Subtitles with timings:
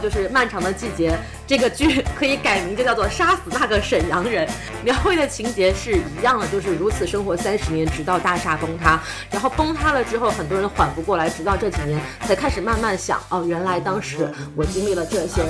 [0.00, 1.10] 就是《漫长的季节》
[1.46, 4.46] 这个剧可以改名，就叫做《杀死那个沈阳人》。
[4.82, 9.00] 描绘的情节是一样的，就是如此生活三十年，直到大厦崩塌。
[9.30, 15.42] 然后崩塌了之后，很多人缓不过来，直到这几年才开始慢慢想，哦，原来当时我经历了这些。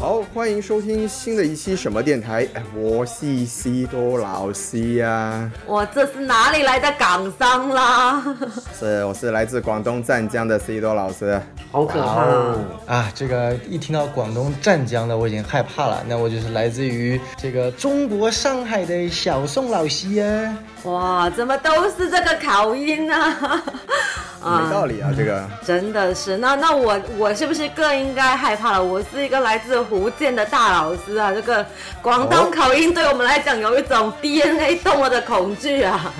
[0.00, 2.48] 好，欢迎收听新的一期什么电台？
[2.54, 5.52] 哎，我是西多老师呀。
[5.66, 8.24] 我这是哪里来的港商啦？
[8.80, 11.38] 是，我是来自广东湛江的西多老师。
[11.70, 12.24] 好可怕
[12.86, 13.12] 啊！
[13.14, 16.02] 这个一听到广东湛江的，我已经害怕了。
[16.08, 20.56] 那我就是来自于这个中国上海的小宋老师呀。
[20.84, 23.06] 哇，怎么都是这个口音
[24.48, 24.64] 呢？
[24.64, 26.36] 没道理啊，这个真的是。
[26.38, 28.82] 那那我我是不是更应该害怕了？
[28.82, 31.64] 我是一个来自福建的大老师啊，这个
[32.00, 36.12] 广东口音对我们来讲有一种 DNA 动了的恐惧啊。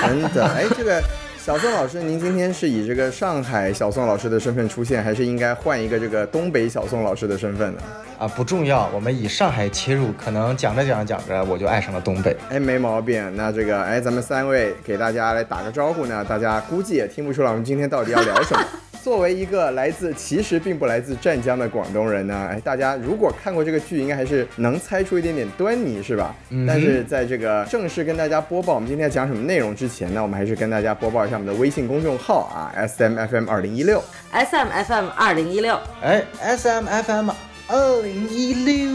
[0.00, 1.02] 真的，哎，这个。
[1.44, 7.82] 小宋老师，您今天是以这个上海小宋老师的身份出现，还是应该换一个这个东北小宋老师的身份呢？
[8.16, 12.36] 啊，不重要，我们以上海切入，可能讲着讲着讲着，我就爱上了东北。
[12.48, 13.28] 哎，没毛病。
[13.34, 18.64] 那这个，哎，咱们三位给大家来打个招呼呢，大家估计也听不出来我们今天到底要聊什么。
[19.02, 26.32] 作为一个来自其实并不来自湛江的广东人呢，哎，大家如果看过这个剧，应该还是能猜出一点点端倪，是吧？
[26.50, 26.64] 嗯。
[26.64, 34.00] 但是在这个正式跟大家播报我们今天要讲什么内容之前呢，我们还是跟大家播报一下我们的微信公众号啊，S M F M 二零一六
[34.30, 37.51] ，S M F M 二零一六，哎，S M F M。
[37.72, 38.90] 二零一六，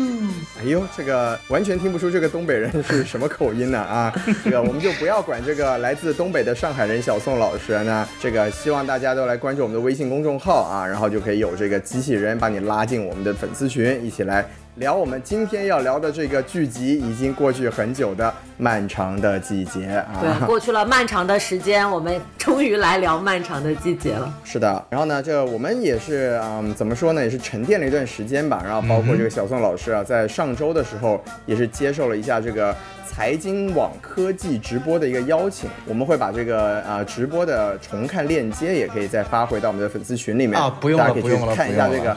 [0.60, 4.14] 哎呦，这个完全听不出这个东北人是什么口音呢啊！
[4.46, 14.48] 这个我们就不要管这个来自东北的上海人小宋老师那这个希望大家都来关注我们的微信公众号啊，然后就可以有这个机器人把你拉进我们的粉丝群，一起来。
[14.78, 20.20] 聊我们今天要聊的这个剧集，已经过去很久的漫长的季节啊。
[20.22, 24.32] 对， 过去了漫长的时间，我们终于来聊漫长的季节了。
[24.44, 28.62] 是的，然后呢，这我们也是，嗯，怎么说呢，也是沉淀了一段时间吧。
[28.64, 32.76] 然后包括这个小宋老师啊，在上周的时候也是接受了一下这个
[33.08, 35.68] 财经网科技直播的一个邀请。
[35.88, 42.16] 我们会把这个啊直播的重看链接，也可以再发回到我们的粉丝群里面啊，不用了，不用了，看一下这个。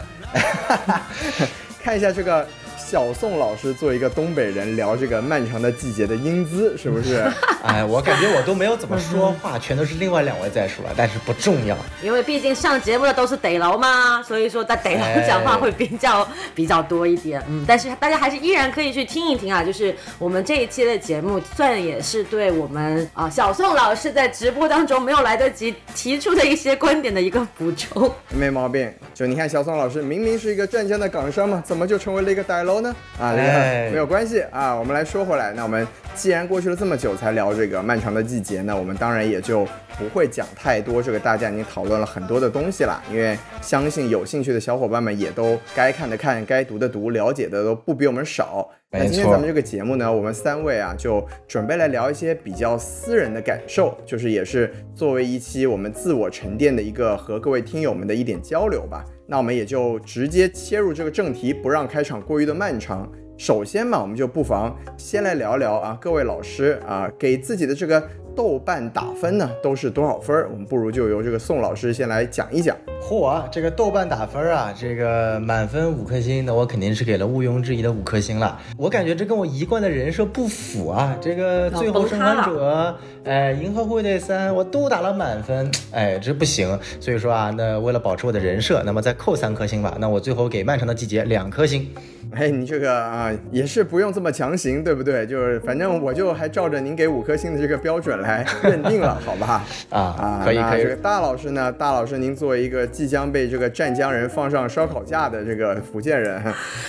[1.82, 2.46] 看一下这个。
[2.90, 7.24] 小宋老师作为一个东北人聊这个漫长的季节的英姿，是不是？
[7.62, 17.40] 哎，我感觉我都没有怎么说话， 全都是另外两位在说，但是不重要，因为毕竟上节目的都是得楼嘛，所以说在得楼讲话会比较比较多一点。
[17.48, 28.12] 嗯，但是大家还是依然可以去听一听啊，就是我们这一期的节目，算也是对我们啊小宋老师在直播当中没有来得及提出的一些观点的一个补充。
[28.30, 32.79] 没毛病，就你看小宋老师明明是一个湛江的港商嘛，怎么就成为了一个歹楼？
[32.80, 34.74] 呢啊，没有关系啊。
[34.74, 39.66] 我们来说回来，那我们既然过去了这么久才聊这个漫长的季节，那我们当然也就
[39.98, 43.02] 不会讲太多这个大家已经讨论了很多的东西了。
[43.10, 48.68] 因为相信有兴趣的小伙伴们也都该看的看，该读的读，了解的都不比我们少。
[48.92, 59.04] 那今天咱们这个节目呢，我们三位啊就准备来聊一些比较私人的感受，就是也是作为一期我们自我沉淀的一个和各位听友们的一点交流吧。
[59.30, 63.08] 那我们也就直接切入这个正题，不让开场过于的漫长。
[63.40, 68.02] 首先嘛，我们就不妨先来聊聊啊，各位老师啊，给自己的这个。
[68.36, 70.46] 豆瓣打分呢都是多少分？
[70.52, 72.74] 我们不如就由这个宋老师先来讲一讲。
[73.02, 78.58] 嚯，这个豆瓣打分啊，这个满分五颗星，那我肯定是给了毋庸置疑的五颗星了。
[78.78, 81.14] 我感觉这跟我一贯的人设不符啊。
[81.20, 86.78] 这个最后生还者，哎，银河护卫队三，我都打了满分，哎，这不行。
[87.00, 89.96] 所以说啊，那为了保持我的人设，那么再扣三颗星吧。
[89.98, 91.90] 那我最后给漫长的季节两颗星。
[92.32, 95.26] 哎，你这个啊，也是不用这么强行，对不对？
[95.26, 99.64] 就是反正我就还照着您给五颗星的这个标准来 认定了，好吧？
[99.90, 100.82] 啊啊，可以可以。
[100.82, 106.40] 这个大老师呢，大老师，您作为一个即将被这个湛江人放上烧烤架的这个福建人，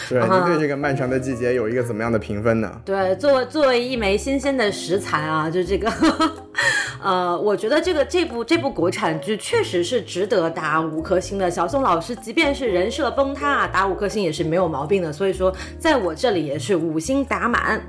[0.08, 0.28] 是吧？
[0.32, 2.72] 您对这个漫长的季节有一个怎么样的评分呢？
[2.86, 5.90] 对，作为作为一枚新鲜的食材啊，就这个，
[7.02, 11.52] 呃，我觉得这个这部这部国产剧确实是值得打五颗星的。
[11.52, 15.12] 小宋老师，即便是人设崩塌，打五颗星也是没有毛病的。
[15.12, 15.32] 所以。
[15.32, 17.82] 说，在我这里也是五星打满，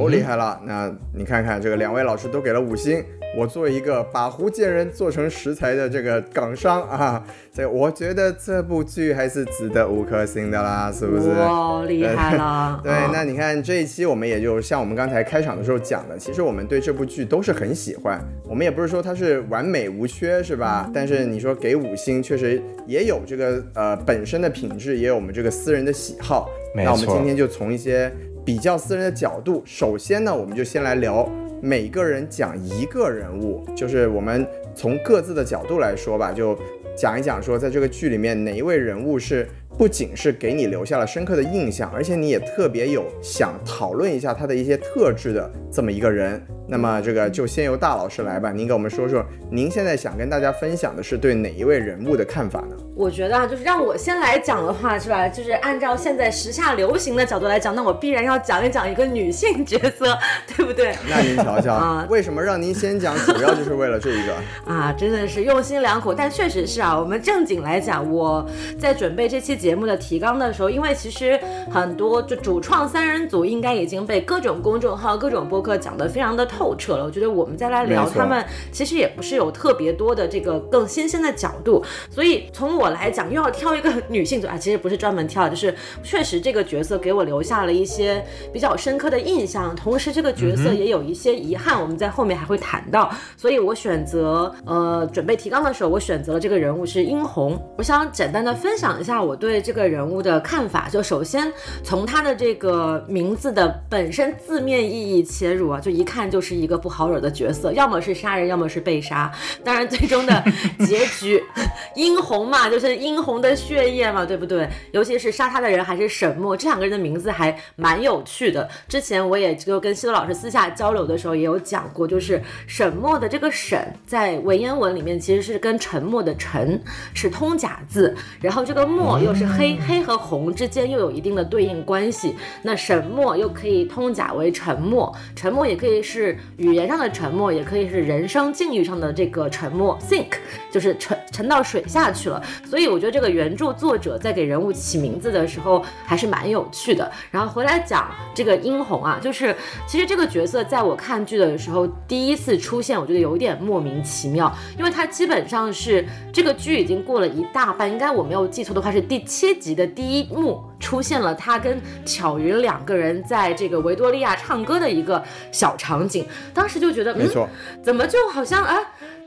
[0.00, 0.58] 哦，厉害了！
[0.64, 3.04] 那你看看这个两位老师都给了五星。
[3.38, 7.24] 我作为一个把福建人做成食材的这个港商啊，
[7.54, 11.28] 这我觉得这部剧还是值得五颗星的啦，是不是？
[11.28, 12.80] 哇，厉害了！
[12.82, 20.90] 对，那你看这一期我们也就像我们刚才开场的时候讲的，其实我们对这部剧都是很喜欢，我们也不是说它是完美无缺，是吧？
[20.92, 26.50] 但是你说给五星，确实也有这个呃本身的品质，也有我们这个私人的喜好。
[26.74, 28.12] 那我们今天就从一些
[28.44, 31.30] 比较私人的角度，首先呢，我们就先来聊。
[31.60, 36.58] 每个人讲一个人物，就是我们从各自的角度来说吧，就
[36.96, 39.46] 讲一讲说，在这个剧里面哪一位人物是。
[39.76, 46.42] 不仅是给你留下了深刻的印象，而且你也特别有想讨论一下他的一些特质的这么一个人。
[46.66, 52.76] 那么这个就先由大老师来吧，您给我们说说，您现在想跟大家分享的是对哪一位人物的看法呢？
[52.98, 55.28] 我觉得啊，就是让我先来讲的话，是吧？
[55.28, 60.18] 就是按照现在时下流行的角度来讲，那我必然要讲一讲一个女性角色，
[60.56, 60.96] 对不对？
[61.08, 63.16] 那您瞧瞧啊，为什么让您先讲？
[63.18, 64.34] 主要就是为了这一个
[64.66, 66.12] 啊，真的是用心良苦。
[66.12, 68.44] 但确实是啊，我们正经来讲，我
[68.80, 71.38] 在准备这期节目的提纲的时候，因为其实
[71.70, 77.04] 很多就主创三人组应该已经被各种公众号、各种播客讲得非常的透彻了。
[77.04, 81.80] 我觉得我们再来聊他们，其实也不是有特别多的这个更新鲜的角度。
[82.10, 93.08] 所以从我来讲，又要挑一个女性组啊， 其实不是专门挑，就是确实这个角色给我留下了一些比较深刻的印象，同时这个角色也有一些遗憾，我们在后面还会谈到。
[93.36, 97.56] 所以我选择呃准备提纲的时候，我选择了这个人物是殷红。
[97.78, 100.88] 我想简单的分享一下我对这个人物的看法。
[100.90, 101.52] 就首先
[101.84, 106.88] 从他的这个名字的本身字面意义切入啊，就一看就是一个不。
[106.88, 109.30] 不好惹的角色，要么是杀人，要么是被杀。
[109.62, 110.42] 当然，最终的
[110.86, 111.44] 结局，
[111.94, 114.68] 殷红嘛，就就是殷红的血液嘛，对不对？
[114.92, 118.68] 尤其是杀他的人还是沈墨，这两个人的名字还蛮有趣的。
[118.88, 126.82] 之前我也就跟西多老师私下交流的时候也有讲过，就是沈墨的这个沈在文言文里面其实是跟沉默的沉
[127.12, 132.34] 是通假字，然后这个墨又是黑，黑和红之间又有一定的对应关系。
[132.62, 136.78] 那沈墨又可以通假为沉默，沉默也可以是语。
[136.78, 140.34] 言上的沉默也可以是人生境遇上的这个沉默，sink
[140.70, 142.40] 就是沉沉到水下去了。
[142.68, 147.10] 所以我觉得这个原著作者在给人物起名字的时候还是蛮有趣的。
[147.30, 149.56] 然后回来讲这个殷红啊，就是
[149.86, 160.62] 其实这个角色在我看剧的时候第一次出现，我觉得有点莫名其妙，因为他基本上是这个剧已经过了一大半，应该我没有记错的话是第七集的第一幕。
[160.80, 167.48] 出现了他跟巧云两个人在这个维多利亚唱歌的一个小场景，当时就觉得，没错，
[167.82, 168.78] 怎么就好像啊，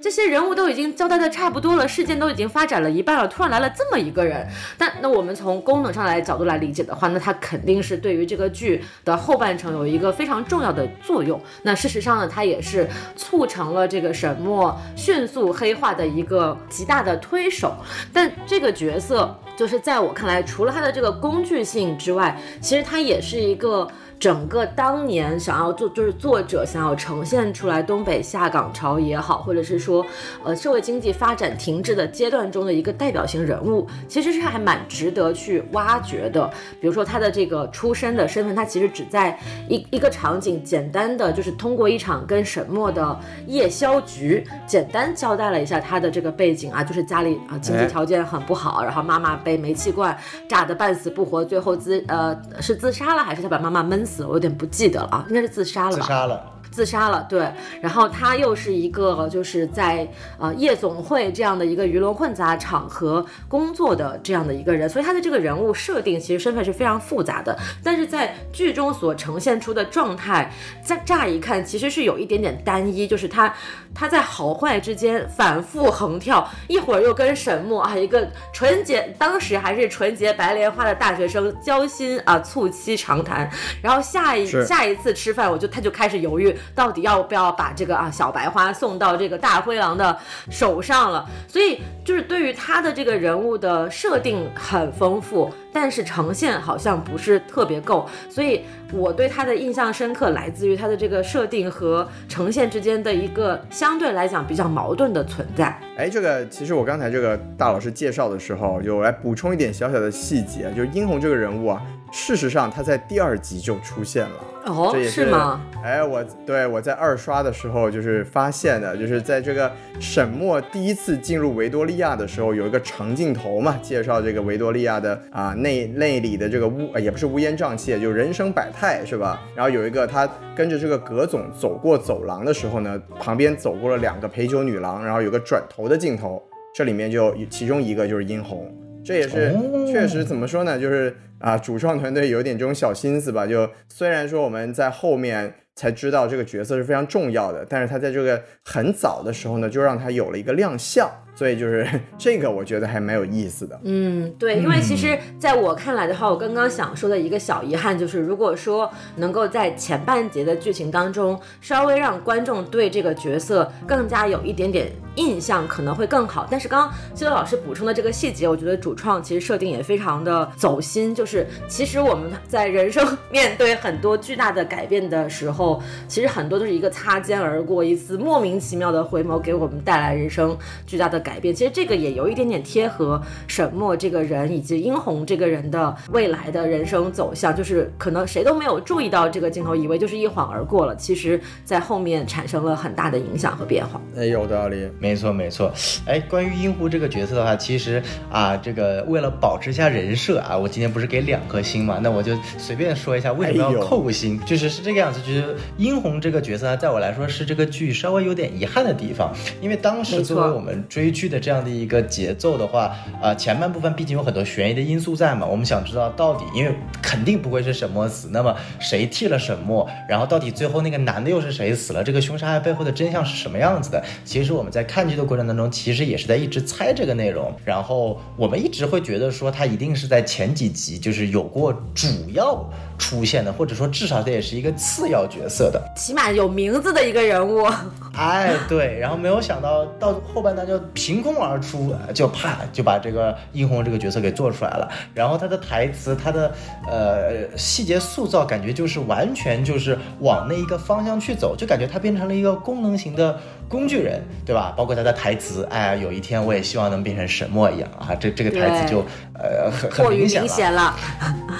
[0.01, 4.47] 这些人物都已经交代的差不多了，事件都已经发展了一半了，突然来了这么一个人。
[4.77, 11.39] 但那我们从功能上来角度来理解的话，那他肯定是对于这个剧的后半程有一个非常重要的作用。
[11.63, 17.75] 那事实上呢，他也是促成了这个沈墨迅速黑化的一个极大的推手。
[18.13, 19.37] 但这个角色。
[19.61, 23.87] 就是在我看来，除了它的这个工具性之外，其实它也是一个。
[24.21, 30.05] 整个当年想要做，就是作者想要呈现出来东北下岗潮也好，或者是说，
[30.43, 36.47] 呃，社会经济发展停滞的阶段中的一个代表性人物，其实是还蛮值得去挖掘的。
[36.79, 39.35] 比如说他的这个出身的身份，他其实只在
[39.67, 50.15] 一一个场景简单的就是通过一场跟沈墨的夜宵局，简单交代了一下他的这个背景啊，就是家里啊经济条件很不好，然后妈妈被煤气罐
[50.47, 54.10] 炸得半死不活，最后自呃是自杀了，还是他把妈妈闷死？
[54.11, 56.03] 死，我有点不记得了啊，应该是自杀了吧？
[56.03, 56.47] 自杀了。
[56.71, 60.07] 自杀了，对，然后他又是一个就是在
[60.39, 70.49] 呃夜总会这样的一个鱼龙混杂场合工作的这样的一个人，所以他的这个人物设定其实身份是非常复杂的，但是在剧中所呈现出的状态，
[70.81, 73.53] 在乍一看其实是有一点点单一，就是他
[73.93, 83.49] 他在好坏之间反复横跳，一会儿又跟沈墨啊一个纯洁当时还是纯洁白莲花的大学生交心啊促膝长谈，
[83.81, 86.57] 然后下一下一次吃饭，我就他就开始犹豫。
[86.73, 90.17] 到底要不要把这个啊小白花送到这个大灰狼的
[90.49, 91.25] 手上了？
[91.47, 98.07] 所以就是对于他的这个人物的设定很丰富，但是呈现好像不是特别够。
[98.29, 98.61] 所以
[98.91, 105.79] 我对他的印象深刻来自于他的这个设定和呈现之间的一个相对来讲比较矛盾的存在。
[105.97, 111.81] 哎，这个其实我刚才这个大老师介绍的时候，就来补充一点小小的细节，就是殷红这个人物啊。
[112.11, 115.61] 事实上，他在第二集就出现了，哦，这也是吗？
[115.83, 129.41] 哎，我对我在二刷的时候就是发现的，就是在这个沈墨第一次进入维多利亚的时候，有一个长镜头嘛，介绍这个维多利亚的啊内内里的这个乌，也不是乌烟瘴气，就人生百态，是吧？
[129.55, 136.41] 然后有一个他跟着这个葛总走过走廊的时候呢，旁边走过了两个陪酒女郎，然后有个转头的镜头，
[136.73, 138.71] 这里面就其中一个就是殷红，
[139.03, 139.55] 这也是
[139.87, 141.15] 确实怎么说呢，就是。
[141.41, 143.45] 啊，主创团队有点这种小心思吧。
[143.45, 151.09] 就虽然说我们在后面才知道这个角色是非常重要的，但是他在这个很早的时候呢，就让他有了一个亮相。
[151.35, 153.79] 所以就是 这个，我觉得还蛮有意思的。
[153.83, 166.47] 嗯，对，因为其实在我看来的话，我刚刚想说的一个小遗憾就是，如果说能够在前半节的剧情当中，稍微让观众对这个角色更加有一点点印象，可能会更好。
[166.49, 171.13] 但是刚刚希德老师补充的这个细节，我觉得主创其实设定也非常的走心。
[171.13, 181.39] 就是其实我们在人生 面对很多巨大的改变的时候，其实很多都是一个擦肩而过，一次莫名其妙的回眸，给我们带来人生巨大的改。
[181.41, 193.99] 变，其实这个也有一点点贴合沈墨这个人以及殷红这个人的未来的人生走向，就是可能谁都没有注意到这个镜头，以为就是一晃而过了，其实在后面产生了很大的影响和变化。
[194.15, 195.71] 哎，有道理，没错没错。
[196.05, 211.21] 哎，关于殷红这个角色的话，其实啊，这个为了保持一下人设啊，我今天不是给两颗星嘛，那我就随便说一下为什么要扣星，就是是这个样子，就是殷红这个角色呢，在我来说是这个剧稍微有点遗憾的地方，因为当时作为我们追剧。
[211.21, 219.87] 剧的这样的一个节奏的话，呃，前半部分毕竟有很多悬疑的因素在嘛，我们想知道到底，因为肯定不会是沈墨死，那么谁替了沈墨？
[220.09, 222.03] 然后到底最后那个男的又是谁死了？
[222.03, 224.03] 这个凶杀案背后的真相是什么样子的？
[224.25, 227.53] 其实我们在看剧的过程当中，其实也是在一直猜这个内容。
[227.63, 237.69] 然后我们一直会觉得说，他一定是在前几集就是有过主要出现的，或者说至少这也是一个次要角色的，起码有名字的一个人物。
[238.17, 244.87] 哎，对，然后没有想到到后半段就凭空而出，就啪就把这个殷红这个角色给做出来了。
[245.15, 246.51] 然后他的台词，他的
[246.87, 254.71] 呃细节塑造，感觉就是完全就是往那一个方向去走，就感觉他变成了一个功能型的工具人，对吧？
[254.77, 259.03] 包括他的台词，哎，有一天我也希望能变成沈墨一样啊，这这个台词就
[259.33, 260.95] 呃很很明显了。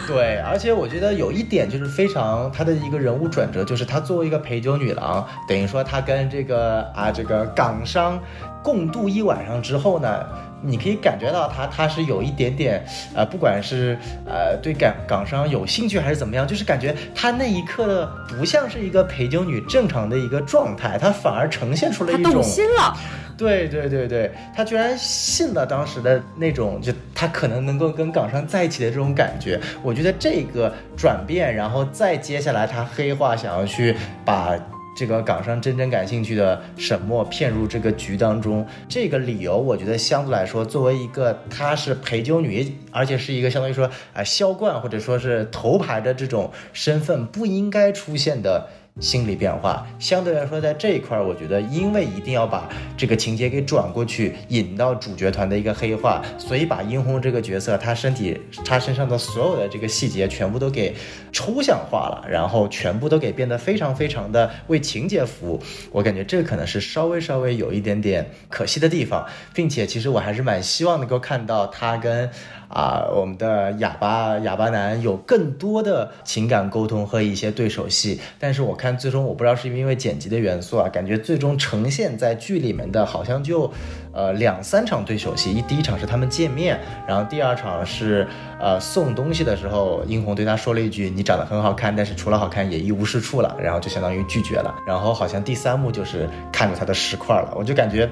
[0.06, 6.22] 对，而且我觉得有一点就是非常他的一个人物转折，就是他作为一个陪酒女郎，等于说他跟。
[6.30, 8.20] 这个啊，这个港商
[8.64, 10.26] 共度一晚上之后呢，
[10.62, 22.96] 你可以感觉到他他是有一点点呃，不管是呃对港港商有兴趣还是怎么样，就是感觉他那一刻的不像是一个陪酒女正常的一个状态，他反而呈现出了一种动心了。
[23.38, 29.60] 对对对对，他居然信了当时的那种，就他可能能够跟港商在一起的这种感觉。
[29.82, 34.56] 我觉得这个转变，然后再接下来他黑化，想要去把。
[35.02, 48.68] 这个港商真正感兴趣的沈墨骗入这个局当中，这个理由我觉得相对来说，作为一个她是陪酒女，而且是一个相当于说啊销冠或者说是头牌的这种身份，不应该出现的。
[49.00, 60.94] 心理变化相对来说，在这一块儿，我觉得因为一定要把这个情节给转过去，引到主角团的一个黑化，所以把殷红这个角色，他身体他身上的所有的这个细节全部都给
[61.32, 65.64] 抽象化了，然后全部都给变得非常非常的为情节服务。
[65.92, 72.30] 我感觉这可能是稍微稍微有一点点可惜的地方，并且其实我还是蛮希望能够看到他跟。
[72.72, 83.70] 啊，我们的哑巴哑巴男有更多的情感沟通和一些对手戏，但是我看最终我不知道是因为剪辑的元素啊，感觉最终呈现在剧里面的好像就，
[84.14, 88.26] 呃两三场对手戏，一第一场是他们见面，然后第二场是
[88.58, 98.10] 呃送东西的时候，殷红对他说了一句你长得很好看，但是除了好看也一无是处了，然后就相当于拒绝了，然后好像第三幕就是看着他的石块了，我就感觉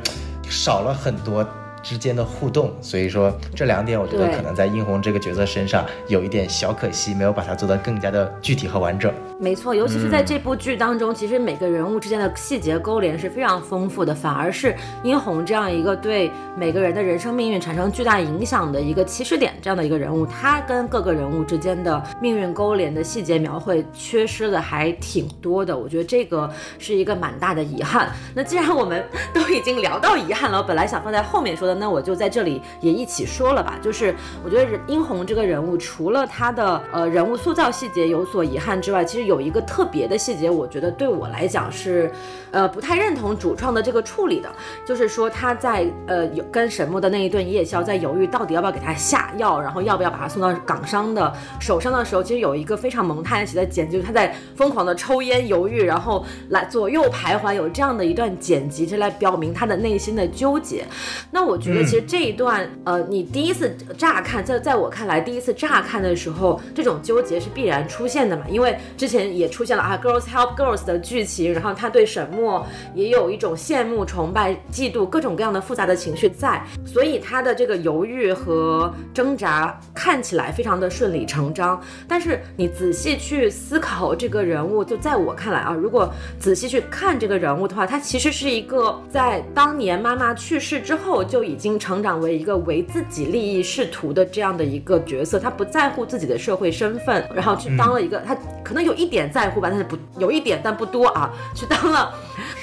[0.50, 1.48] 少了很多。
[1.81, 9.13] 之间的互动，所以说这两点我觉得可能在殷红这个角色身上有一点小可惜，没有把它做得更加的具体和完整。
[9.39, 28.12] 没错，尤其是在这部剧当中，其实每个人物之间的细节勾连是非常丰富的，反而是殷红这样一个对每个人的人生命运产生巨大影响的一个起始点这样的一个人物，他跟各个人物之间的命运勾连的细节描绘缺失的还挺多的，我觉得这个是一个蛮大的遗憾。
[28.36, 29.01] 那既然我们
[29.33, 42.11] 都已经聊到遗憾了，我本来想放在后面说那我就在这里也一起说了吧，就是我觉得殷红这个人物，除了他的呃人物塑造细节有所遗憾之外，其实有一个特别的细节，我觉得对我来讲是，
[42.51, 44.49] 呃不太认同主创的这个处理的，
[44.85, 60.83] 就是说他在呃有跟沈木的那一顿夜宵，在犹豫到底要不要给他下药，然后要不要把他送到港商的手上的时候，其实有一个非常蒙太奇的剪辑，他在疯狂的抽烟犹豫，然后来左右徘徊，有这样的一段剪辑，是来表明他的内心的纠结。
[61.29, 61.59] 那我。
[61.60, 81.80] 觉得其实这一段，呃，你第一次乍看，在在我看来，第一次乍看的时候，这种纠结是必然出现的嘛，因为之前也出现了啊，girls help girls 的剧情，然后他对沈墨也有一种羡慕、崇拜、嫉妒各种各样的复杂的情绪在，所以他的这个犹豫和挣扎看起来非常的顺理成章。
[82.08, 102.13] 但是你仔细去思考这个人物，就在我看来啊，如果仔细去看这个人物的话，他其实是一个在当年妈妈去世之后就已经成长为一个为自己利益仕途的这样的一个角色，他不在乎自己的社会身份，然后去当了一个他可能有一点在乎吧，但是不有一点但不多啊， 去当了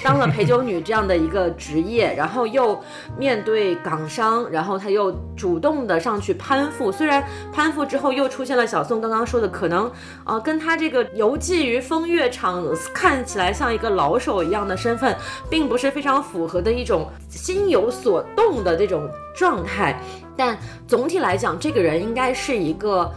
[0.05, 2.78] 当了陪酒女这样的一个职业，然后又
[3.19, 9.90] 面对港商，然后他又主动的上去攀附，虽然攀附之后又出现了小宋刚刚说的可能
[10.25, 12.64] 啊跟他这个游记于风月场
[12.95, 15.16] 看起来像一个老手一样的身份，
[15.50, 20.02] 并不是非常符合的一种心有所动的这种状态，
[20.37, 23.12] 但总体来讲，这个人应该是一个。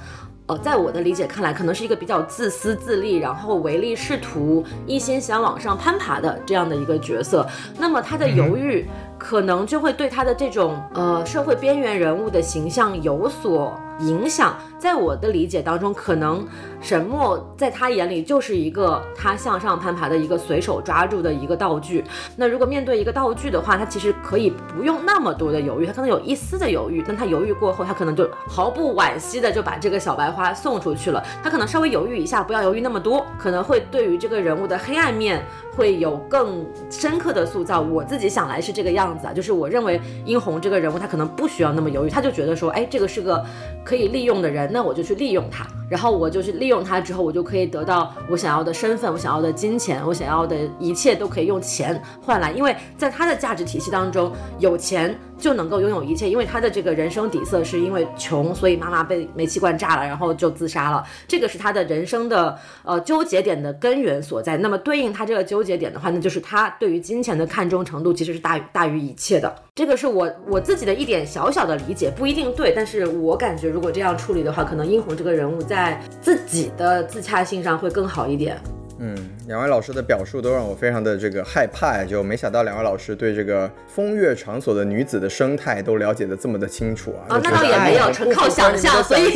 [0.49, 7.47] 呃，在我的理解看来，可能是一个比较自私自利，然后唯利是图，一心想往上攀爬的这样的一个角色。
[7.77, 8.83] 那么他的犹豫，
[9.19, 14.55] 可能就会对他的这种呃社会边缘人物的形象有所影响。
[14.79, 16.47] 在我的理解当中，可能
[16.79, 22.01] 沈墨在他眼里就是一个他向上攀爬的一个随手抓住的一个道具。
[22.37, 31.21] 那如果面对一个道具的话，他其实可以不用那么多的犹豫，他可能有一丝的犹豫，但他犹豫过后，他可能就毫不惋惜的就把这个小白花送出去了。
[31.43, 35.43] 他可能稍微犹豫一下，不要犹豫那么多，可能会对于这个人物的黑暗面
[35.75, 37.81] 会有更深刻的塑造。
[37.81, 43.43] 我自己想来是这个样子啊，就是我认为殷红这个人物他可能不需要那么犹豫，他就觉得说，哎，这个是个
[43.89, 44.69] 可以利用的人。
[44.71, 55.17] 那我就去利用他，然后我就是利用他之后，我就可以得到我想要的身份，我想要的金钱，我想要的一切都可以用钱换来，因为在他的价值体系当中，有钱。
[55.39, 61.01] 就能够拥有一切，因为他的这个人生底色是因为穷，所以妈妈被煤气罐炸了，然后就自杀了。
[61.29, 64.57] 这个是他的人生的呃纠结点的根源所在。
[64.57, 69.55] 那么对应他这个纠结点的话，那就是他对于金钱的看重程度其实是大于大于一切的。
[69.73, 75.78] 这个是我我自己的一点小小的理解，不一定对，但是我感觉如果这样处理的话，可能殷红这个人物在
[76.21, 78.57] 自己的自洽性上会更好一点。
[79.01, 79.15] 嗯，
[79.47, 87.35] 两位老师的表述都让我非常的这个害怕呀，就没想到两位老师对这个风月场所的女子的生态都了解的这么的清楚啊。
[87.35, 89.33] 啊，那倒也没有，纯靠想象，所 以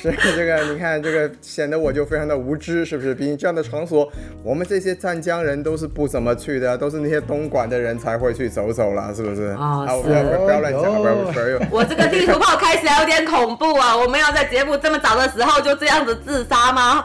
[0.00, 3.14] 是这个，你看这个显得我就非常的无知，是不是？
[3.14, 4.10] 毕竟这样的场所，
[4.42, 9.48] 我们这些湛江人都是不怎么去的，都是那些东莞的人才会去走走了，是不是？
[9.58, 11.60] 啊，不要不要乱讲，不要不要。
[11.70, 13.96] 我这个地图炮开起来有点恐怖啊！
[13.96, 17.04] 我们要在节目这么早的时候就这样子自杀吗？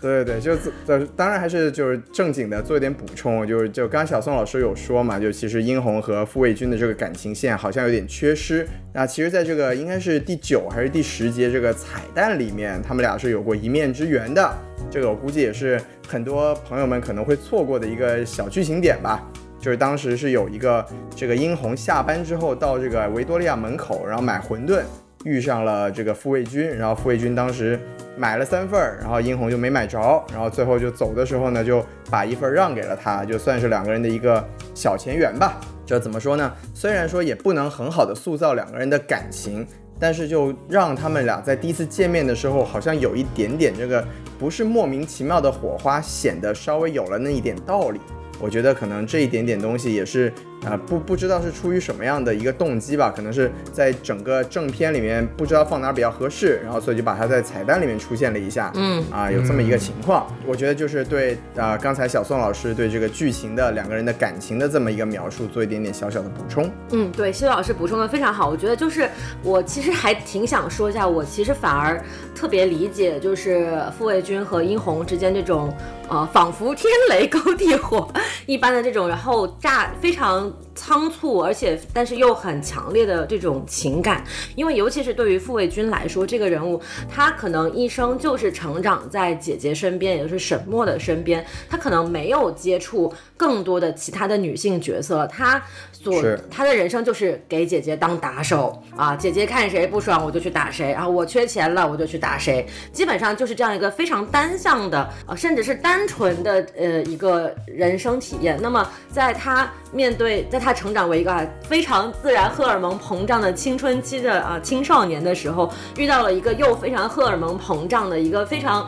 [0.00, 0.56] 对对对，就
[0.86, 8.66] 就当然还是就是正经的做一点补充，就是就刚刚小宋老师有说嘛，就其实殷红和傅卫军的这个感情线好像有点缺失。
[8.92, 14.52] 那其实，在这个应该是第九还是第十节这个彩蛋里面，他们俩是有过一面之缘的。
[14.90, 19.22] 这个我估计也是很多朋友们可能会错过的一个小剧情点吧。
[19.58, 24.82] 就是当时是有一个这个殷红下班之后到这个维多利亚门口，然后买馄饨，
[25.26, 27.78] 遇上了这个傅卫军，然后傅卫军当时。
[28.18, 34.42] 买了三份儿，然后殷红就没买着，然后最后就走的时候呢，就把一份让给了他，就算是两个人的一个
[34.74, 35.60] 小前缘吧。
[35.84, 36.50] 这怎么说呢？
[36.72, 39.66] 虽然说也不能很好的塑造两个人的感情，
[40.00, 44.02] 但是就让他们俩在第一次见面的时候，好像有一点点这个
[44.38, 48.00] 不是莫名其妙的火花，显得稍微有了那一点道理。
[48.40, 50.32] 我觉得可能这一点点东西也是。
[50.64, 58.72] 啊，不不知道是出于什么样的一个动机吧，可能是在整个正片里面不知道放哪比较合适，然后所以就把它在彩蛋里面出现了一下。
[58.74, 66.68] 嗯，啊，有这么一个情况，我觉得就是对啊，刚才小宋老师对这个剧情的两个人的感情的这么一个描述做一点点小小的补充。
[66.90, 69.08] 嗯，对，谢老师补充的非常好，我觉得就是
[69.44, 72.02] 我其实还挺想说一下，我其实反而
[72.34, 75.72] 特别理解就是傅卫军和殷红之间这种
[76.08, 78.08] 呃仿佛天雷勾地火
[78.46, 80.45] 一般的这种，然后炸非常。
[80.46, 84.22] among 仓促，而且但是又很强烈的这种情感，
[84.54, 95.60] 因为尤其是对于傅卫军来说，这个人物他可能一生就是成长在姐姐身边，也就是沈墨的身边，他可能没有接触更多的其他的女性角色，他
[95.90, 108.58] 所他的人生就是给姐姐当打手啊，姐姐看谁不爽我就去打谁，然后我缺钱了我就去打谁，基本上就是这样一个非常单向的啊，甚至是单纯的呃一个人生体验。
[108.60, 110.65] 那么在他面对在他。
[110.66, 118.84] 他成长为一个非常自然荷尔蒙膨胀的青春期的啊青少年的时候，遇到了一个又非常荷尔蒙膨胀的一个非常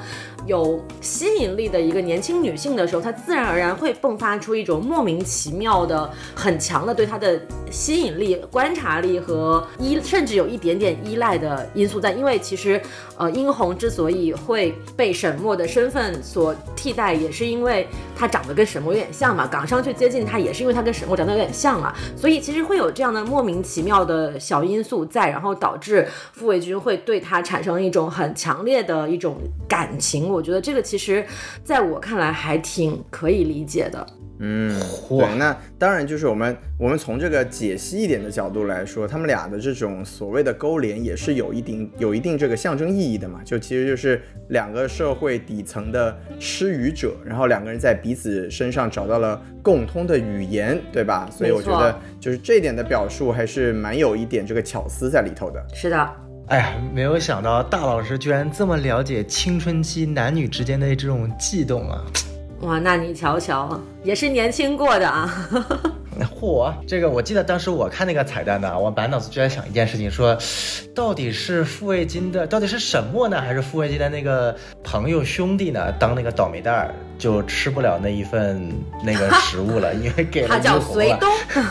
[0.49, 7.39] 有吸引力的一个年轻女性的时候，她自然而然会迸发出一种莫名其妙的、很强的对她的
[7.71, 12.13] 吸引力、观察力和依，甚至有一点点依赖的因素在。
[12.13, 12.81] 因为其实，
[13.19, 19.47] 呃，殷红之所以会被沈墨的身份所替代，也是因为她长得跟沈墨有点像嘛。
[19.47, 21.95] 港商去接近她，也是因为她跟沈墨长得有点像啊。
[22.17, 29.37] 所以其实会有这样的莫名其妙的小因素在，然后导致傅卫军会对她产生一种很强烈的一种
[29.69, 30.38] 感情。
[30.39, 31.27] 我觉得这个其实
[31.65, 34.07] 在我看来还挺可以理解的。
[34.41, 51.29] 嗯，对，那当然就是我们我们从这个解析一点的角度来说，他们俩的这种所谓的勾连也是有一定有一定这个象征意义的嘛，就其实就是两个社会底层的失语者，然后两个人在彼此身上找到了共通的语言，对吧？
[51.33, 55.61] 所以我觉得就是这点的表述还是蛮有一点这个巧思在里头的。
[55.75, 56.11] 是的，
[56.49, 62.03] 哎呀，没有想到大老师居然这么了解青春期男女之间的这种悸动啊！
[62.63, 65.47] 哇，那你瞧瞧，也是年轻过的啊。
[66.41, 70.37] 嚯，这个我记得当时我看那个彩蛋呢，我满脑子就在想一件事情，说
[70.95, 75.93] 到底是傅卫金的，到底是沈墨呢，还是傅卫金的那个朋友兄弟呢？
[75.99, 78.69] 当那个倒霉蛋儿就吃不了那一份
[79.05, 81.29] 那个食物了，因为给了他叫隋东。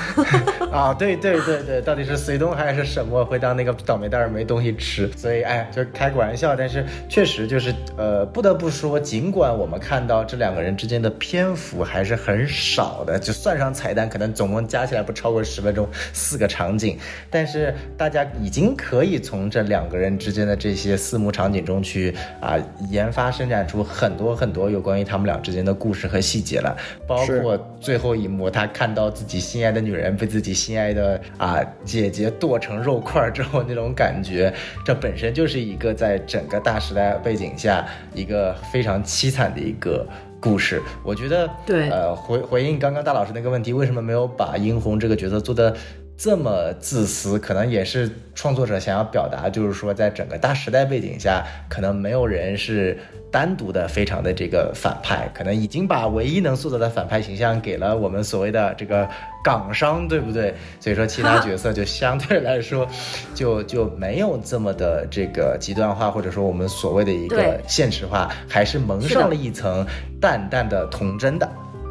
[0.72, 5.10] 啊，对对对对，到底是隋东还是沈墨会当那个倒霉蛋儿没东西吃？
[5.16, 14.58] 所以哎，就开个玩笑，但是确实就是呃，不得不说，尽管我们看到这两个人之间的篇幅还是很少的，就算上彩蛋，可能总共。
[14.68, 16.98] 加起来不超过十分钟，四个场景，
[17.30, 22.58] 但是大家已经可以从这两个人之间的这些四幕场景中去啊
[22.90, 26.76] 研发生产出很多很多有关于他们俩之间的故事和细节了，
[27.08, 40.06] 包括最后一幕，他看到自己心爱的女人被自己心爱的啊姐姐剁成肉块之后那种感觉，这本身就是一个在整个大时代背景下一个非常凄惨的一个。
[40.40, 45.76] 故事，我觉得对，呃，回回应刚刚大老师那个问题，为什么没有把殷红这个角色做的
[46.18, 47.38] 这么自私？
[47.38, 52.98] 可能也是创作者想要表达，就是说，在整个大时代背景下，可能没有人是。
[53.30, 59.06] 单独的非常的这个反派，可能已经把唯一能塑造的反派形象给了我们所谓的这个
[59.44, 60.56] 港商，对不对？
[60.80, 62.88] 所以说其他角色就相对来说，
[63.36, 69.86] 就就没有这么的这个极端化，或者说我们所谓的一个现实化，还是蒙上了一层
[70.22, 71.48] 淡淡的童真的。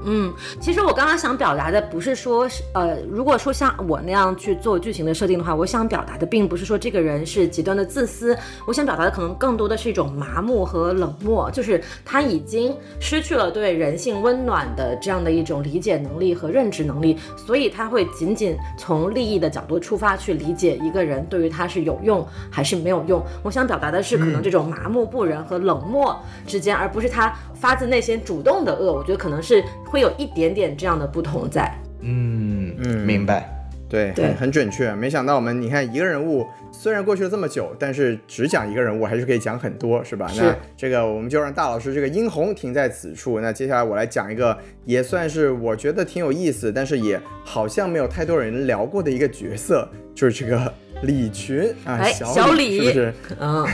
[0.08, 23.20] 嗯，其实我刚刚想表达的不是说，呃，如果说像我那样去做剧情的设定的话，我想表达的并不是说这个人是极端的自私，我想表达的可能更多的是一种麻木和冷漠，就是他已经失去了对人性温暖的这样的一种理解能力和认知能力，所以他会仅仅从利益的角度出发去理解一个人对于他是有用还是没有用。
[23.42, 26.16] 我想表达的是可能这种麻木不仁和冷漠
[26.46, 28.92] 之间，而不是他发自内心主动的恶。
[28.92, 29.64] 我觉得可能是。
[29.88, 33.48] 会有一点点这样的不同在，嗯嗯，明白，
[33.88, 34.92] 对，很很准确。
[34.94, 40.28] 没想到我们，你看一个人物虽然过去了这么久，但是只讲一个人物还是可以讲很多，是吧？
[40.36, 43.40] 那这个我们就让大老师这个殷红停在此处。
[43.40, 53.14] 那接下来我来讲一个也算是我觉得挺有意思，但是也好像没有太多人聊过的一个角色，就是这个李群啊，小李是不是？
[53.40, 53.66] 嗯，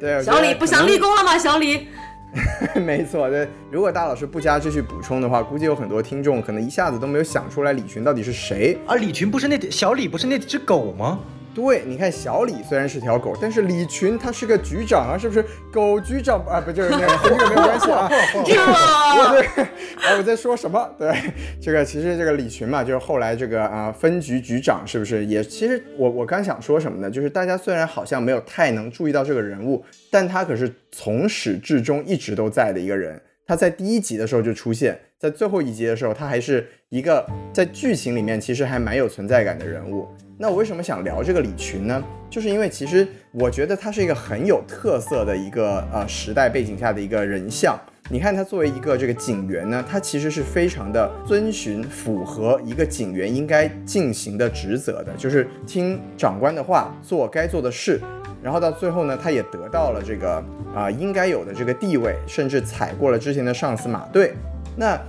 [0.00, 1.38] 对，小李不想立功了吗？
[1.38, 1.86] 小李。
[2.80, 3.46] 没错，对。
[3.70, 8.78] 如果大老师不加继续补充的话，估计有很多听众可能一下子都没有想出来李群到底是谁。
[8.86, 11.18] 啊，李群不是那小李不是那只狗吗？
[11.54, 15.44] 对，你看小李虽然是条狗，但是李群他是个局长啊，是不是？
[15.70, 18.08] 狗局长啊，不就是那个跟这个没有关系啊？
[18.38, 20.90] 我在，啊，我在说什么？
[20.98, 21.14] 对，
[21.60, 25.26] 这个其实这个李群嘛，就是后来这个啊分局局长，是不是？
[25.26, 27.10] 也其实我我刚想说什么呢？
[27.10, 33.20] 就是大家虽然好像没有太能注意到这个人物，但他可是从始至终一直都在的一个人。
[33.44, 40.08] 他在第一集的时候就出现在最后一集的时候，他还是一个在剧情里面其实还蛮有存在感的人物。
[40.42, 42.02] 那我为什么想聊这个李群呢？
[42.28, 47.78] 就是因为其实我觉得他是一个很有特色的一个呃时代背景下的一个人像。
[48.10, 58.00] 你看他作为一个这个警员呢，他其实是非常的遵循符合一个警员应该进行的职责的，就是听长官的话，做该做的事。
[58.42, 64.34] 然后到最后呢，他也得到了这个啊应该有的这个地位，甚至踩过了之前的上司马队。
[64.74, 65.00] 那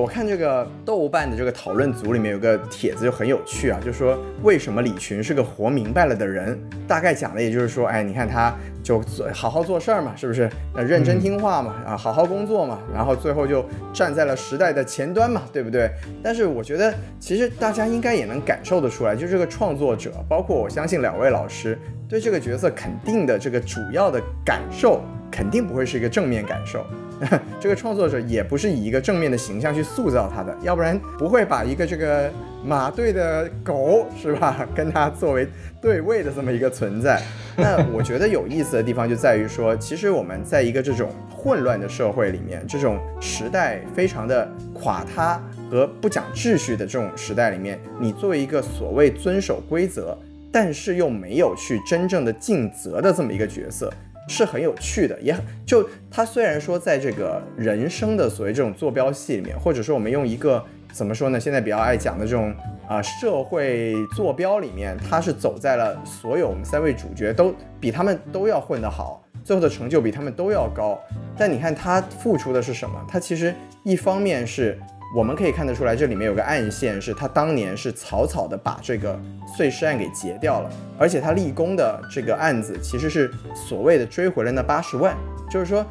[0.00, 6.58] 我看这个豆瓣的这个讨论组里面有个帖子就很有趣啊，就说为什么李群是个活明白了的人？
[6.88, 10.50] 大概讲的也就是说，哎，你看他就做好好做事儿嘛，是不是？
[10.74, 15.90] 呃，认真听话嘛，啊，好好工作嘛，然后最后就站在了时代的前端嘛，对不对？
[16.22, 21.78] 但是我觉得其实大家应该也能感受得出来，就这个创作者，包括我相信两位老师。
[22.08, 26.84] 对这个角色肯定的这个主要的感受，肯定不会是一个正面感受。
[27.60, 32.30] 这个创作者也不是以一个正面的形象去塑造他的，要不然不会把一个这个
[32.64, 35.46] 马队的狗是吧，跟他作为
[35.80, 37.22] 对位的这么一个存在。
[37.56, 50.16] 那我觉得有意思的地方就在于说，其实我们在一个这种混乱的社会里面，这种时代非常的垮塌和不讲秩序的这种时代里面，你作为一个所谓遵守规则，
[50.50, 53.92] 但是又没有去真正的尽责的这么一个角色。
[54.28, 61.40] 是很有趣的，也很就他虽然说在这个人生的所谓这种坐标系里面，或者说我们用一个怎么说呢？
[61.40, 62.54] 现在比较爱讲的这种
[62.88, 70.98] 啊社会坐标里面，他是走在了所有我们三位主角都比他们都要混得好，最后的成就比他们都要高。
[71.36, 73.04] 但你看他付出的是什么？
[73.08, 73.54] 他其实
[73.84, 74.78] 一方面是。
[75.14, 79.18] 我们可以看得出来，这里面有个暗线，是他当年是草草的把这个
[79.54, 85.14] 碎尸案给结掉了，而且他立功的这个案子其实是所谓的追回了那八十万，
[85.50, 85.84] 就是说，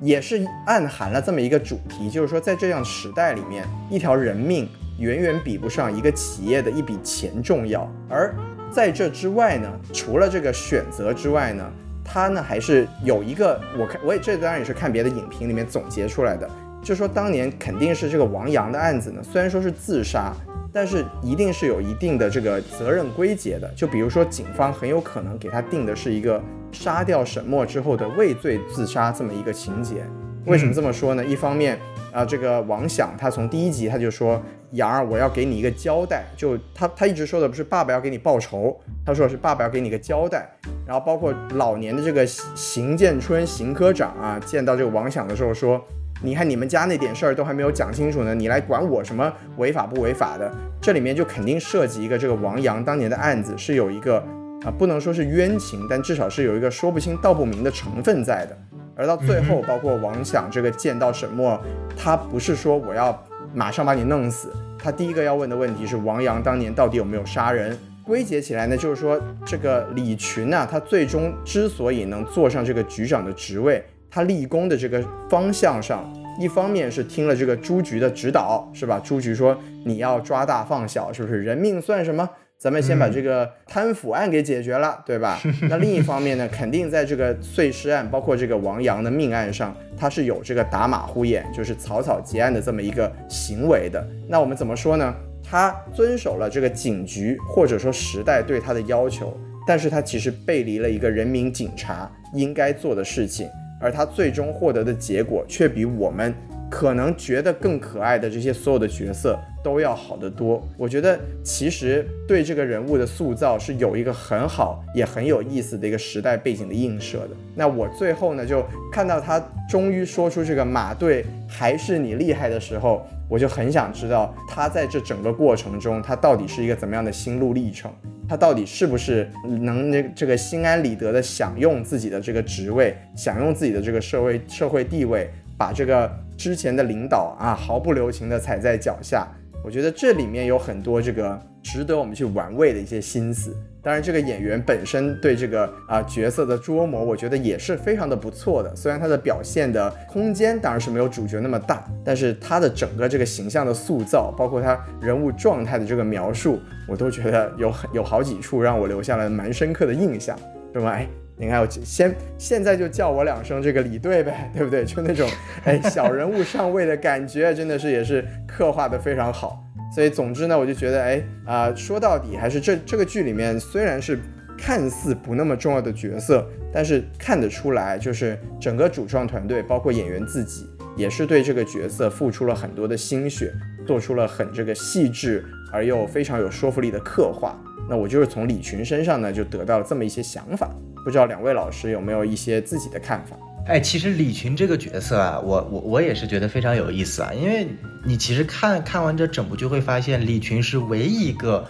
[0.00, 7.88] 也是暗含了这么一个主题，就是说在这样时代里面，一条人命远远比不上一个企业的一笔钱重要。
[8.08, 8.34] 而
[8.72, 11.64] 在这之外呢，除了这个选择之外呢，
[12.04, 16.50] 他呢还是有一个，我看我也这当然也是看别的影评里面总结出来的。
[16.84, 20.34] 就说当年肯定是这个王阳的案子呢，虽然说是自杀，
[20.70, 23.66] 但是一定是有一定的这个责任归结的。
[23.74, 30.04] 就比如说警方很有可能给他定的是一个杀掉沈墨之后的畏罪自杀这么一个情节。
[30.44, 31.24] 为什么这么说呢？
[31.24, 31.78] 一方面
[32.12, 34.40] 啊，这个王想他从第一集他就说
[34.72, 40.46] 阳儿我要给你一个交代，就他他一直说的不是爸爸要给你报仇，他说是爸爸要给你一个交代。
[40.86, 45.82] 然后包括老年的这个邢建春邢科长啊，见到这个王想的时候说。
[46.22, 50.50] 你看你们家那点事儿都还没有讲清楚呢，你来管我什么违法不违法的？
[50.80, 54.18] 这里面就肯定涉及一个这个王阳当年的案子是有一个
[54.64, 58.56] 啊，不能说是冤情，但至少是有一个说不清道不明的成分在的。
[58.96, 61.60] 而到最后，包括王想这个见到沈墨，
[61.96, 63.22] 他不是说我要
[63.52, 67.76] 马上把你弄死，他第一个要问的问题是王阳当年到底有没有杀人？
[68.04, 73.84] 归结起来呢，就是说这个李群呢，他最终之所以能坐上这个局长的职位。
[74.14, 79.02] 他立功的这个方向上，一方面是听了这个朱局的指导，是吧？
[79.02, 81.42] 朱局说你要抓大放小，是不是？
[81.42, 82.30] 人命算什么？
[82.56, 85.40] 咱们先把这个贪腐案给解决了，对吧？
[85.68, 94.06] 那另一方面呢，肯定在这个碎尸案，包括这个王阳的命案上，他是有这个打马虎眼，就是草草结案的这么一个行为的。
[94.28, 95.12] 那我们怎么说呢？
[95.42, 103.48] 他遵守了这个警局或者说时代对他的要求，但是他其实背离了一个人民警察应该做的事情。
[103.84, 106.32] 而他最终获得的结果，却比我们
[106.70, 110.66] 可能觉得更可爱的这些所有的角色都要好得多。
[110.78, 117.30] 我觉得其实对这个人物的塑造是有一个很好也很有意思的一个时代背景的映射的。
[117.54, 127.90] 那我最后呢，就看到他终于说出这个马队还是你厉害的时候，我就很想知道他在这整个过程中，他到底是一个怎么样的心路历程。
[128.26, 139.28] 他到底是不是能这个心安理得的享用自己的这个职位，享用自己的这个社会社会地位，把这个之前的领导啊毫不留情的踩在脚下？
[139.64, 143.56] 我觉得这里面有很多这个值得我们去玩味的一些心思。
[143.82, 148.76] 当然，这个演员本身对这个啊角色的琢磨，我觉得也是非常的不错的。
[148.76, 160.38] 虽然他的表现的空间当然是没有主角那么大，但是他的整个这个形象的塑造，包括他人物状态的这个描述，我都觉得有有好几处让我留下了蛮深刻的印象，
[160.74, 160.90] 是吧？
[160.90, 164.84] 哎，你看我先现在就叫我两声这个李队呗，对不对？
[164.84, 165.28] 就那种
[165.64, 169.60] 哎小人物上位的感觉，真的是也是刻画的非常好。
[169.94, 174.18] 所以，总之呢，我就觉得，哎，啊，说到底还是这这个剧里面，虽然是
[174.58, 183.52] 看似不那么重要的角色，但是看得出来，就是整个主创团队，包括演员自己，也是对这个角色付出了很多的心血，
[183.86, 187.56] 做出了很这个细致而又非常有说服力的刻画。
[187.88, 190.70] 那我就是从李群身上呢，就得到了这么一些想法，
[191.04, 193.36] 不知道两位老师有没有一些自己的看法？
[193.66, 197.66] 哎，其实李群这个角色啊，我我我也是觉得非常有意思啊，因为
[198.04, 201.66] 你其实看看完这整部剧会发现，李群是唯一一个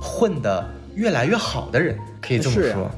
[0.00, 2.90] 混得越来越好的人，可以这么说，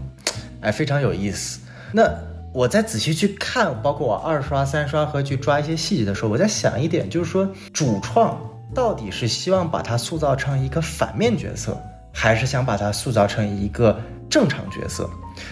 [0.63, 1.61] 哎，非常有意思。
[1.93, 2.09] 那
[2.53, 8.37] 我再仔细去看，包括我二刷、三刷和去抓一些细节的时候，我在想一点，就是说主创
[8.75, 11.81] 到底是希望把他塑造成一个反面角色，
[12.13, 13.97] 还是想把他塑造成一个
[14.29, 15.09] 正常角色？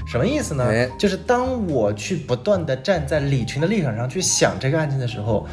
[0.07, 0.88] 什么意思呢？
[0.99, 5.47] 就是当我去不断的站在李群的立场上去想这个案件的时候，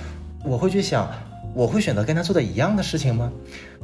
[0.43, 1.09] 我会去想，
[1.53, 3.31] 我会选择跟他做的一样的事情吗？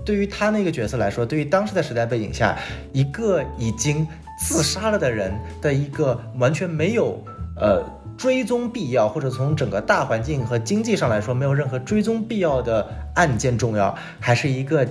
[0.06, 2.58] 对于他那个角色来说，对于当时的时代背景下，
[2.94, 4.08] 一个已经
[4.40, 7.24] 自杀了的人的一个完全没有
[7.60, 7.84] 呃
[8.18, 14.88] 追踪必要，或者从整个大环境和经济上来说没有任何追踪必要的案件重要，还是一个？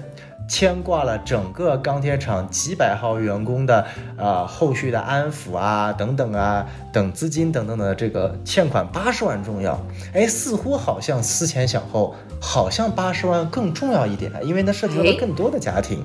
[0.49, 9.81] 牵挂了整个钢铁厂几百号员工的，呃，后续的安抚啊，等等啊，等资金等等的这个欠款八十万重要，
[10.13, 16.05] 哎，似乎好像思前想后，好像八十万更重要一点，因为那涉及了更多的家庭。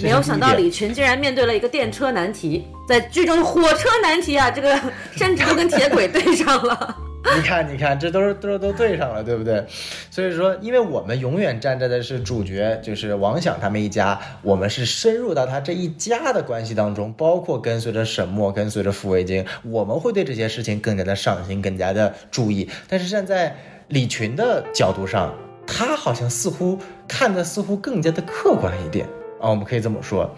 [0.00, 4.80] 没有想到李群竟然面对了一个电车难题，在剧中火车难题啊，这个
[5.16, 6.96] 甚至都跟铁轨对上了。
[7.34, 9.64] 你看，你看，这都是都都对上了，对不对？
[10.10, 22.68] 所以说，因为我们永远站在的是主角，就是王想他们一家，我们是深入到他这一家的关系当中，包括跟随着沈墨，跟随着傅卫京，我们会对这些事情更加的上心，更加的注意。
[22.88, 23.56] 但是站在
[23.88, 25.34] 李群的角度上，
[25.66, 29.06] 他好像似乎看的似乎更加的客观一点
[29.40, 30.30] 啊，我们可以这么说。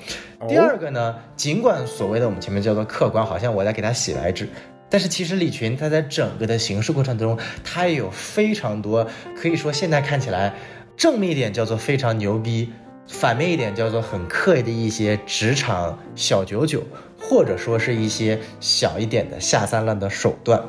[0.48, 4.48] 第二个呢，尽管所谓的我们前面叫做客观，好像我在给他洗白纸。
[4.88, 10.54] 但是其实李群他在整个的行事过程中，他也有非常多可以说现在看起来
[10.96, 12.72] 正面一点叫做非常牛逼，
[13.08, 16.82] 反面一点叫做很刻意的一些职场小九九，
[17.20, 20.62] 或者说是一些小一点的下三滥的手段，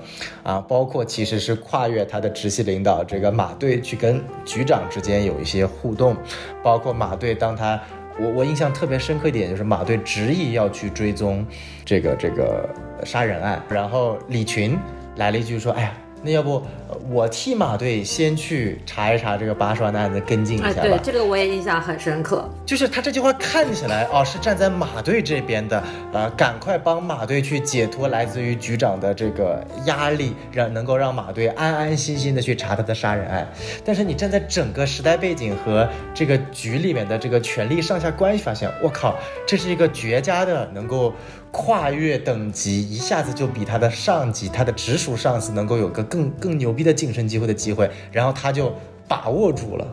[0.44, 6.18] 啊，包括其实是跨越他的直系领导这个马队去跟局长之间有一些互动，
[6.64, 7.80] 包括马队当他。
[8.20, 11.46] 我我印象特别深刻一点就是马队执意要去追踪
[11.86, 12.70] 这个这个
[13.04, 14.78] 杀人案，然后李群
[15.18, 16.62] 来了一句说：“哎呀。”那要不
[17.10, 20.82] 我替马队先去查一查这个八十万的案子，跟进一下吧。
[20.82, 22.50] 对，这个我也印象很深刻。
[22.66, 33.48] 就是他这句话看起来哦，是站在马队这边的，呃，赶快帮马队去解脱来自于局长的这个压力，让能够让马队安安心心的去查他的杀人案。
[33.86, 41.14] 但是你站在整个时代背景和这个局里面的这个权力上下关系，发现我靠，这是一个绝佳的能够。
[41.52, 48.74] 跨越等级，一下子就比他的上级、他的直属上司能够有个更更牛逼的晋升机会的机会，然后他就
[49.08, 49.88] 把握住了。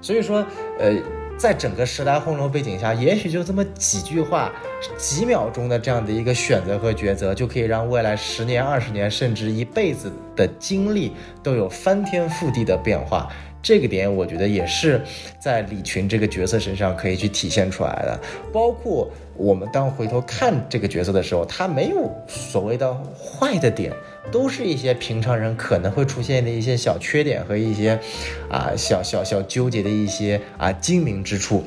[0.00, 0.44] 所以说，
[0.78, 0.94] 呃，
[1.38, 4.52] 在整个时代洪流背景下，也许就这么几句话、
[4.98, 11.12] 几秒钟的这样的一个选择和抉择，就可以让未来十年、二十年，甚至一辈子的经历
[11.42, 13.30] 都有翻天覆地的变化。
[13.62, 15.00] 这个点我觉得也是
[15.40, 18.20] 在李群这个角色身上可以去体现出来的，
[18.52, 23.92] 包括我们当回头看这个角色的时候，他没有所谓的坏的点，
[24.30, 27.98] 都是一些平常人可能会出现的一些小缺点和一些
[28.50, 31.62] 啊小小小纠结的一些啊精明之处。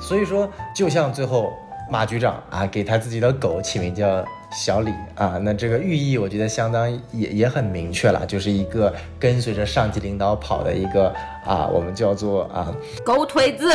[0.00, 1.52] 所以说，就像最后
[1.90, 4.24] 马局长啊给他自己的狗起名叫。
[4.50, 13.68] 小李啊，那这个寓意我觉得相当也也很明确了，就是一个跟随着上级领导跑的一个啊，我们叫做啊狗腿子。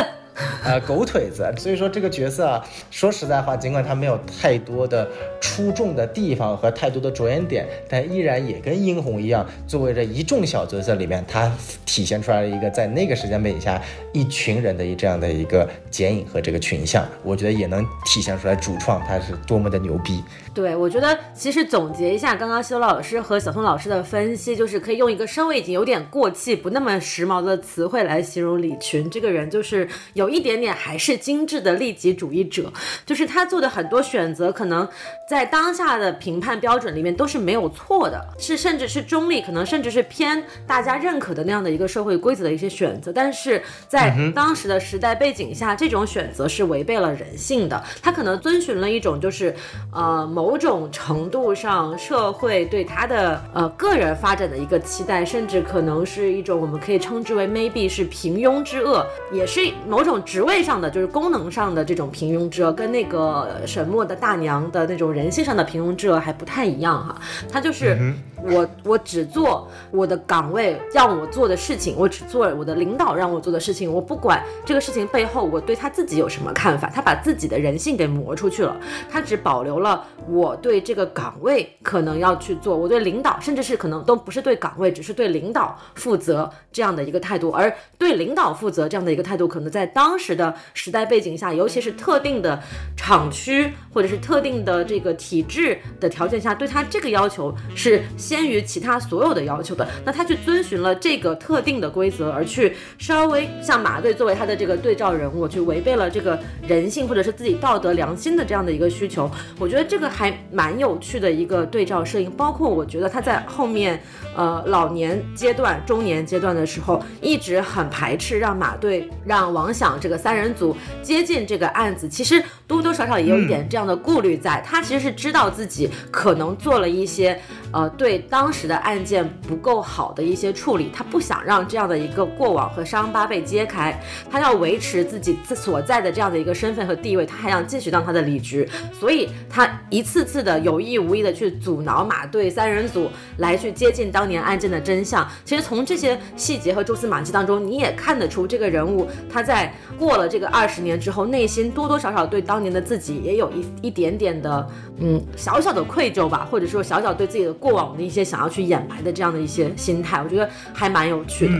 [0.64, 5.08] 呃，狗腿子，所以说这个角色啊，说实在话，尽管他没有太多的
[5.40, 11.52] 出众的地方和太多的着眼点，但依然也跟殷红一样，作为这一众小角色里面，他
[11.86, 13.80] 体现出来了一个在那个时间背景下
[14.12, 20.24] 一群人的一这样的一个剪影和这个群像，我觉得也能体现出来主创他是多么的牛逼。
[20.52, 30.23] 对，我觉得其实总结一下刚刚西多老师和小松老师的分析，就是可以用一个稍微已经有点过气、不那么时髦的词汇来形容李群这个人，就是有。
[30.24, 32.72] 有一点点还是精致的利己主义者，
[33.06, 34.88] 就是他做的很多选择，可能
[35.28, 43.12] 在当下的评判标准里面都是没有错的，是甚至是中立，可能甚至是偏大家认可的那样的一个社会规则的一些选择。
[43.12, 47.84] 但是在当时的时代背景下，这种选择是违背了人性的。
[48.02, 49.54] 他可能遵循了一种就是
[49.92, 60.13] 呃某种程度上社会对他的呃个人发展的一个期待，甚至可能是一种我们可以称之为 maybe 是平庸之恶，也是某种。
[60.20, 67.16] 职位上的就是功能上的这种平庸之恶，跟那个沈墨的大娘的那种人性上的平庸之恶还不太一样哈。
[67.52, 76.90] 他就是我，我只做我的岗位让我做的事情，我只做我的领导让我做的事情，我不管这个事情背后我对他自己有什么看法。
[76.94, 78.76] 他把自己的人性给磨出去了，
[79.10, 87.52] 他只保留了我对这个岗位可能要去做，我对领导甚至是可能都不是对岗位，只是对领导负责这样的一个态度。
[87.52, 92.62] 而对领导负责这样的一个态度，可能在当当时的时代背景下，尤其是特定的
[92.98, 99.88] 厂区或者是特定的这个体制的条件下，对他这个要求是先于其他所有的要求的。
[100.04, 106.38] 那他去遵循了这个特定的规则，而去稍微像马队作为他的这个对照人物，去违背了这个
[106.68, 109.32] 人性或者是自己道德良心的这样的一个需求。
[109.58, 112.30] 我觉得这个还蛮有趣的一个对照摄影。
[112.32, 114.04] 包括我觉得他在后面，
[114.36, 119.93] 呃，老年阶段、中年阶段的时候，一直很排斥让马队让王想。
[120.00, 124.64] 这个三人组接近这个案子，其实多多少少也有一点这样的顾虑在。
[124.66, 127.40] 他其实是知道自己可能做了一些，
[127.72, 134.00] 呃，对当时的案件不够好的一些处理，他不想让这样的一个过往和伤疤被揭开，
[134.32, 145.28] 他要维持自己所在的这样的一个身份和地位，他还想继续当他的李局，所以他一次次的有意无意的去阻挠马队三人组来去接近当年案件的真相。
[145.44, 154.68] 其实从这些细节和蛛丝马迹当中，你也看得出这个人物他在过了这个二十年之后，内心多多少少对当年的自己也有一一点点的，
[155.00, 161.54] 嗯，小小的愧疚吧，或者说小小对自己的过往的一些想要去掩埋的这样的一些心态，我觉得还蛮有趣的。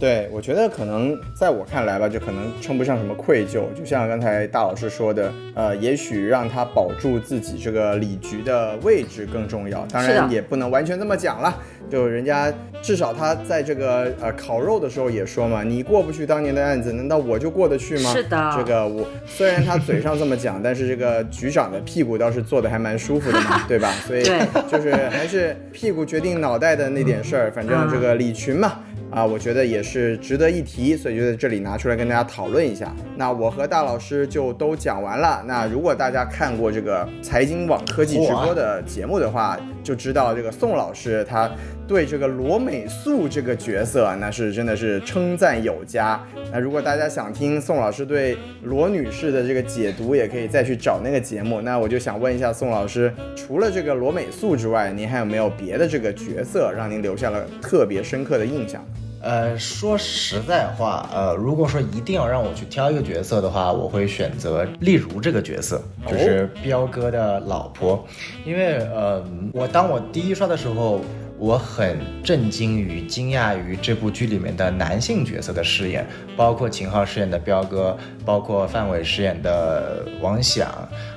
[0.00, 9.86] 对，我觉得可能在我看来吧，就可能称不上什么愧疚，就像刚才大老师说的，呃，也许让他保住自己这个李局的位置更重要。
[9.90, 11.56] 当然也不能完全这么讲了，
[11.90, 18.12] 就人家至少他在这个呃烤肉的时候也说嘛，你过不去当年的案子，难道我就过得去吗？
[18.12, 23.92] 是的，这个我虽然他嘴上这么讲，但是这个局长的屁股倒是坐的还蛮舒服的嘛， 对吧？
[24.06, 24.22] 所以
[24.70, 28.80] 就是还是屁股决定脑袋的那点事儿，反正这个李群嘛。
[29.14, 32.92] 啊，我觉得也是值得一提，所以就在这里拿出来跟大家讨论一下。
[33.16, 35.40] 那我和大老师就都讲完了。
[35.46, 41.48] 那如果大家看过这个财经网科技直播的节目的话，就知道这个宋老师他
[41.86, 46.20] 对这个罗美素这个角色那是真的是称赞有加。
[46.50, 51.60] 那如果大家想听宋老师对罗女士的这个解读，也可以再去找那个节目。
[51.60, 58.84] 那我就想问一下宋老师，除了这个罗美素之外，您还有没有别的这个角色让您留下了特别深刻的印象？
[59.24, 68.06] 呃，说实在话，呃，如果说一定要让我去挑一个角色的话，我会选择例如这个角色，就是彪哥的老婆，
[68.44, 71.00] 因为呃，我当我第一刷的时候，
[71.38, 76.06] 我很震惊于、惊讶于这部剧里面的男性角色的饰演，
[76.36, 77.96] 包括秦昊饰演的彪哥，
[78.26, 80.70] 包括范伟饰演的王响。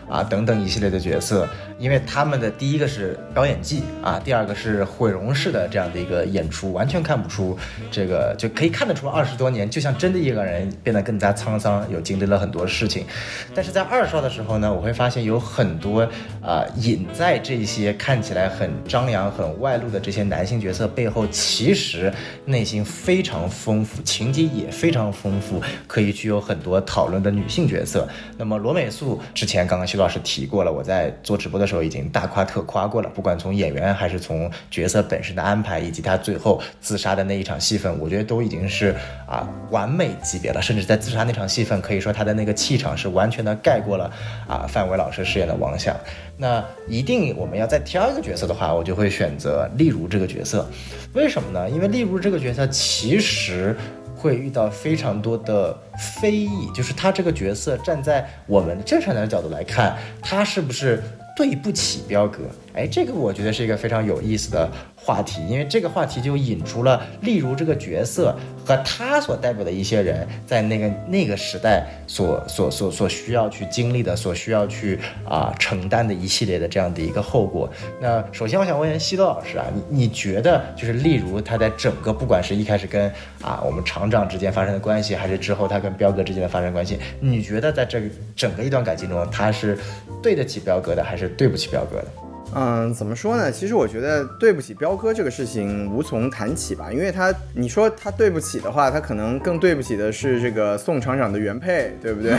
[0.10, 1.48] 啊，等等一系列的角色，
[1.78, 7.58] 因为他们的第一个是表演技啊，第二个是毁容式的这样的一个演出，完全看不出
[7.92, 13.06] 这个就可以看得出二十多年，就像真的一个人变得更加沧桑，有经历了很多事情。
[13.54, 16.02] 但是在二刷的时候呢，我会发现有很多
[16.42, 22.12] 啊隐在这些看起来很张扬、很外露的这些男性角色背后，其实
[22.46, 28.08] 内心非常丰富，情节也非常丰富，可以具有很多讨论的女性角色。
[28.38, 33.10] 那么罗美素之前刚刚修徐老师提过了，我在做直播的时候已经大夸特夸过了。
[33.10, 38.96] 不管从演员还是从角色本身的安排，以及他最后自杀的那一场戏份，我觉得都已经是
[39.28, 40.62] 啊完美级别了。
[40.62, 44.12] 甚至在自杀那场戏份，可以说他的那个气场是完全的盖过了
[44.48, 45.98] 啊范伟老师饰演的王响。
[46.38, 50.70] 那一定我们要再挑一个角色的话，我就会选择例如这个角色。
[51.14, 51.68] 为什么呢？
[51.68, 53.76] 因为例如这个角色其实。
[54.18, 55.78] 会遇到非常多的
[56.20, 61.04] 非议，就是他这个角色站在我们正常人的角度来看，他是不是
[61.36, 62.40] 对不起彪哥？
[62.74, 64.70] 哎，这个我觉得是一个非常有意思的。
[65.08, 68.36] 话题，因为这个话题就引出了，例如这个角色
[68.66, 77.70] 和他所代表的一些人在那个那个时代所所所所需要去经历的，所需要去啊承担的一系列的这样的一个后果。
[78.02, 83.10] 那首先我想问一下西多老师啊，你你觉得就是例如他在整个不管是一开始跟
[83.42, 88.02] 啊我们厂长之间发生的关系，还是之后他跟彪哥之间的发生关系，你觉得在这
[88.36, 89.80] 整个一段感情中，他是
[90.22, 92.08] 对得起彪哥的，还是对不起彪哥的？
[92.56, 93.52] 嗯，怎么说呢？
[93.52, 102.32] 其实我觉得对不起彪哥这个事情无从谈起吧，因为他你说他对不起的话，他可能更对不起的是这个宋厂长的原配，对不对？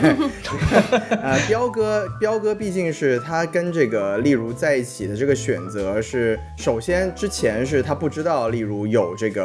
[1.22, 9.44] 呃，彪哥，彪哥毕竟是他跟这个例如在一起的这个选择是，首先之前是他不知道例如有这个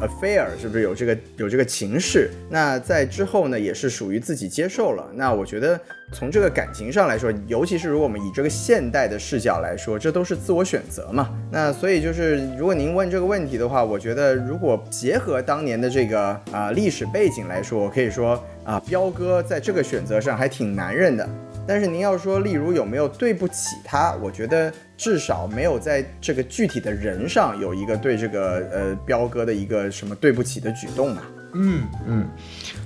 [0.00, 2.30] 呃 affair，是不是有这个有这个情事？
[2.50, 5.08] 那在之后呢，也是属于自己接受了。
[5.14, 5.80] 那我觉得。
[6.12, 11.28] 从这个感情上来说，尤其是如果我们以这个现代的视角来说，说这都是自我选择嘛。
[11.50, 21.28] 那所以就是，如果您问这个问题的话，我觉得如果结合当年的这个啊历史背景来说，我可以说啊，彪哥在这个选择上还挺男人的。
[21.66, 31.22] 但是您要说，例如有没有对不起他，我觉得至少没有在这个具体的人上有一个对这个呃彪哥的一个什么对不起的举动嘛。
[31.54, 32.28] 嗯嗯，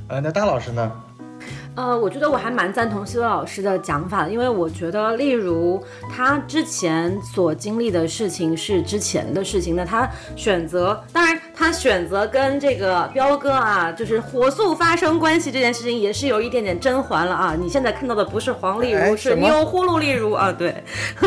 [0.09, 0.93] 呃，那大老师呢？
[1.79, 11.41] 呃，我觉得我还蛮赞同希乐老师的讲法，因为我觉得，例如他之前所经历的事情是之前的事情，那他选择，当然。
[11.59, 17.57] 他选择跟这个彪哥啊，就是火速发生关系这件事情，也是有一点点甄嬛了啊。
[17.59, 20.53] 你现在看到的不是黄丽如，是钮祜禄丽如啊。
[20.53, 20.85] 对，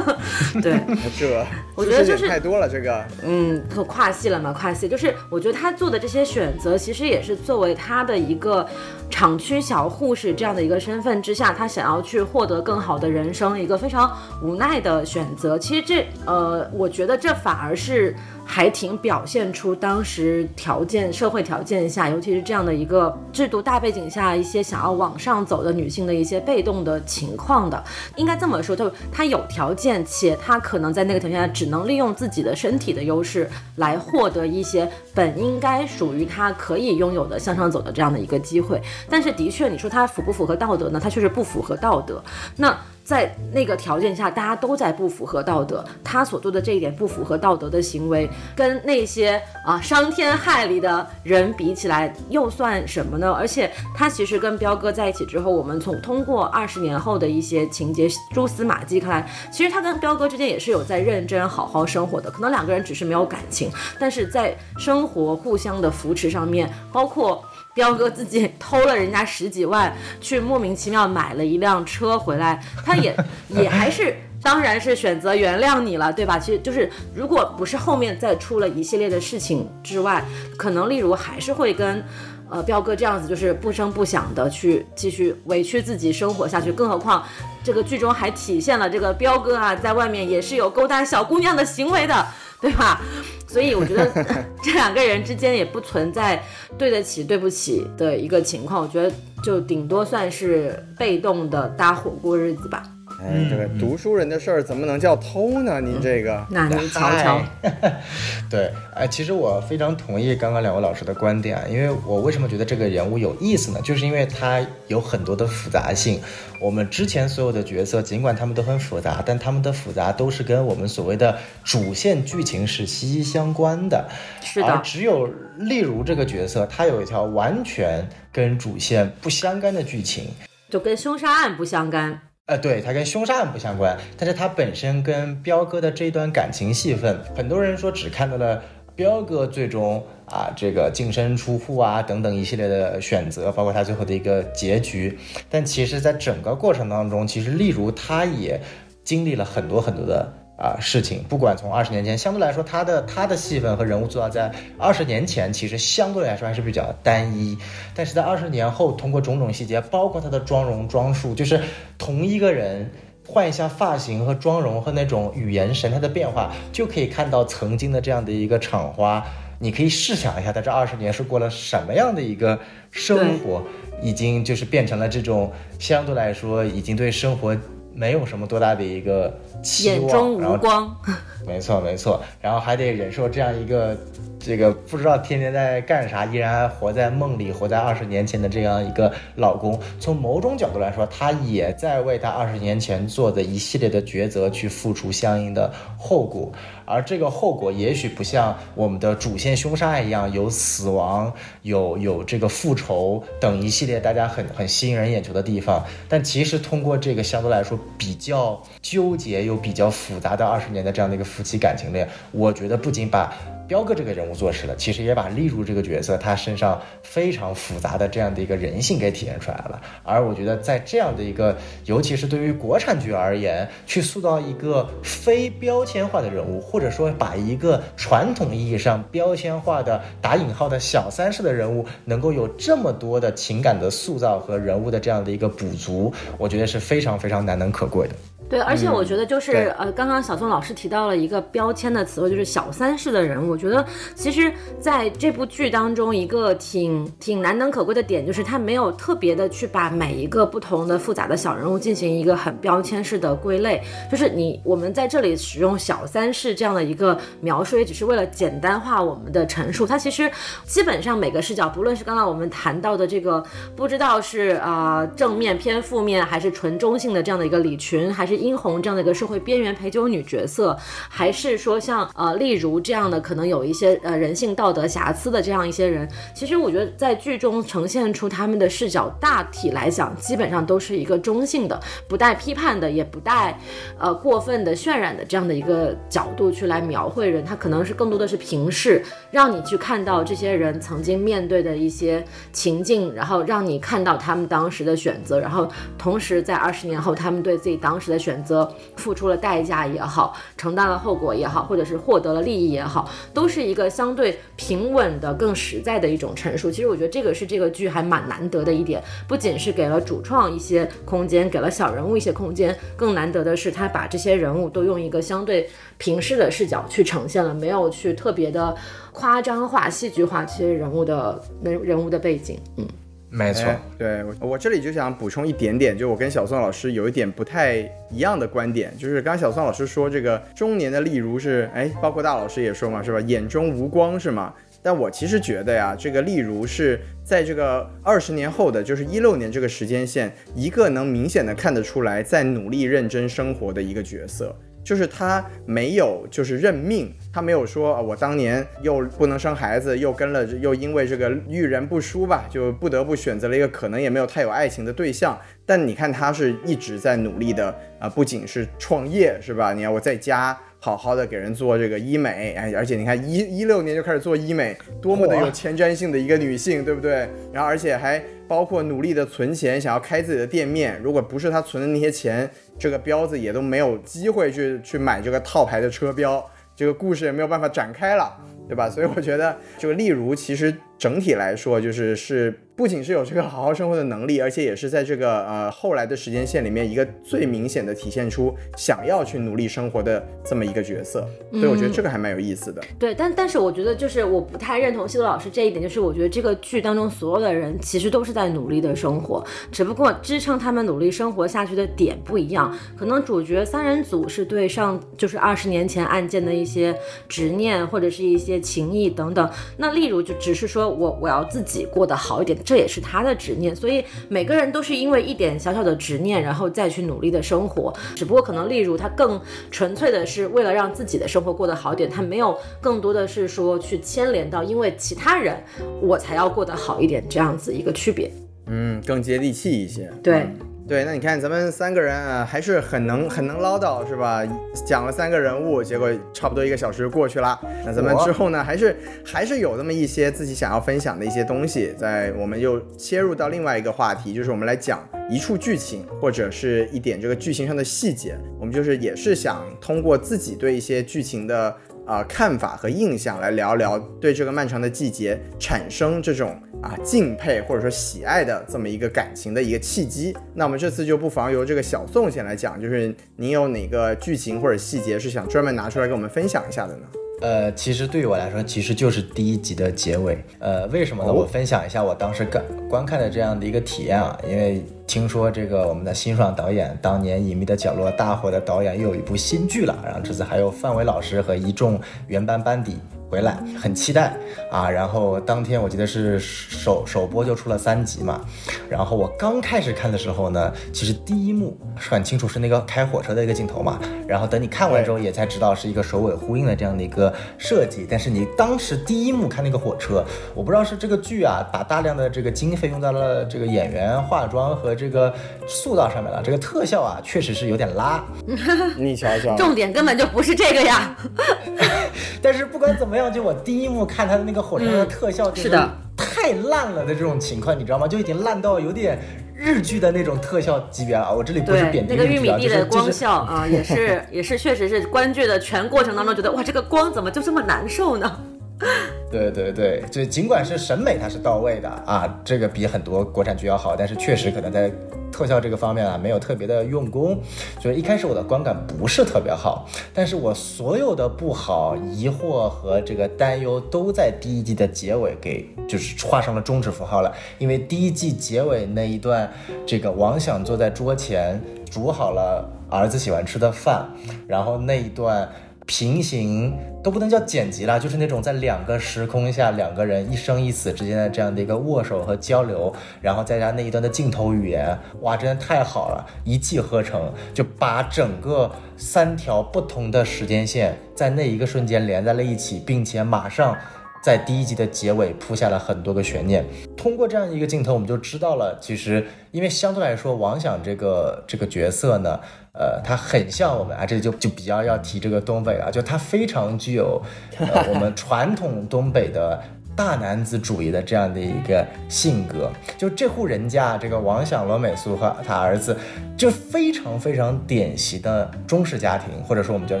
[0.62, 0.78] 对，
[1.18, 8.68] 这我觉得就是太多了，这个，嗯，可跨戏了嘛，跨戏，就是我觉得他做的这些选择，其实也是作为他的一个
[9.08, 15.58] 厂区小护士这样的一个身份之下，他想要去获得更好的人生，一个非常无奈的选择。
[15.58, 18.14] 其实这，呃，我觉得这反而是。
[18.50, 27.84] 还挺表现出当时条件、社会条件下，尤其是这样的一个制度大背景下，一些想要往上走的女性的一些被动的情况的。
[28.16, 38.80] 应该这么说，就她有条件，且她可能在那个条件下只能利用自己的身体的优势来获得一些本应该属于她可以拥有的向上走的这样的一个机会。
[39.10, 40.98] 但是，的确，你说她符不符合道德呢？
[40.98, 42.24] 她确实不符合道德。
[42.56, 42.74] 那。
[43.08, 45.82] 在那个条件下，大家都在不符合道德。
[46.04, 53.32] 他所做的这一点不符合道德的行为，跟那些啊伤天害理的人比起来，又算什么呢？
[53.32, 62.30] 而且他其实跟彪哥在一起之后，我们从通过二十年后的一些情节蛛丝马迹看来，其实他跟彪哥之间也是有在认真好好生活的。
[62.30, 67.42] 可能两个人只是没有感情，但是在生活互相的扶持上面，包括。
[67.78, 73.16] 彪哥自己偷了人家十几万，去莫名其妙买了一辆车回来，他也
[73.50, 76.40] 也还是，当然是选择原谅你了，对吧？
[76.40, 80.24] 其实就是，如果不是后面再出了一系列的事情之外，
[80.56, 82.04] 可能例如还是会跟，
[82.50, 86.72] 呃，彪哥这样子，就是不声不响的去继续委屈自己生活下去。
[86.72, 87.24] 更何况
[87.62, 92.26] 这个剧中还体现了这个彪哥啊，在外面也是有勾搭小姑娘的行为的。
[92.60, 93.00] 对吧？
[93.46, 94.06] 所以我觉得
[94.62, 96.42] 这两个人之间也不存在
[96.76, 98.82] 对得起、对不起的一个情况。
[98.82, 99.10] 我觉得
[99.42, 102.82] 就顶多算是被动的搭伙过日子吧。
[103.20, 105.80] 哎，这个读书人的事儿怎么能叫偷呢？
[105.80, 107.42] 您这个，那您瞧瞧。
[108.48, 113.80] 对，哎，其实我非常同意刚刚两位老师的观点，因为我为什么觉得这个人物有意思呢？
[113.82, 116.20] 就是因为他有很多的复杂性。
[116.60, 124.08] 我们之前所有的角色，尽管他们都很复杂，但他们的复杂都是跟我们所谓的主线剧情是息息相关的。
[124.42, 124.66] 是的。
[124.66, 130.28] 而只有例如这个角色，他有一条完全跟主线不相干的剧情，
[130.70, 132.20] 就跟凶杀案不相干。
[132.48, 138.62] 呃，对，它跟凶杀案不相关，但是它本身跟彪哥的这段感情戏份，很多人说只看到了
[138.96, 145.18] 彪哥最终啊这个净身出户啊等等一系列的选择，包括他最后的一个结局，
[145.50, 148.58] 但其实在整个过程当中，其实例如他也
[149.04, 150.32] 经历了很多很多的。
[150.58, 157.56] 啊，事情不管从二十年前，相对来说，他的他的戏份和人物塑造在二十年前其实相对来说还是比较单一，
[157.94, 161.60] 但是在二十年后，通过种种细节，包括他的妆容装束，就是
[161.96, 162.90] 同一个人
[163.24, 169.24] 换一下发型和妆容和那种语言神态的变化，就可以看到曾经的这样的一个厂花。
[169.60, 172.58] 你可以试想一下，在这二十年是过了什么样的一个
[172.90, 173.62] 生活，
[174.02, 177.56] 已经就是变成了这种相对来说已经对生活。
[177.94, 180.90] 没有什么多大的一个期望，然后，
[181.46, 183.96] 没错没错，然后还得忍受这样一个。
[184.40, 196.50] 这个不知道天天在干啥，依然活在梦里，活在二十年前的这样一个老公，从某种角度来说，他也在为他二十年前做的一系列的抉择去付出相应的后果，
[196.86, 201.30] 而这个后果也许不像我们的主线凶杀案一样有死亡，
[201.62, 213.32] 有有这个复仇等一系列大家很很吸引人眼球的地方，但其实通过这个相对来说比较纠结又比较复杂的二十年的这样的一个夫妻感情链，我觉得不仅把。
[213.68, 219.78] 彪哥这个人物做实了，其实也把丽茹这个角色他身上非常复杂的这样的一个人性给体现出来了。
[220.02, 238.14] 而我觉得在这样的一个，尤其是对于国产剧而言，去塑造一个非标签化的人物，或者说把一个传统意义上标签化的打引号的小三式的人物，能够有这么多的情感的塑造和人物的这样的一个补足，我觉得是非常非常难能可贵的。
[238.48, 243.46] 对，而且我觉得就是呃，刚刚小宋老师提到了一个标签的词汇，就是小三式的人。
[243.46, 243.84] 我觉得
[244.14, 253.82] 其实在这部剧当中，一个挺挺难能可贵的点，就是他没有特别的去把每一个不同的复杂的小人物进行一个很标签式的归类。
[254.10, 259.86] 就是你我们在这里使用小三式这样的一个描述，也只是为了简单化我们的陈述。
[259.86, 260.30] 它其实
[260.64, 263.44] 基本上每个视角，不论是刚刚我们谈到的这个
[263.76, 268.37] 不知道是啊正面偏负面，还是纯中性的这样的一个李群，还是。
[268.38, 270.76] 殷红这样的一个社会边缘陪酒女角色，
[271.08, 283.58] 还是说像呃例如这样的可能有一些呃人性道德瑕疵的这样一些人，其实我觉得在剧中呈现出他们的视角，大体来讲基本上都是一个中性的，不带批判的，也不带
[283.98, 306.70] 呃过分的渲染的这样的一个角度去来描绘人，他可能是更多的是平视，让你去看到这些人曾经面对的一些情境，然后让你看到他们当时的选择，然后同时在二十年后，他们对自己当时的选选择付出了代价也好，承担了后果也好，或者是获得了利益也好，都是一个相对平稳的、更实在的一种陈述。
[306.70, 315.66] 其实我觉得这个是这个剧还蛮难得的一点，不仅是给了主创一些空间，给了小人物一些空间，更难得的是他把这些人物都用一个相对
[315.96, 318.76] 平视的视角去呈现了，没有去特别的
[319.12, 322.60] 夸张化、戏剧化这些人物的人人物的背景。
[322.76, 322.86] 嗯，
[323.30, 323.64] 没错。
[323.98, 327.76] 对我我这里就想补充一点点，就我跟小宋老师有一点不太
[328.10, 333.20] 一样的观点，就是刚刚小宋老师说这个中年的例如是，哎，包括大老师也说嘛，是吧？
[333.20, 334.54] 眼中无光是吗？
[334.80, 344.56] 但我其实觉得呀，这个例如是在这个二十年后的，就是一六年这个时间线，一个能明显的看得出来在努力认真生活的一个角色。
[344.88, 355.38] 就是他没有，就是认命，他没有说啊，我当年又不能生孩子，又跟了，又因为这个遇人不淑吧，就不得不选择了一个可能也没有太有爱情的对象。
[355.66, 359.74] 但你看，他是一直在努力的啊，不仅是创业，是吧？
[359.74, 367.28] 你看我在家好好的给人做这个医美，哎，而且你看一一六年就开始做医美，多么的有前瞻性的一个女性，对不对？
[367.52, 370.98] 然后而且还包括努力的存钱，想要开自己的店面。
[371.02, 372.48] 如果不是他存的那些钱，
[372.78, 376.44] 这个标子也都没有机会去去买这个套牌的车标，
[376.76, 378.36] 这个故事也没有办法展开了，
[378.68, 378.88] 对吧？
[378.88, 382.54] 所以我觉得这个例如其实整体来说就是是。
[382.78, 392.80] 不仅是有这个好好生活的能力，而且也是在这个呃后来的时间线里面一个最明显的体现出想要去努力生活的这么一个角色，所以我觉得这个还蛮有意思的。
[392.96, 402.72] 对，但但是我觉得就是我不太认同西多老师这一点，就是我觉得这个剧当中所有的人其实都是在努力的生活，只不过支撑他们努力生活下去的点不一样。
[402.96, 406.96] 可能主角三人组是对上就是二十年前案件的一些
[407.28, 412.56] 执念或者是一些情谊等等，那例如就只是说我我要自己过得好一点。
[412.68, 417.90] 这也是他的执念，所以每个人都是因为一点小小的执念，然后再去努力的生活。
[418.14, 419.40] 只不过可能，例如他更
[419.70, 425.56] 纯粹的是为了让自己的生活过得好点，他没有更多的是说去牵连到因为其他人
[426.02, 428.30] 我才要过得好一点这样子一个区别。
[428.66, 430.12] 嗯，更接地气一些。
[430.22, 430.46] 对。
[430.88, 434.42] 对，那你看咱们三个人啊，还是很能很能唠叨，是吧？
[434.86, 437.60] 讲了三个人物，结果差不多一个小时过去了。
[437.84, 448.38] 那咱们之后呢，还是还是有那么一些自己想要分享的一些东西，在我们又切入到另外一个话题，就是我们来讲一处剧情或者是一点这个剧情上的细节。
[448.58, 451.76] 我们就是也是想通过自己对一些剧情的。
[452.08, 460.34] 啊，看法和印象来聊聊对这个漫长的季节产生这种啊敬佩或者说喜爱的这么一个感情的一个契机。
[460.54, 467.02] 那我们这次就不妨由这个小宋先来讲，就是您有哪个剧情或者细节是想专门拿出来跟我们分享一下的呢？
[467.40, 470.42] 呃，其实对于我来说，其实就是第一集的结尾。
[470.58, 471.32] 呃，为什么呢？
[471.32, 482.98] 我分享一下我当时观观看的这样的一个体验啊，因为听说这个我们的辛爽导演当年《隐秘的角落》大火的导演又有一部新剧了，然后这次还有范伟老师和一众原班班底。
[483.30, 484.32] 回来很期待
[484.70, 484.88] 啊！
[484.88, 488.40] 然后当天我记得是首首播就出了三集嘛。
[488.88, 493.98] 然后我刚开始看的时候呢，其实第一幕是很清楚是那个开火车的一个镜头嘛。
[494.26, 498.06] 然后等你看完之后，也才知道是一个首尾呼应的这样的一个设计。
[498.08, 500.24] 但是你当时第一幕看那个火车，
[500.54, 505.34] 我不知道是这个剧啊，把大量的这个经费用在了这个演员化妆和这个
[505.66, 506.42] 塑造上面了。
[506.42, 508.24] 这个特效啊，确实是有点拉。
[508.96, 511.14] 你瞧瞧，重点根本就不是这个呀。
[512.40, 518.06] 但是不管怎么样，就我第一幕看他的那个火车的特效，是的，太烂了的这种情况，你知道吗？
[518.08, 519.18] 就已经烂到有点
[519.54, 521.34] 日剧的那种特效级别了。
[521.34, 528.40] 我这里不是贬低那个玉米地的光效啊，也是 也是，确实是观剧的全过程当中觉得哇，这个光怎么就这么难受呢？
[529.30, 534.90] 对对对，就尽管是审美它是到位的啊，这个比很多国产剧要好，但是确实可能在
[535.30, 537.38] 特效这个方面啊没有特别的用功，
[537.80, 539.86] 所以一开始我的观感不是特别好。
[540.14, 549.52] 但是我所有的不好、疑惑和这个担忧都在第一季的结尾给就是画上了终止符号了，因为第一季结尾那一段，
[549.84, 551.60] 这个王想坐在桌前
[551.90, 554.08] 煮好了儿子喜欢吃的饭，
[554.46, 555.48] 然后那一段。
[555.88, 573.74] 平行都不能叫剪辑了，就是那种在两个时空下两个人一生一死之间的这样的一个握手和交流，然后再加那一段的镜头语言，哇，真的太好了，一气呵成，就把整个三条不同的时间线在那一个瞬间连在了一起，并且马上。
[574.22, 576.64] 在第一集的结尾铺下了很多个悬念，
[576.96, 582.40] 通过这样一个镜头，我们就知道了，其实因为相对来说，王想这个这个角色呢，
[582.72, 587.22] 呃，他很像我们啊，这就就比较要提这个东北啊，就他非常具有
[587.58, 589.62] 呃我们传统东北的。
[589.98, 595.98] 大男子主义的这样的一个性格，就这户人家，这个王响、罗美素和他儿子，
[596.36, 600.00] 就非常非常典型的中式家庭，或者说我们叫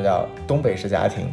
[0.00, 1.28] 叫东北式家庭，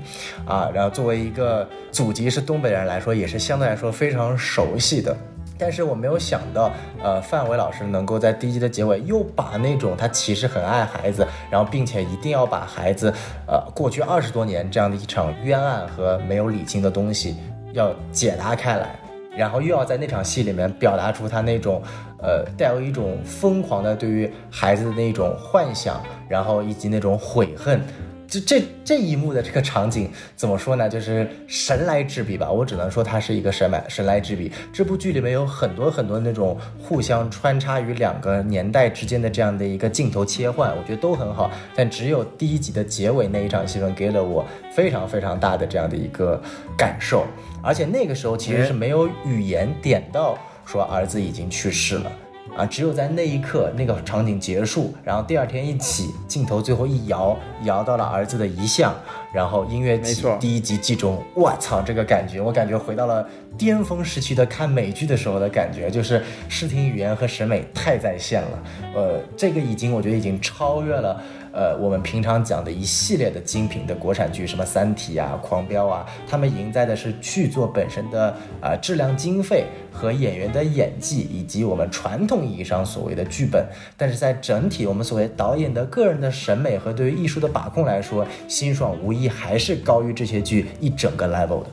[0.48, 5.16] 啊，然后作为一个祖籍是东北人来说，也是相对来说非常熟悉的。
[5.60, 6.72] 但是我没有想到，
[7.04, 13.14] 呃，范伟老师能够在第一集的结尾又把那种他其实很爱孩子，然后并且一定要把孩子，
[13.48, 17.38] 呃，过去二十多年这样的一场冤案和没有理清的东西。
[17.76, 18.98] 要解答开来，
[19.38, 21.82] 然后又要在那场戏里面表达出他那种，
[22.20, 27.82] 呃，带有一种疯狂的对于孩子的那种幻想，然后以及那种悔恨。
[28.28, 30.90] 这这这一幕的这个场景怎么说呢？
[30.90, 34.52] 就是神来之笔吧，我只能说它是一个神来神来之笔。
[34.74, 41.52] 这部剧里面有很多很多那种互相穿插于两个年代之间的这样的一个镜头切换，我觉得都很好。
[41.76, 46.42] 但只有第一集的结尾那一场戏份给了我非常非常大的这样的一个
[46.76, 47.28] 感受，
[47.66, 52.12] 而且那个时候其实是没有语言点到说儿子已经去世了。
[52.56, 58.96] 啊，只有在那一刻，那个场景结束，然后第二天一起，镜头最后一摇，摇到了儿子的遗像，
[59.34, 68.64] 然后音乐起，第一集集中，我操，这个感觉，我感觉回到了巅峰时期的看美剧的时候的感觉，就是视听语言和审美太在线了，
[68.96, 71.22] 呃，这个已经我觉得已经超越了。
[71.56, 83.66] 呃，我们平常讲的一系列的精品的国产剧，什么《三体》啊、《狂飙》啊，他们赢在的是剧作本身的啊质量、经费和演员的演技，以及我们传统意义上所谓的剧本。
[83.96, 91.68] 但是在整体我们所谓导演的个人的审美和对于艺术的把控来说，辛爽无疑还是高于这些剧一整个 level 的。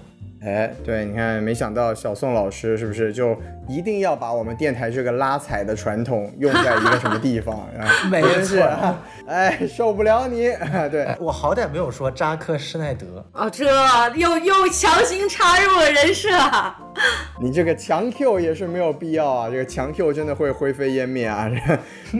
[0.44, 3.36] 哎，对，你看，没想到小宋老师是不是就
[3.68, 7.56] 一定要把我们电台这个拉踩的传统用在一个什么地方？
[7.78, 8.60] 啊没错，
[9.26, 10.50] 哎，受不了你！
[10.90, 13.64] 对我好歹没有说扎克施耐德啊，这
[14.16, 16.28] 又又强行插入了人设。
[17.40, 21.50] 你这个强 Q 也是没有必要啊，这个强 Q 真的会灰飞烟灭啊！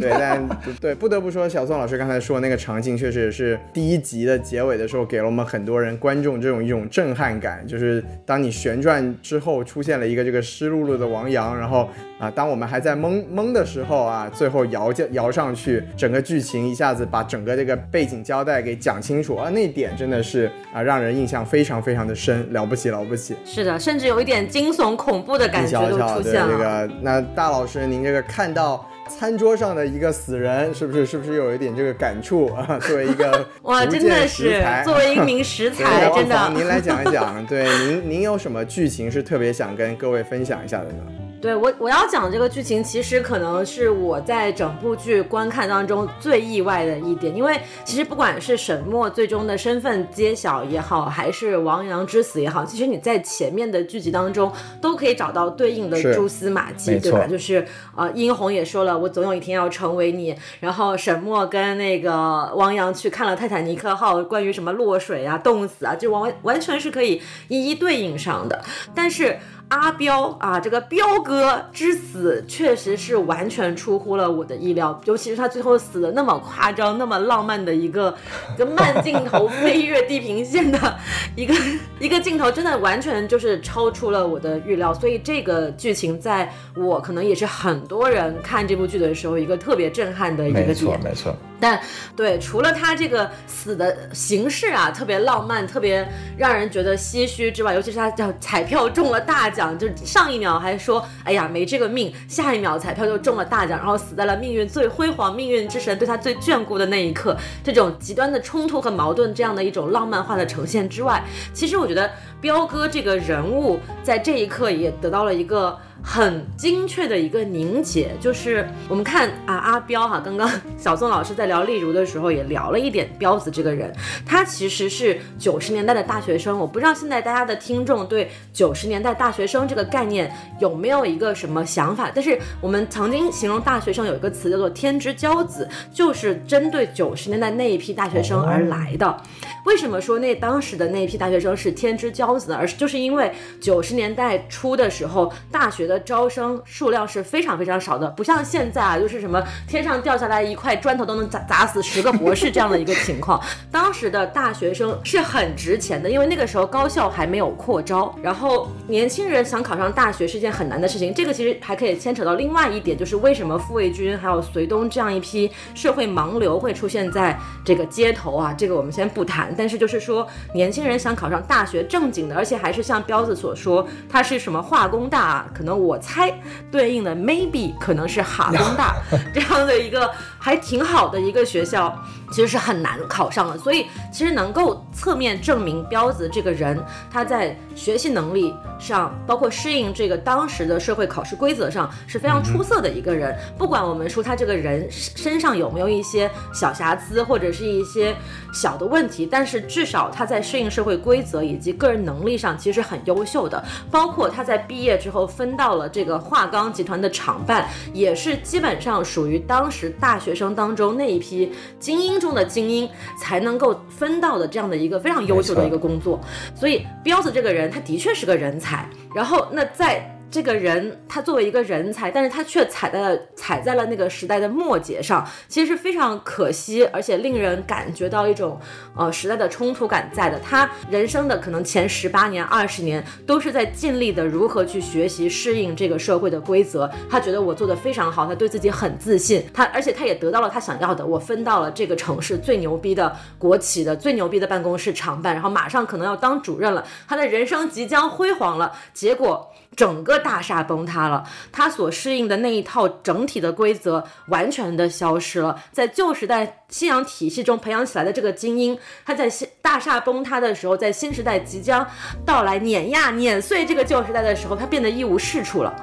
[0.01, 0.49] 对，但
[0.81, 11.88] 对，不得不说，小宋老师刚才说那个场景确实也是第一集的结尾的时候，给了我们很多人观众这种一种震撼感，就是当你旋转之后出现了一个这个湿漉漉的王阳，然后
[12.18, 23.36] 啊，当我们还在懵懵的时候啊，最后摇摇摇上去，整个剧情一下子把整个这个背景交代给讲清楚啊，那点真的是啊，让人印象非常非常的深，了不起了不起。
[23.44, 24.72] 是的，甚至有一点惊。
[24.72, 26.48] 悚恐怖的感觉都出现了。
[26.50, 32.78] 这个，那大老师，您这个看到餐桌上的一个死人，是不是是不是有一点这个感触啊？
[32.82, 36.50] 作为一个 哇，真的是 作为一名食材，真的。
[36.55, 41.22] 您来讲一讲，对您您有什么剧情是特别想跟各位分享一下的呢？
[41.43, 57.26] 对我我要讲这个剧情，其实可能是我在整部剧观看当中最意外的一点，因为其实不管是沈墨最终的身份揭晓也好，还是王阳之死也好，其实你在前面的剧集当中都可以找到对应的蛛丝马迹，对吧？
[57.26, 57.66] 就是
[57.97, 60.32] 呃，殷红也说了，我总有一天要成为你。
[60.61, 68.64] 然后沈墨跟那个王阳去看了泰坦尼克号，关于什么落水啊、冻死啊，就完完全是可以一一对应上的。
[68.95, 69.40] 但是。
[69.68, 78.14] 阿彪啊，这个彪哥之死确实是完全出乎了我的意料，尤其是他最后死的那么夸张、那么浪漫的一个
[78.54, 80.98] 一个慢镜头飞越地平线的
[81.34, 81.54] 一个
[81.98, 84.92] 一个镜头，真的完全就是超出了我的预料。
[84.92, 90.68] 所以这个剧情在我可能也是很多人看这部剧的时候一个特别震撼的一个点。
[90.68, 91.34] 没错，没错。
[91.62, 91.80] 但
[92.16, 96.04] 对，除了他这个死的形式啊，特别浪漫，特别
[96.36, 112.10] 让人觉得唏嘘之外，尤其是他叫彩票中了大奖，就上一秒还说哎呀没这个命，下一秒彩票就中了大奖，然后死在了命运最辉煌、命运之神对他最眷顾的那一刻，这种极端的冲突和矛盾，这样的一种浪漫化的呈现之外，其实我觉得
[112.40, 115.78] 彪哥这个人物在这一刻也得到了一个。
[116.03, 123.92] 很精确的一个凝结，就是我们看啊阿彪哈，刚刚小宋老师在聊例如的时候也聊了一点彪子这个人，
[124.26, 130.30] 他其实是九十年代的大学生，我不知道现在大家的听众对九十年代大学生这个概念
[130.61, 139.16] 有没有一个什么想法，但是我们曾经形容大学生有一个词叫做天之骄子，就是针对九十年代那一批大学生而来的。
[139.64, 142.57] 为什么说那当时的那一批大学生是天之骄子呢？
[142.59, 153.40] 而是就是因为九十年代初的时候，大学的的招生数量是非常非常少的，不像现在啊，就是什么天上掉下来一块砖头都能砸砸死十个博士这样的一个情况。
[153.70, 161.12] 当时的大学生是很值钱的，因为那个时候高校还没有扩招，然后年轻人想考上大学是件很难的事情。
[161.12, 168.55] 这个其实还可以牵扯到另外一点，就是为什么傅卫军还有隋东这样一批社会盲流会出现在这个街头啊？
[168.57, 169.55] 这个我们先不谈。
[169.57, 176.33] 但是就是说，年轻人想考上大学正经的，而且还是像彪子所说，他是什么化工大，可能我猜
[176.70, 178.97] 对应的 maybe 可能是哈工大
[179.35, 180.11] 这样的一个
[180.43, 181.97] 还挺好的一个学校。
[182.32, 193.38] 其实是很难考上的，所以其实能够侧面证明彪子这个人他在学习能力上，包括适应这个当时的社会考试规则上是非常出色的一个人。
[193.59, 198.16] 不管我们说他这个人身上有没有一些小瑕疵或者是一些
[198.51, 203.62] 小的问题，但是至少他在适应社会规则以及个人能力上其实很优秀的。
[203.90, 212.12] 包括他在毕业之后分到了这个华钢集团的厂办，也是基本上属于当时大学生当中那一批精英。
[212.22, 216.20] 中的精英才能够分到的这样的一个非常优秀的一个工作，
[216.55, 218.89] 所以彪子这个人他的确是个人才。
[219.12, 220.11] 然后那在。
[220.33, 228.59] 这个人他作为一个人才，但是他却踩在了踩在了那个时代的末节上，其实是非常可惜，而且令人感觉到一种
[228.97, 230.41] 呃时代的冲突感在的。
[230.41, 236.91] 他人生的可能前十八年、二十年都是在尽力的如何去学习适应这个社会的规则。
[237.11, 239.45] 他觉得我做的非常好，他对自己很自信。
[239.53, 248.72] 他而且他也得到了他想要的，我分到了这个城市最牛逼的国企的最牛逼的办公室常办，然后马上可能要当主任了，他的人生即将辉煌了。
[248.95, 249.53] 结果。
[249.75, 255.61] 整个大厦崩塌了，它所适应的那一套整体的规则完全的消失了。
[255.73, 261.87] 在旧时代信仰体系中培养起来的这个精英，他在新大厦崩塌的时候，在新时代即将
[262.25, 265.75] 到来碾压碾碎这个旧时代的时候，他变得一无是处了。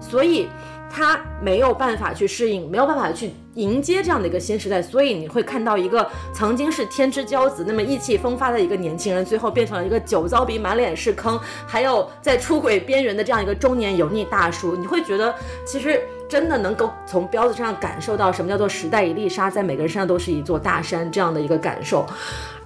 [0.00, 0.48] 所以。
[0.94, 14.76] 他没有办法去适应，没有办法去迎接这样的一个新时代，所以你会看到一个曾经是天之骄子、那么意气风发的一个年轻人，最后变成了一个酒糟鼻、满脸是坑，还有在出轨边缘的这样一个中年油腻大叔。
[14.76, 15.34] 你会觉得，
[15.64, 22.06] 其实真的能够从彪子上感受到什么叫做时代一粒沙，在每个人身上都是一座大山这样的一个感受，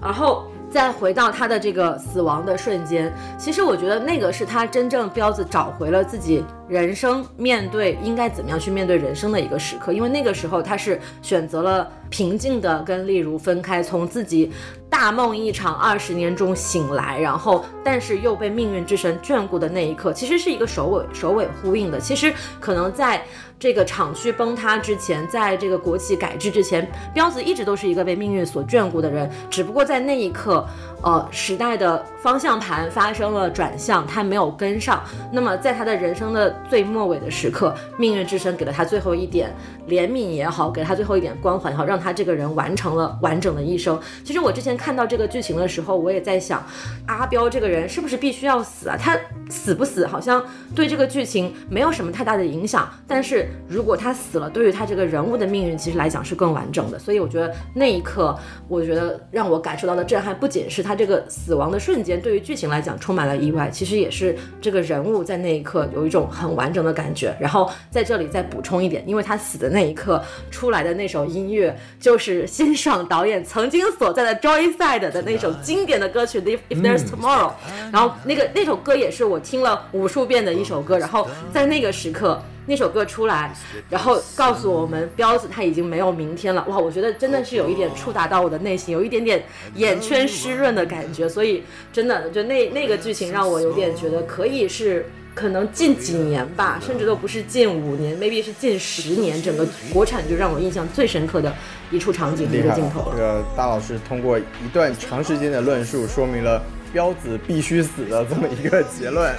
[0.03, 0.45] 然后。
[0.71, 14.53] 再回到他的这个死亡的瞬间，其实我觉得那个是他真正彪子找回了自己人生，面对应该怎么样去面对人生的一个时刻，因为那个时候他是选择了平静的跟丽如分开，从自己
[14.91, 21.99] 大梦一场二十年中醒来，然后但是又被命运之神眷顾的那一刻，其实是一个首尾首尾呼应的。
[21.99, 23.23] 其实可能在。
[23.59, 30.67] 这个厂区崩塌之前，在这个国企改制之前，彪子一直都是一个被命运所眷顾的人，只不过在那一刻。
[31.03, 35.05] 呃，时代的方向盘发生了转向，他没有跟上。
[35.31, 39.55] 那么，在他的人生的最末尾的时刻，命运之神给了他最后一点
[39.89, 44.01] 怜悯也好，给他最后一点关怀也好，让他这个人完成了完整的一生。
[44.25, 46.65] 其实我之前看到这个剧情的时候，我也在想，
[47.07, 48.97] 阿彪这个人是不是必须要死啊？
[48.99, 49.17] 他
[49.49, 50.45] 死不死好像
[50.75, 52.89] 对这个剧情没有什么太大的影响。
[53.07, 56.99] 但是如果他死了，对于他这个人物的命运其实来讲是更完整的。
[56.99, 58.37] 所以我觉得那一刻，
[58.67, 60.97] 我觉得让我感受到的震撼，不仅是他。
[60.97, 67.37] 这个死亡的瞬间，对于剧情来讲充满了意外，其实也是这个人物在那一刻有一种很完整的感觉。
[67.39, 77.53] 然后在这里再补充一点，因为他死的那一刻出来的那首音乐，就是辛爽导演曾经所在的 Joyside 的那首经典的歌曲 If If There's Tomorrow。
[77.93, 80.99] 然后那个那首歌也是我听了无数遍的一首歌。
[80.99, 82.41] 然后在那个时刻。
[82.67, 83.55] 那首歌出来，
[83.89, 86.65] 然后告诉我们彪子他已经没有明天了。
[86.69, 89.45] 哇，我觉得真的是有一点触达到我的内心，有一点点
[89.77, 91.29] 眼圈湿润的感觉。
[91.29, 91.63] 所以
[91.93, 101.55] 真的，就那那个剧情让我有点觉得可以是可能近几年吧，甚至都不是近五年，maybe 是近十年，整个国产就让我印象最深刻的
[101.91, 103.13] 一处场景一个镜头。
[103.13, 106.61] 这个大老师通过一段长时间的论述，说明了。
[106.93, 109.31] 彪子必须死的这么一个结论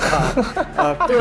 [0.76, 1.18] 啊， 对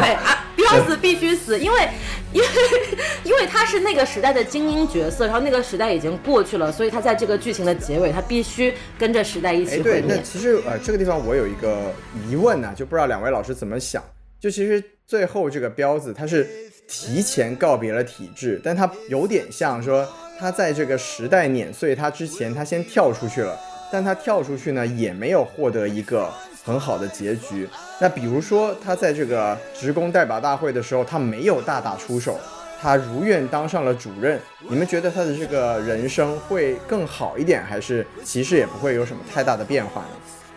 [0.56, 1.88] 彪子必须死，因为
[2.32, 2.48] 因为
[3.24, 10.16] 因为他是那个时代的精英角色，然后那个时代已经过去了，所以他在这个剧情的结尾，他必须跟着时代一起毁灭。
[10.16, 11.92] 那其实呃，这个地方我有一个
[12.28, 14.02] 疑问呢，就不知道两位老师怎么想。
[14.40, 16.46] 就其实最后这个彪子他是
[16.86, 20.06] 提前告别了体制，但他有点像说
[20.38, 23.58] 他在这个时代碾碎他之前，他先跳出去了，
[23.90, 26.30] 但他跳出去呢也没有获得一个
[26.66, 27.68] 很好的结局。
[28.00, 32.38] 那比如说他在这个职工代表大会的时候，他没有大打出手，
[32.82, 34.38] 他如愿当上了主任。
[34.68, 40.08] 你们觉得他的这个人生会更好一点，还是其实也不会有什么太大的变化呢？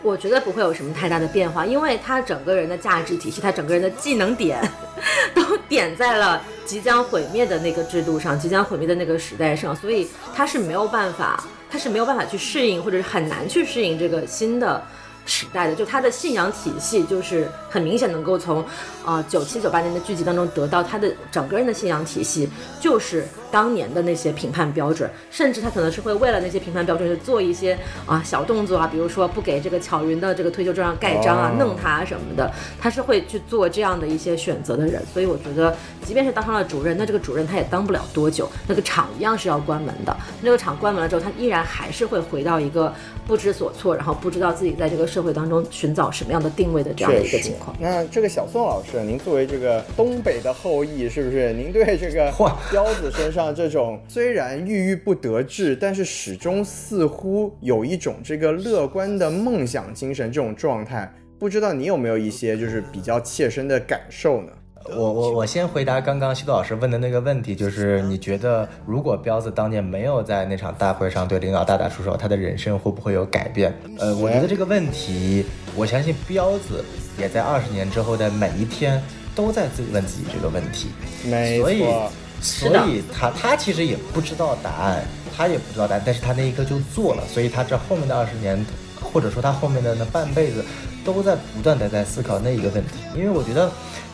[0.01, 4.57] 我觉得不会有什么太大的变化，因为他整个人的价值体系，他整个人的技能点，
[5.35, 14.81] 都点在了即将毁灭的那个制度上，即将毁灭的那个时代上，所以他是没有办法，他是没有办法去适应，或者是很难去适应这个新的。
[15.29, 18.65] 时代的，就他的信仰体系，就是很明显能够从，
[19.05, 22.49] 呃九七九八年的剧集当中得到他的整个人的信仰体系，
[22.81, 27.77] 就是当年的那些评判标准，甚至他可能是会为了那些评判标准去做一些
[28.07, 34.99] 啊小动作啊，比如说不给这个巧云的这个退休证上盖章啊，弄他什么的，他是会去做这样的一些选择的人。
[35.13, 40.17] 所以我觉得，即便是当上了主任，那这个主任他也当不了多久，那个厂一样是要关门的。
[40.41, 42.91] 那个厂关门了之后，他依然还是会回到一个
[43.29, 45.19] 不知所措，然后不知道自己在这个社。
[45.19, 47.75] 会当中寻找什么样的定位的这样的一个情况？
[47.77, 51.51] 那这个小宋老师，您作为这个东北的后裔，是不是？
[51.51, 52.31] 您对这个
[52.71, 64.51] 彪子身上这种虽然郁郁不得志，但是始终似乎有一种这个乐观的梦想精神这种状态，不知道你有没有一些就是比较切身的感受呢？
[64.85, 73.73] 我我我先回答刚刚西多老师问的那个问题，就是你觉得如果彪子当年没有在那场大会上对领导大打出手，他的人生会不会有改变？
[73.99, 76.83] 呃，我觉得这个问题，我相信彪子
[77.19, 79.01] 也在二十年之后的每一天
[79.35, 80.89] 都在自己问自己这个问题。
[81.23, 82.11] 没错，
[82.41, 85.03] 所以他他其实也不知道答案，
[85.35, 88.65] 他也不知道答案，但是他那一刻就做了，所以他这后面的二十年，
[88.99, 90.65] 或者说他后面的那半辈子，
[91.05, 92.93] 都在不断的在思考那一个问题。
[93.15, 93.69] 因为我觉得。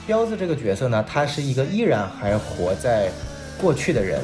[0.06, 3.10] 彪子这个角色呢，他是一个依然还活在
[3.60, 4.22] 过去的人，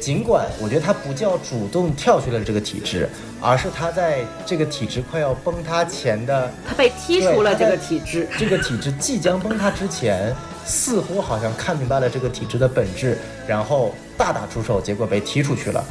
[0.00, 3.08] 尽管我觉得他不叫主动跳出了这个体制，
[3.40, 13.16] 而是他在这个体制快要崩塌前的，他被踢出了这个体制，这个体制即将崩塌之前，似乎好像看明白了这个体制的本质，
[13.46, 15.84] 然后大打出手，结果被踢出去了。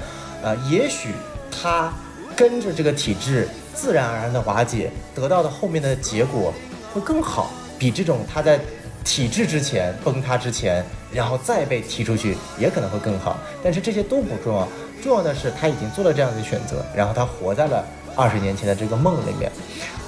[0.43, 1.09] 呃，也许
[1.49, 1.93] 他
[2.35, 6.53] 跟着这个体制自然而然的瓦解，得到的后面的结果
[6.93, 8.59] 会更好，比这种他在。
[9.03, 13.37] 体制之前崩塌之前，然后再被踢出去，也可能会更好。
[13.63, 14.67] 但是这些都不重要，
[15.01, 17.83] 重要的是他已经做了这样的选择，然后他活在了
[18.15, 19.51] 二十年前的这个梦里面。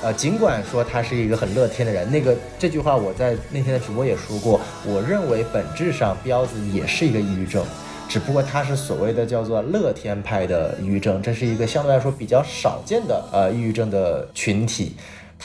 [0.03, 4.59] 呃，尽管说他是一个很乐天的人，那个这句话我在那天的直播也说过。
[4.85, 7.65] 我认为本质上彪子也是一个抑郁症，
[8.09, 14.93] 只不过他是所谓的叫做乐天派的抑郁症，这是一个相对来说比较少见的呃抑郁症的群体。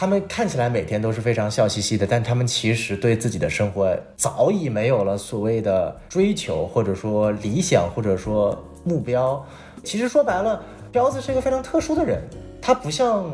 [0.00, 9.44] 他们看起来每天都是非常笑嘻嘻的，但他们其实对自己的生活早已没有了所谓的追求，或者说理想，或者说目标。
[9.82, 12.22] 其实说白了，彪子是一个非常特殊的人，
[12.62, 13.28] 他不像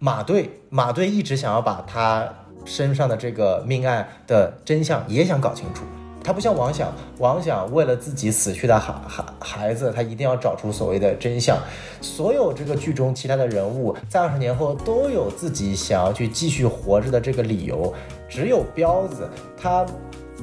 [0.00, 2.28] 马队，马队一直想要把他
[2.64, 5.84] 身上的这个命案的真相也想搞清楚。
[6.22, 11.58] 他不像王想，王想为了自己死去的孩孩孩子，他一定要找出所谓的真相。
[12.00, 17.94] 所有这个剧中其他的人物，在二十年后都有自己想要去继续活着的这个理由，
[18.28, 19.86] 只有彪子他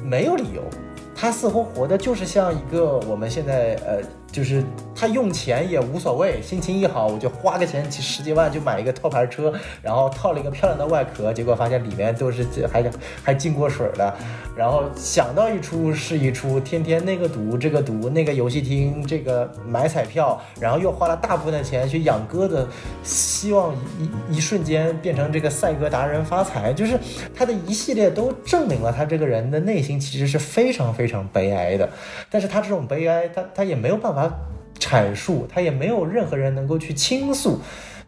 [0.02, 0.62] 没有理由，
[1.14, 4.02] 他似乎活的就是像一个我们现在呃。
[4.36, 4.62] 就是
[4.94, 12.84] 他用钱也无所谓，心情一好我就花个钱几十几万就买一个套牌车，然后套了一个漂亮的外壳，结果发现里面都是还
[13.24, 14.14] 还进过水的，
[14.54, 22.68] 然后想到一出是一出，天天那个赌这个赌那个游戏厅这个买彩票，然后又花了大部分的钱去养鸽子，
[23.02, 27.00] 希望一一瞬间变成这个赛鸽达人发财，就是
[27.34, 31.88] 他的一系列都证明了他这个人的内心其实是非常非常悲哀的，
[32.30, 34.25] 但是他这种悲哀他他也没有办法。
[34.78, 37.58] 阐述他也没有任何人能够去倾诉，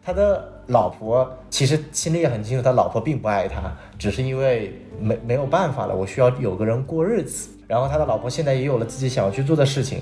[0.03, 7.49] 他的老婆其实心里也很清楚，他老婆并不爱他，只是因为没没有办法了，我需要有个人过日子。
[7.67, 10.01] 然后他的老婆现在也有了自己想要去做的事情，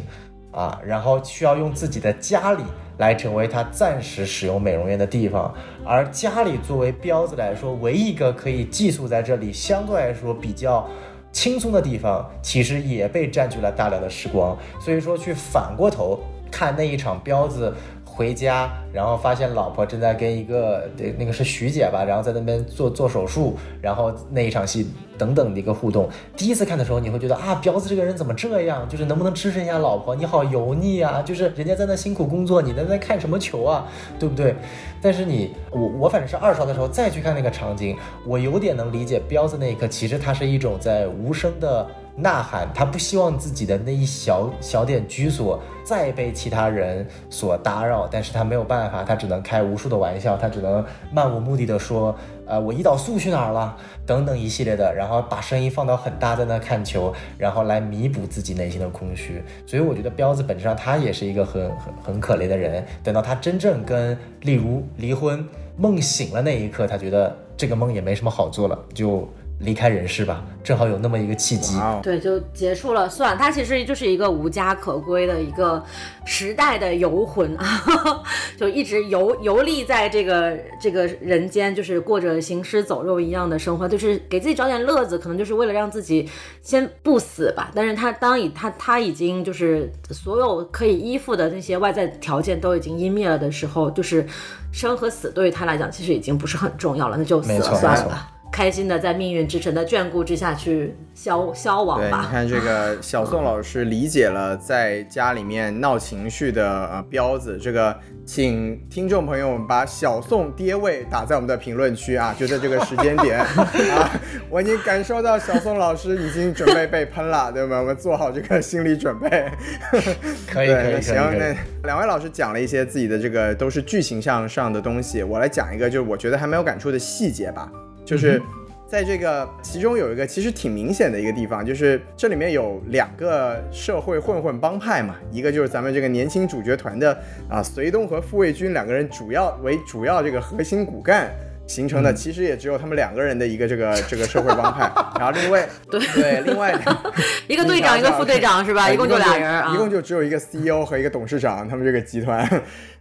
[0.51, 2.63] 啊，然后需要用自己的家里
[2.97, 5.53] 来成为他暂时使用美容院的地方，
[5.85, 10.87] 而家里作为彪子来说，唯一一个可以寄宿在这里，相对来说比较。
[11.31, 16.19] 轻松的地方其实也被占据了大量的时光，所以说去反过头
[16.51, 17.73] 看那一场彪子
[18.17, 24.87] 回家，然后发现老婆正在跟一个对那个是徐姐吧，然后在那边做做手术，然后那一场戏
[25.19, 26.09] 等等的一个互动。
[26.35, 28.89] 第一次看的时候，你会觉得啊，彪子这个人怎么这样？
[28.89, 30.15] 就是能不能支持一下老婆？
[30.15, 31.21] 你好油腻啊！
[31.21, 33.85] 就是人家在那辛苦工作，你在那看什么球啊？
[34.17, 34.55] 对不对？
[34.99, 37.95] 但是你我我反正是二刷的时候再去看那个场景，
[38.25, 41.87] 我有点能理解彪子那一刻，其实他是一种在无声的。
[42.17, 52.15] 呐喊，他不希望自己的那一小小点居所再被其他人所打扰，但是他没有办法，他只能开无数的玩笑，他只能漫无目的的说，
[52.47, 59.43] 呃，我胰岛素去哪儿了，等等一系列的，然后把声音放到很大，在那看球，然后来弥补自己内心的空虚。
[59.67, 62.83] 所以我觉得彪子本质上他也是一个很很很可怜的人。
[63.03, 65.47] 等到他真正跟例如离婚，
[65.77, 69.29] 梦醒了那一刻，他觉得这个梦也没什么好做了，就。
[69.59, 73.09] 离开人世吧，正好有那么一个契机，对，就结束了。
[73.09, 75.83] 算，他其实就是一个无家可归的一个
[76.25, 77.57] 时代的游魂，
[78.55, 86.29] 就一直游游历在这个这个人间，就是过着行尸走肉一样的生活，就是给自己找点乐子，可能就是为了让自己
[86.61, 87.71] 先不死吧。
[87.73, 94.23] 但是他当以他他已经就是所有可以依附的那些外在条件都已经湮灭了的时候，就是
[94.71, 98.33] 生和死对于他来讲其实已经不是很重要了，那就死了算了。
[98.51, 102.19] 开心的在命运之城的眷顾之下去消消亡吧。
[102.19, 107.95] 对，你看这个小宋老师理解了在家里面闹情绪的呃彪子，这个
[108.25, 113.39] 请听众朋友们把小宋爹位打在我们的评论区啊，就在这个时间点
[113.91, 114.09] 啊，
[114.49, 117.79] 我已经感受到小宋老师已经准备被喷了，对吧？
[117.79, 119.51] 我们做好这个心理准备。
[120.47, 127.71] 可以可以行，那两位老师讲了一些自己的这个都是剧情上上的东西，我来讲一个就是我觉得还没有感触的细节吧。
[128.07, 128.41] 就是
[128.87, 137.11] 在这个其中有一个其实挺明显的一个地方，就是这里面有两个社会混混帮派嘛，一个就是咱们这个年轻主角团的
[137.49, 141.29] 啊，隋东和傅卫军两个人主要为主要这个核心骨干
[141.67, 144.89] 形成的，其实也只有他们两个人的一个这个 这个社会帮派。
[145.19, 146.73] 然后另外对对，另外
[147.47, 148.89] 一个队长一个副队长是吧？
[148.89, 152.49] 一共就俩人，一共就只有一个 CEO 和一个董事长，他们这个集团。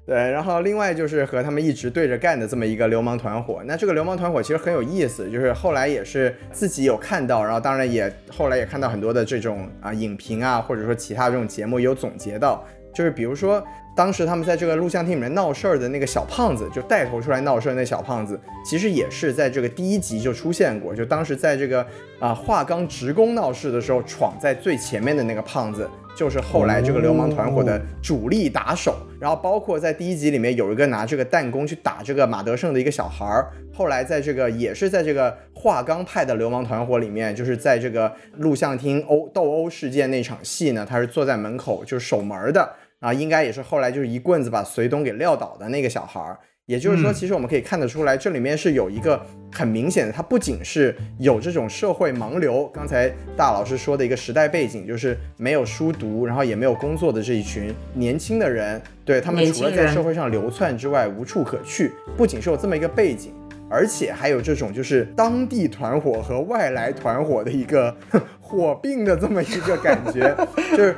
[0.04, 3.60] 对，然后另外就是和他们一直对着干的这么一个流氓团伙。
[3.64, 12.64] 那这个流氓团伙其实很有意思，就是后来也是自己有看到，然后当然也后来也看到很多的这种啊影评啊，或者说其他这种节目有总结到，
[12.94, 13.60] 就是比如说
[13.96, 21.84] 当时他们在这个录像厅里面闹事儿的那个小胖子，就带头出来闹事儿那小胖子，其实也是在这个第一集就出现过，就当时在这个
[22.20, 25.88] 啊华钢职工闹事的时候，闯在最前面的那个胖子。
[26.14, 42.66] 就是后来这个流氓团伙的主力打手，然后包括在第一集里面有一个拿这个弹弓去打这个马德胜的一个小孩儿，后来在这个也是在这个华钢派的流氓团伙里面，就是在这个录像厅殴斗殴事件那场戏呢，他是坐在门口就是守门的
[43.00, 46.38] 啊，应该也是后来就是一棍子把隋东给撂倒的那个小孩儿。
[46.66, 63.32] 也就是说，其实我们可以看得出来，这里面是有一个很明显的，它不仅是有这种社会盲流，刚才大老师说的一个时代背景，就是没有书读，然后也没有工作的这一群年轻的人，对他们除了在社会上流窜之外无处可去，不仅是有这么一个背景，
[63.68, 67.94] 而且还有这种就是当地团伙和外来团伙的一个
[68.40, 70.34] 火并的这么一个感觉，
[70.76, 70.94] 就是。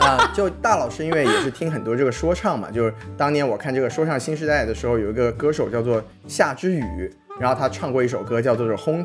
[0.00, 7.08] 啊，就大老师，因为也是听很多这个说唱嘛，就是当年我看这个说唱新时代的时候，有一个歌手叫做夏之雨，
[7.38, 9.04] 然后他唱过一首歌叫做《Home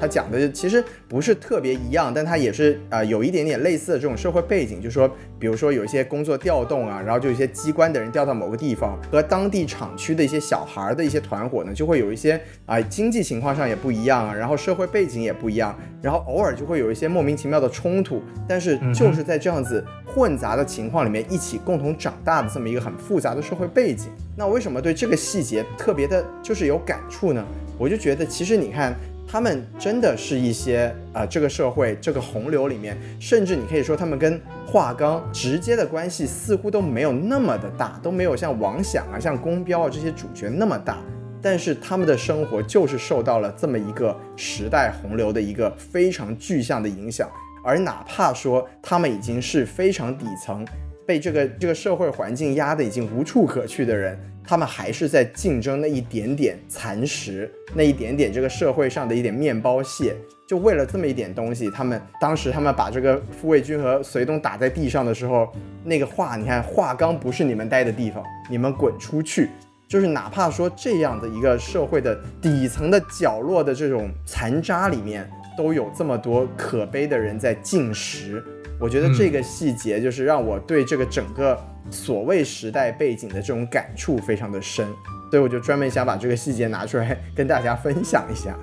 [0.00, 27.44] 他讲的其实不是特别一样，但他也是啊有一点点类似的这种社会背景，就是说，比如说有一些工作调动啊，然后就一些机关的人调到某个地方，和当地厂区的一些小孩的一些团伙呢，就会有一些啊经济情况上也不一样啊，然后社会背景也不一样，然后偶尔就会有一些莫名其妙的冲突，但是就是在这样子混杂的情况里面一起共同长大的这么一个很复杂的社会背景，那为什么对这个细节特别的就是有感触呢？
[27.76, 28.94] 我就觉得其实你看。
[29.30, 40.96] 他们真的是一些啊，这个社会这个洪流里面，甚至你可以说他们跟华钢直接的关系似乎都没有那么的大，都没有像王响啊、像宫彪啊这些主角那么大。
[41.42, 47.30] 但是他们的生活就是受到了这么一个时代洪流的一个非常具象的影响，
[47.62, 50.66] 而哪怕说他们已经是非常底层，
[51.06, 54.18] 被这个这个社会环境压得已经无处可去的人。
[54.48, 61.70] 他们还是在竞争那一点点蚕食，那一点点这个社会上的一点面包屑，就为了这么一点东西。
[61.70, 65.52] 他们当时他们把这个傅卫军和隋东打在地上的时候，
[65.84, 69.50] 那个话，你看华刚不是你们待的地方，你们滚出去。
[69.86, 78.42] 就是哪怕说这样的一个社会的底层的角落的这种残渣里面，都有这么多可悲的人在进食。
[78.80, 81.58] 我觉得这个细节就是让我对这个整个
[81.90, 84.86] 所谓时代背景的这种感触非常的深，
[85.30, 88.56] 所以我就专门想把这个细节拿出来跟大家分享一下。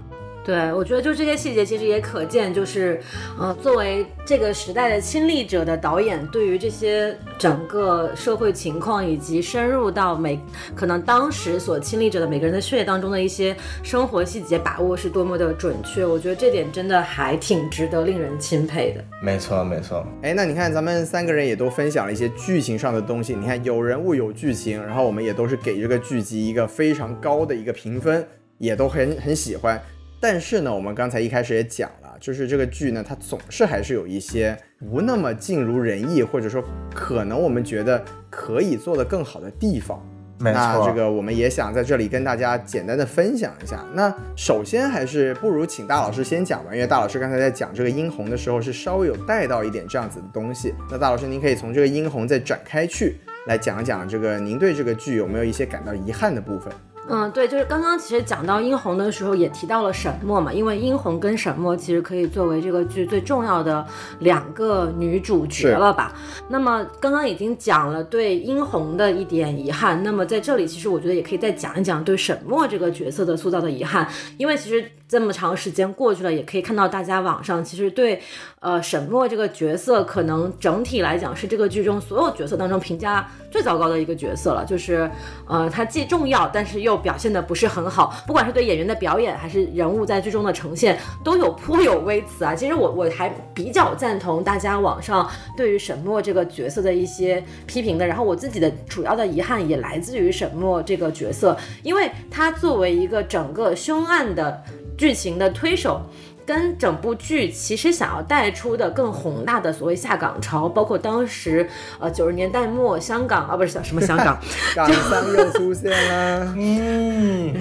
[0.46, 3.02] 对，我觉得就这些细节，其实也可见，就是，
[3.40, 10.40] 呃，作为这个时代的亲历者的导演，对于这些整个社会情况，以及深入到每
[10.76, 16.06] 可能当时所亲历者的每个人的血液当中的一些生活细节把握是多么的准确。
[16.06, 19.04] 我觉得这点真的还挺值得令人钦佩的。
[19.24, 20.06] 没错，没错。
[20.22, 28.28] 哎，那你看咱们三个人也都分享了一些剧情上的东西，你看有人物有剧情，然后我们也都是给这个剧集一个非常高的一个评分，
[28.60, 29.82] 也都很很喜欢。
[30.28, 34.58] 但是呢，我们刚才一开始也讲了，就是这个剧呢，它总是还是有一些
[34.90, 36.64] 不那么尽如人意，或者说
[36.96, 40.04] 可能我们觉得可以做得更好的地方。
[40.40, 43.86] 那这个我们也想在这里跟大家简单的分享一下。
[43.94, 50.74] 那首先还是不如请大老师先讲吧，因为大老师刚才在讲这个殷红的时候是稍微有带到一点这样子的东西。
[50.90, 56.74] 那大老师您可以从这个殷红再展开去来讲讲这个您对这个剧有没有一些感到遗憾的部分。
[57.08, 63.86] 嗯，对，就是刚刚其实讲到殷红的时候，也提到了沈墨嘛，因为殷红跟沈墨其实可以作为这个剧最重要的
[64.20, 66.14] 两个女主角了吧。
[66.50, 74.08] 那么刚刚已经讲了对殷红的一点遗憾，那么在这里其实我觉得也可以再讲一讲对沈墨这个角色的塑造的遗憾，
[74.38, 74.84] 因为其实。
[75.08, 78.20] 这么长时间过去了，也可以看到大家网上其实对，
[78.60, 84.66] 呃，沈墨这个角色可能整体来讲是这个剧中所有角色当中评价最糟糕的一个角色了。
[84.66, 85.10] 就是，
[85.48, 88.16] 呃，他既重要，但是又表现的不是很好。
[88.26, 92.56] 不管是对演员的表演，还是人物在剧中的呈现，都有颇有微词啊。
[92.56, 98.08] 其实我我还比较赞同大家网上对于沈墨这个角色的一些批评的。
[98.08, 104.64] 然后我自己的主要的遗憾也来自于沈墨这个角色，因为他作为一个整个凶案的。
[104.98, 106.02] 剧情的推手，
[106.46, 111.68] 跟整部剧其实想要带出的更宏大的所谓下岗潮，包括当时
[112.00, 114.38] 呃九十年代末香港啊不是什么香港，
[114.76, 117.54] 港商又出现了，嗯，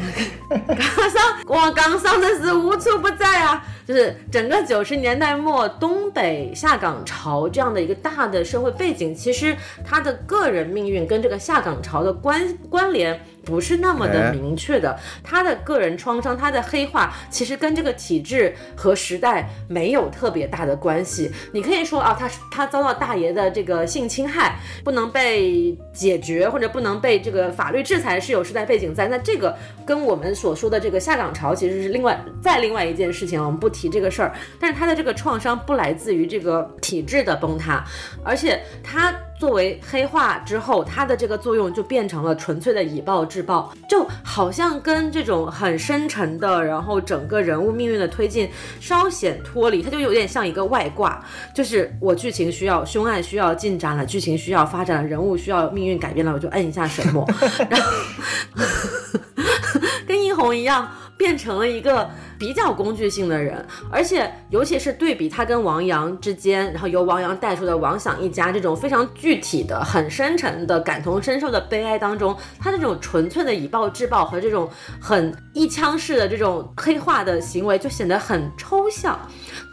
[0.48, 0.77] 港
[1.11, 3.65] 商哇港商真是无处不在啊。
[3.86, 9.55] 就是整个九十年代末东北下岗潮这样的一个大的社会背景，其实
[9.85, 14.99] 他的个人命运跟这个下岗潮的关关联不是那么的明确的。
[15.23, 21.31] 他的个人创伤，他的黑化，其实跟这个体制和时代没有特别大的关系。
[21.53, 29.09] 你可以说啊，他他遭到大爷的这个性侵害，不能被解决或者不能被这个法律制裁，是有时代背景在。
[29.09, 29.55] 那这个
[29.85, 33.75] 跟我们所说的这个下岗潮其实是另外再另外一件事情，我们不。
[33.75, 37.85] 提这个事儿，但是他的这个创伤不来自于这个体制的崩塌，
[38.23, 48.48] 而且他作为黑化之后，他的这个作用就变成了纯粹的以暴制暴，就好像跟这种很深沉的，然后整个人物命运的推进
[48.81, 51.23] 稍显脱离，他就有点像一个外挂，
[51.55, 57.27] 就是我剧情需要凶案需要进展了，剧情需要发展了，人物需要命运改变了，我就摁一下什么，
[57.69, 57.90] 然后
[60.06, 60.89] 跟殷红一样。
[61.16, 74.69] 变成了一个比较工具性的人，而且尤其是对比他跟王阳之间，然后由王阳带出的王想一家这种非常具体的、很深沉的感同身受的悲哀当中，他这种纯粹的以暴制暴和这种
[75.01, 79.19] 很一腔式的这种黑化的行为就显得很抽象。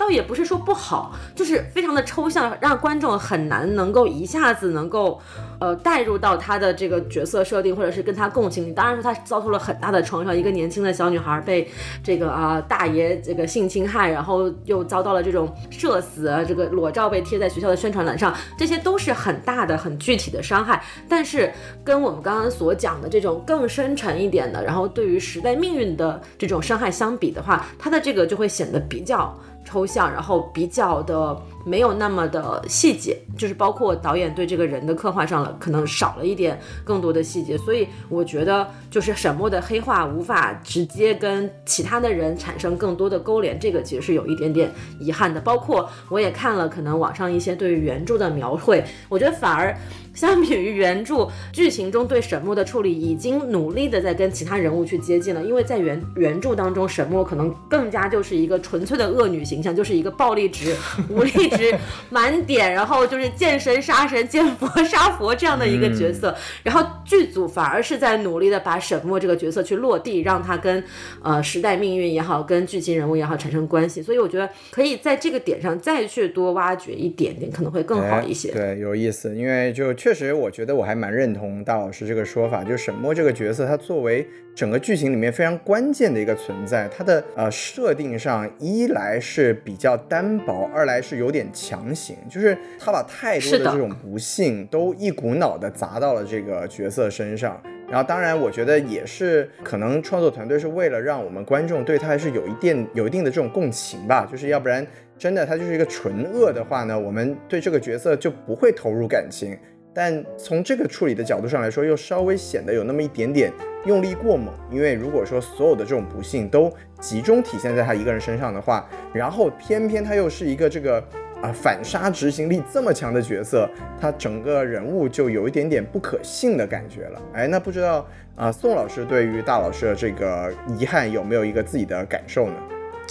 [0.01, 5.21] 倒也不是说不好，就是非常的抽象，让观众很难能够一下子能够，
[5.59, 8.73] 呃，带入到他的这个角色设定，或者是跟他共情。
[8.73, 11.69] 当然说他遭受了很大的创伤，一个年轻的小女孩被
[12.03, 20.83] 这个啊大爷这个性侵害，然后又遭到了这种社死，这个裸照被贴在学校的宣传栏上，这些都是很大的、很具体的伤害。
[21.07, 21.51] 但是
[21.83, 29.31] 跟我们刚刚所讲的这种更深沉一点的，然后对于时代命运的这种伤害相比的话，他的这个就会显得比较。
[29.63, 45.39] 抽象，然后比较的没有那么的细节，就是包括导演对这个人的刻画上了，可能少了一点更多的细节，所以我觉得就是沈墨的黑化无法直接跟其他的人产生更多的勾连，这个其实是有一点点遗憾的。
[45.39, 49.75] 包括我也看了可能网上一些对于原著的描绘，我觉得反而。
[50.13, 55.41] 相比于原著剧情中对沈墨的处理，已经努力的在跟其他人物去接近了。
[55.41, 60.75] 因为在原原著当中，沈墨可能更加就是一个纯粹的恶女形象，就是一个暴力值、
[61.09, 61.73] 武力值
[62.09, 66.35] 满点，然后就是见神杀神、见佛杀佛这样的一个角色。
[66.63, 70.83] 然后剧组反而是在努力的把沈墨这个角色去落地，让他跟
[71.23, 74.01] 呃时代命运也好，跟剧情人物也好产生关系。
[74.01, 78.51] 所以我觉得可以在这个点上再去多挖掘一点点，可能会更好一些。
[78.51, 79.95] 对，有意思，因为就。
[80.03, 97.61] 确实，我觉得我还蛮认同大老师这个说法，就是沈墨这个角色，他作为整个剧情里面非常关键的一个存在，他的呃设定上一来是比较单薄，二来是有点强行，就是他把太多的这种不幸都一股脑的砸到了这个角色身上。
[97.87, 104.83] 然后，当然，我觉得也是可能创作团队是为了让我们观众对他还是有一定有一定的这种共情吧，就是要不然
[105.15, 109.55] 真的他就是一个纯恶的话呢，我们对这个角色就不会投入感情。
[109.93, 113.51] 但从这个处理的角度上来说，又稍微显得有那么一点点
[113.85, 114.53] 用力过猛。
[114.69, 121.03] 因为如果说所有的这种不幸都集中体现在他一个人身上的话，然后偏偏他又是一个这个
[121.41, 123.69] 啊反杀执行力这么强的角色，
[123.99, 127.21] 他整个人物就有一点点不可信的感觉了。
[127.33, 132.55] 哎，那不知道啊，宋老师对于大老师的这个遗憾有没有一个自己的感受呢？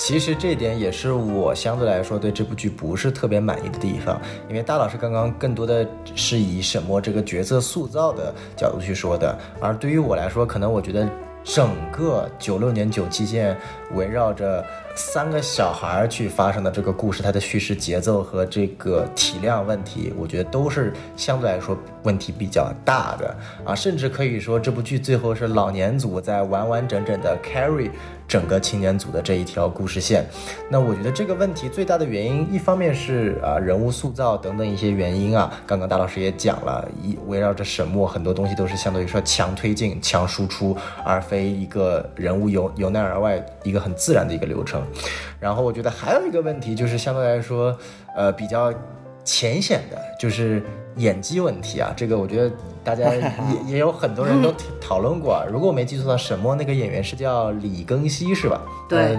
[0.00, 4.18] 其实这点也是我相对来说对这部剧不是特别满意的地方，
[4.48, 5.86] 因为大老师刚刚更多的
[6.16, 11.06] 是以沈墨这个角色塑造的角度去说的，而对于我来说，可能我觉得
[11.44, 13.54] 整个九六年九七线
[13.92, 14.64] 围绕着。
[14.96, 27.88] 三个小孩去发生的这个故事，它的叙事节奏和这个体量问题，我觉得都是相对来说问题比较大的啊，甚至可以说这部剧最后是老年组在完完整整的 carry
[28.30, 30.24] 整个青年组的这一条故事线。
[30.68, 44.80] 那我觉得这个问题最大的原因，一方面是啊人物塑造等等一些原因啊，刚刚大老师也讲了，一围绕着沈墨很多东西都是相对于说强推进、强输出，而非一个人物由由内而外一个很自然的一个流程。
[45.40, 47.76] 然后我觉得还有一个问题就是相对来说，
[48.14, 48.72] 呃，比较
[49.24, 50.62] 浅显的，就是
[50.96, 51.92] 演技问题啊。
[51.96, 52.50] 这个我觉得
[52.82, 55.34] 大家 也也有很多人都讨论过。
[55.34, 58.62] 啊 如果我没记错的话，沈墨那个演员是叫李庚希，是吧？
[58.88, 59.16] 对。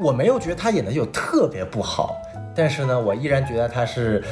[0.00, 2.16] 我没有觉得他演的有特别不好，
[2.56, 4.24] 但是呢，我依然觉得他是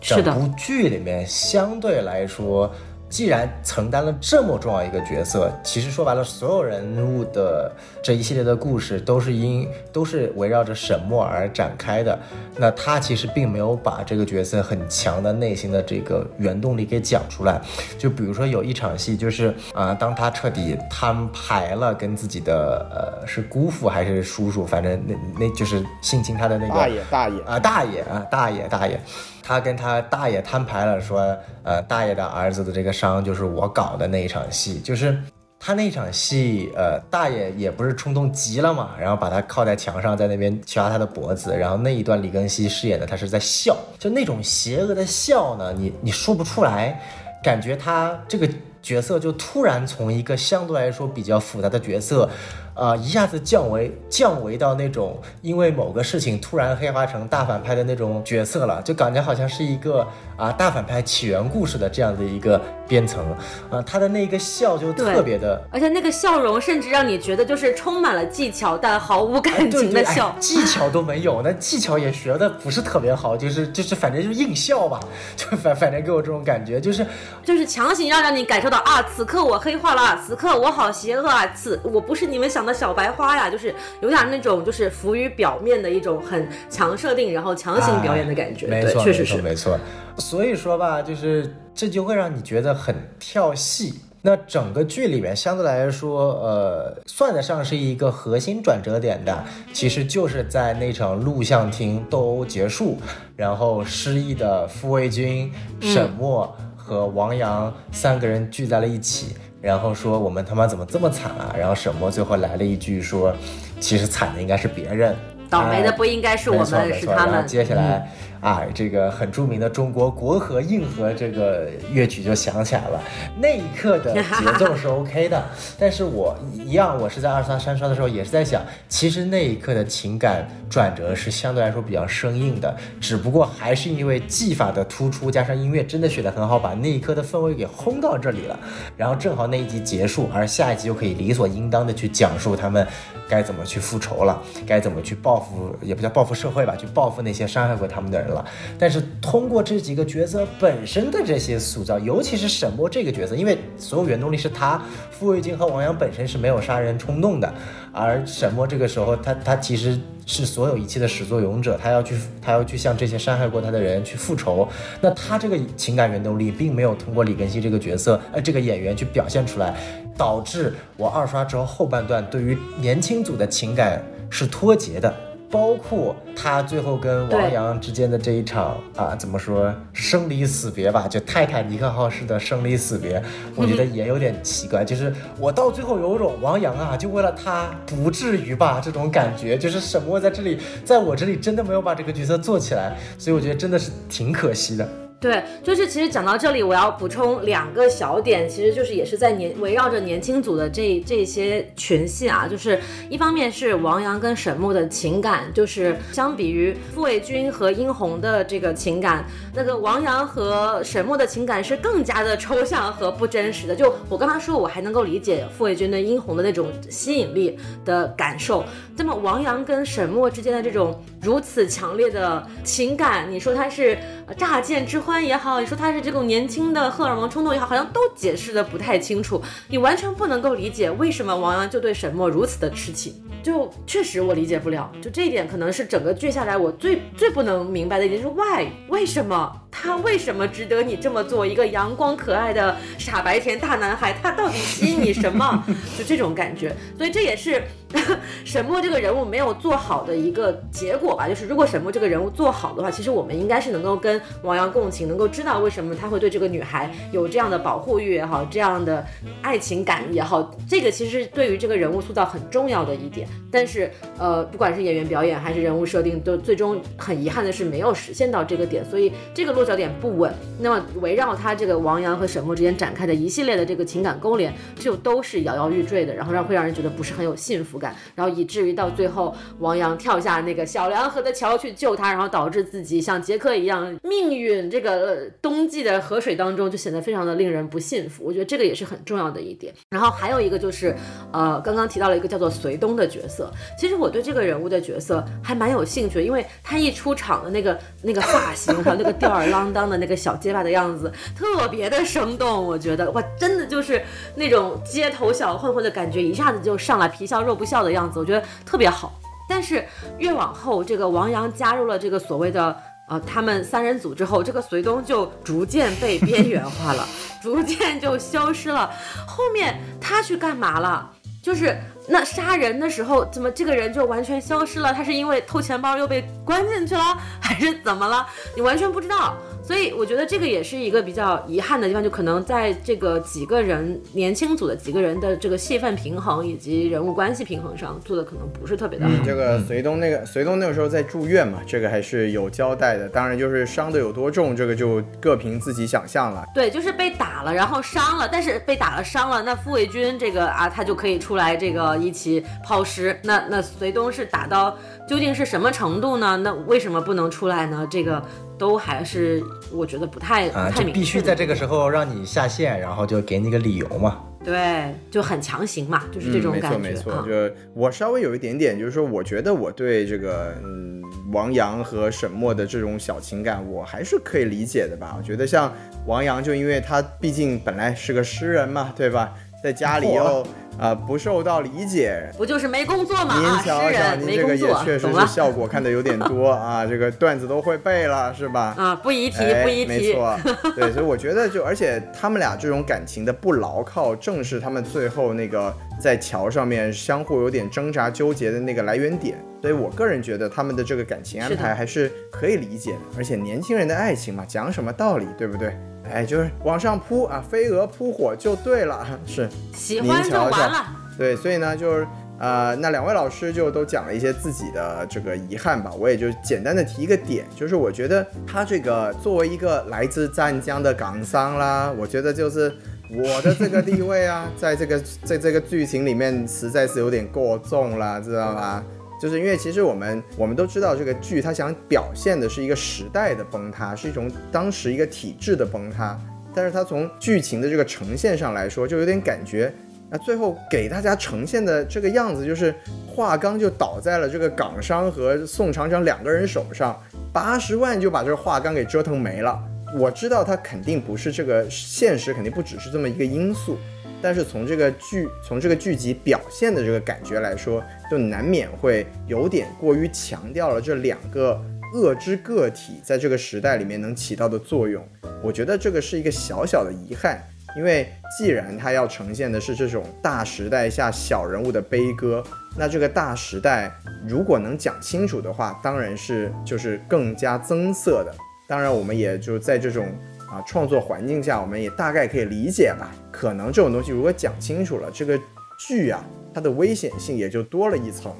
[0.00, 2.70] 整部剧里面相对来说。
[3.08, 7.72] 既然承担了这么重要一个角色，其实说白了，所有人物的
[8.02, 12.18] 这一系列的故事都是因都是围绕着沈墨而展开的。
[12.56, 17.60] 那他其实并没有把这个角色很强的内心的这个原动力给讲出来。
[17.96, 25.14] 就比如说有一场戏，就是啊，当他彻底摊牌了，跟自己的呃是姑父还是叔叔，反正那
[25.46, 29.00] 那就是性侵他的那个大爷大爷啊大爷啊大爷大爷。
[29.48, 35.18] 他跟他大爷摊牌了，说，呃，大爷的儿子的这个伤就是我搞的那一场戏，就是
[35.58, 47.00] 他那场戏，呃，大爷也不是冲动急了嘛，然后把他靠在墙上，在那边掐他的脖子，然后那一段李庚希饰演的他是在笑，就那种邪恶的笑呢，你你说不出来，
[47.42, 48.46] 感觉他这个
[48.82, 52.28] 角色就突然从一个相对来说比较复杂的角色。
[52.78, 60.06] 啊，一下子降维降维到那种因为某个事情突然黑化成大反派的那种角色了，就感觉好像是一个
[60.36, 63.22] 啊大反派起源故事的这样的一个编程
[63.70, 74.98] 啊，他的那个笑就特别的，而且那个笑容甚至让你觉得就是充满了技巧但毫无感情的笑，技巧都没有，那技巧也学的不是特别好，就是就是反正就硬笑吧，
[75.36, 77.06] 就反反正给我这种感觉，就是
[77.44, 82.78] 就是强行要让你感受到啊，此刻我黑化了，此刻我好邪恶啊，此我不是你们想的。
[82.78, 88.68] 小白花呀，就是有点那种，就是浮于表面的一种很强设定，然后强行表演的感觉。
[88.68, 89.76] 没错，确实是没错。
[90.16, 94.00] 所以说吧，就是这就会让你觉得很跳戏。
[94.20, 102.98] 那整个剧里面相对来说，呃，算得上是一个核心转折点的，其实就是在那场录像厅斗殴结束，
[103.36, 109.36] 然后失忆的傅卫军、沈墨和王阳三个人聚在了一起。
[109.62, 111.54] 然后说我们他妈怎么这么惨啊？
[111.56, 113.32] 然后沈墨最后来了一句说，
[113.78, 115.14] 其实惨的应该是别人，
[115.48, 117.46] 倒霉的不应该是我们，是他们。
[117.46, 118.10] 接下来。
[118.40, 123.02] 啊，这个很著名的中国国和硬核这个乐曲就响起来了，
[123.40, 125.44] 那一刻的节奏是 OK 的，
[125.78, 138.58] 但是我一样，我是在二刷三刷的时候也是在想，其实那一刻的情感转折是相对来说比较生硬的，只不过还是因为技法的突出，加上音乐真的选的很好，把那一刻的氛围给轰到这里了，
[138.96, 142.86] 然后正好那一集结束，而下一集就可以理所应当的去讲述他们
[143.28, 148.27] 该怎么去复仇了，该怎么去报复，也不叫报复社会吧，去报复那些伤害过他们的人。
[148.32, 148.44] 了，
[148.78, 154.80] 但是通过这几个角色本身的这些塑造，尤其是沈墨这个角色，因为所有原动力是他，
[155.10, 157.52] 傅卫军和王阳本身是没有杀人冲动的，
[157.92, 164.68] 而沈墨这个时候，他他其实是所有一切的始作俑者，他要去他要去向这些伤害过他的人去复仇，
[165.00, 169.74] 那他这个情感原动力并没有通过李根熙这个角色，呃，这个演员去表现出来，
[170.16, 175.27] 导致我二刷之后后半段对于年轻组的情感是脱节的。
[175.50, 181.08] 包括他最后跟王阳之间的这一场啊，怎么说生离死别吧？
[181.08, 183.22] 就泰坦尼克号式的生离死别，
[183.56, 184.84] 我觉得也有点奇怪。
[184.84, 194.86] 就是我到最后有种王阳啊，就为了他不至于吧这种感觉，就是沈墨在这里，在我这里真的没有把这个角色做起来，所以我觉得真的是挺可惜的。
[195.20, 202.78] 对，就是其实讲到这里，我要补充两个小点，其实就是也是在年围绕着年轻组的这这些群戏啊，就是
[203.10, 213.74] 一方面是王阳跟沈墨的情感，就是相比于傅卫军和殷红的这个情感，那个王阳和沈墨的情感是更加的抽象和不真实的。
[213.74, 218.64] 就我刚刚说，我还能够理解傅卫军对殷红的那种吸引力的感受，
[218.96, 223.98] 那么王阳跟沈墨之间的这种如此强烈的情感，你说他是
[224.36, 224.98] 乍见之。
[224.98, 241.46] 欢也好，你说他是这种年轻的荷尔蒙冲动也好，好像都解释的不太清楚，你完全不能够理解为什么王阳就对沈墨如此的痴情，就确实我理解不了，就这一点可能是整个剧下来我最最不能明白的一点，就是 why 为什么他为什么值得你这么做？
[241.46, 245.64] 一个阳光可爱的傻白甜大男孩，他到底吸引你什么？
[245.96, 247.62] 就这种感觉，所以这也是。
[248.44, 259.02] 沈墨这个人物没有做好的一个结果吧，就是如果沈墨这个人物做好的话，其实我们应该是能够跟王阳共情，能够知道为什么他会对这个女孩有这样的保护欲也好，这样的
[259.40, 263.26] 爱情感也好，这个其实对于这个人物塑造很重要的一点。
[263.50, 270.32] 但是，呃，不管是演员表演还是人物设定，都最终很遗憾的是没有实现到这个点，所以这个落脚点不稳。
[270.60, 277.78] 那么围绕他这个王阳和沈墨之间展开的一系列的这个情感勾连，就都是摇摇欲坠的，然后让会让人觉得不是很有幸福。
[277.78, 288.24] 感，然后以至于到最后，王阳跳下那个小梁河的桥去救他，然后导致自己像杰克一样命运这个冬季的河水当中，就显得非常的令人不幸福。
[288.24, 289.72] 我觉得这个也是很重要的一点。
[289.90, 290.96] 然后还有一个就是，
[291.32, 302.66] 呃，刚刚提到了一个叫做隋东的角色，其实我对这个人物的角色还蛮有兴趣，因为他一出场的那个那个发型，和那个调儿啷当的那个小结巴的样子，特别的生动。
[302.66, 304.02] 我觉得哇，真的就是
[304.34, 307.68] 那种街头小混混的感觉，一下子就上来，皮笑肉不。
[307.68, 309.12] 笑的样子，我觉得特别好。
[309.46, 309.84] 但是
[310.16, 312.74] 越往后，这个王阳加入了这个所谓的
[313.10, 317.06] 呃他们三人组之后，这个隋东就逐渐被边缘化了，
[317.42, 318.90] 逐渐就消失了。
[319.26, 321.10] 后面他去干嘛了？
[321.42, 324.92] 就是那杀人的时候，怎么这个人就完全消失了？
[324.92, 328.26] 他是因为偷钱包又被关进去了，还是怎么了？
[328.56, 329.36] 你完全不知道。
[329.68, 339.12] 所以我觉得这个也是一个比较遗憾的地方，就可能在这个几个人年轻组的几个人的这个戏份平衡以及人物关系平衡上做的可能不是特别的好。
[339.26, 343.06] 这个隋东那个隋东那个时候在住院嘛，这个还是有交代的。
[343.10, 346.42] 当然就是伤的有多重，这个就各凭自己想象了。
[346.54, 353.14] 对，就是被打了，然后伤了，但是被打了伤了，那傅卫军这个啊，他就可以出来这个一起抛尸。
[353.22, 354.74] 那那隋东是打到
[355.08, 356.36] 究竟是什么程度呢？
[356.36, 357.86] 那为什么不能出来呢？
[357.90, 358.22] 这个。
[358.58, 359.40] 都还是
[359.70, 364.18] 我觉得不太啊，就必须在这个时候让你下线，然后就给你个理由嘛。
[364.44, 366.78] 对，就很强行嘛，就是这种感觉。
[366.78, 367.28] 没错，没错。
[367.28, 371.00] 就我稍微有一点点，就是说，我觉得我对这个嗯
[371.32, 375.14] 王阳和沈墨的这种小情感，我还是可以理解的吧。
[375.16, 375.72] 我觉得像
[376.04, 379.32] 王阳，就因为他毕竟本来是个诗人嘛，对吧？
[379.62, 380.44] 在家里又。
[380.78, 383.34] 啊，不受到理解，不就是没工作吗？
[383.38, 388.74] 您瞧瞧，您这个也确实是效果看的有点多 啊，这个段子都会背了是吧？
[388.78, 389.86] 啊，不宜提，不宜提。
[389.86, 390.38] 没错，
[390.76, 399.36] 对，所以我觉得就，而且他们俩这种感情的不牢靠，正是他们最后那个在桥上面相互有点挣扎纠结的那个来源点。
[399.60, 405.76] 所以我个人觉得他们的这个感情安排还是可以理解的，而且年轻人的爱情嘛，讲什么道理，对不对？
[406.10, 410.86] 哎，就是往上扑啊，飞蛾扑火就对了，是喜欢就完了。
[411.18, 412.06] 对，所以呢，就是
[412.38, 422.72] 呃，那两位老师就都讲了一些自己的这个遗憾吧，我也就简单的提一个点，就是我觉得他这个作为一个来自湛江的港商啦，我觉得就是
[423.10, 428.84] 我的这个地位啊，在这个在这个剧情里面实在是有点过重了，知道吗？
[429.20, 436.18] 就是因为其实我们我们都知道这个剧，它想表现的是一个时代的崩塌，是一种当时一个体制的崩塌。
[436.54, 439.72] 但是它从剧情的这个呈现上来说，就有点感觉，
[440.10, 442.74] 那最后给大家呈现的这个样子，就是
[443.06, 446.98] 华刚就倒在了这个港商和宋厂长两个人手上，
[447.32, 449.60] 八十万就把这个华钢给折腾没了。
[449.96, 453.78] 我知道它肯定不是这个现实，肯定不只是这么一个因素。
[454.20, 461.60] 但是从这个剧从这个剧集表现的这个感觉来说，就难免会有点过于强调了这两个
[461.94, 465.06] 恶之个体在这个时代里面能起到的作用。
[465.42, 467.40] 我觉得这个是一个小小的遗憾。
[467.76, 472.42] 因为既然它要呈现的是这种大时代下小人物的悲歌，
[472.76, 473.92] 那这个大时代
[474.26, 478.34] 如果能讲清楚的话，当然是就是更加增色的。
[478.66, 480.08] 当然，我们也就在这种
[480.50, 483.14] 啊创作环境下，我们也大概可以理解吧。
[483.30, 485.38] 可能这种东西如果讲清楚了，这个
[485.78, 488.32] 剧啊，它的危险性也就多了一层。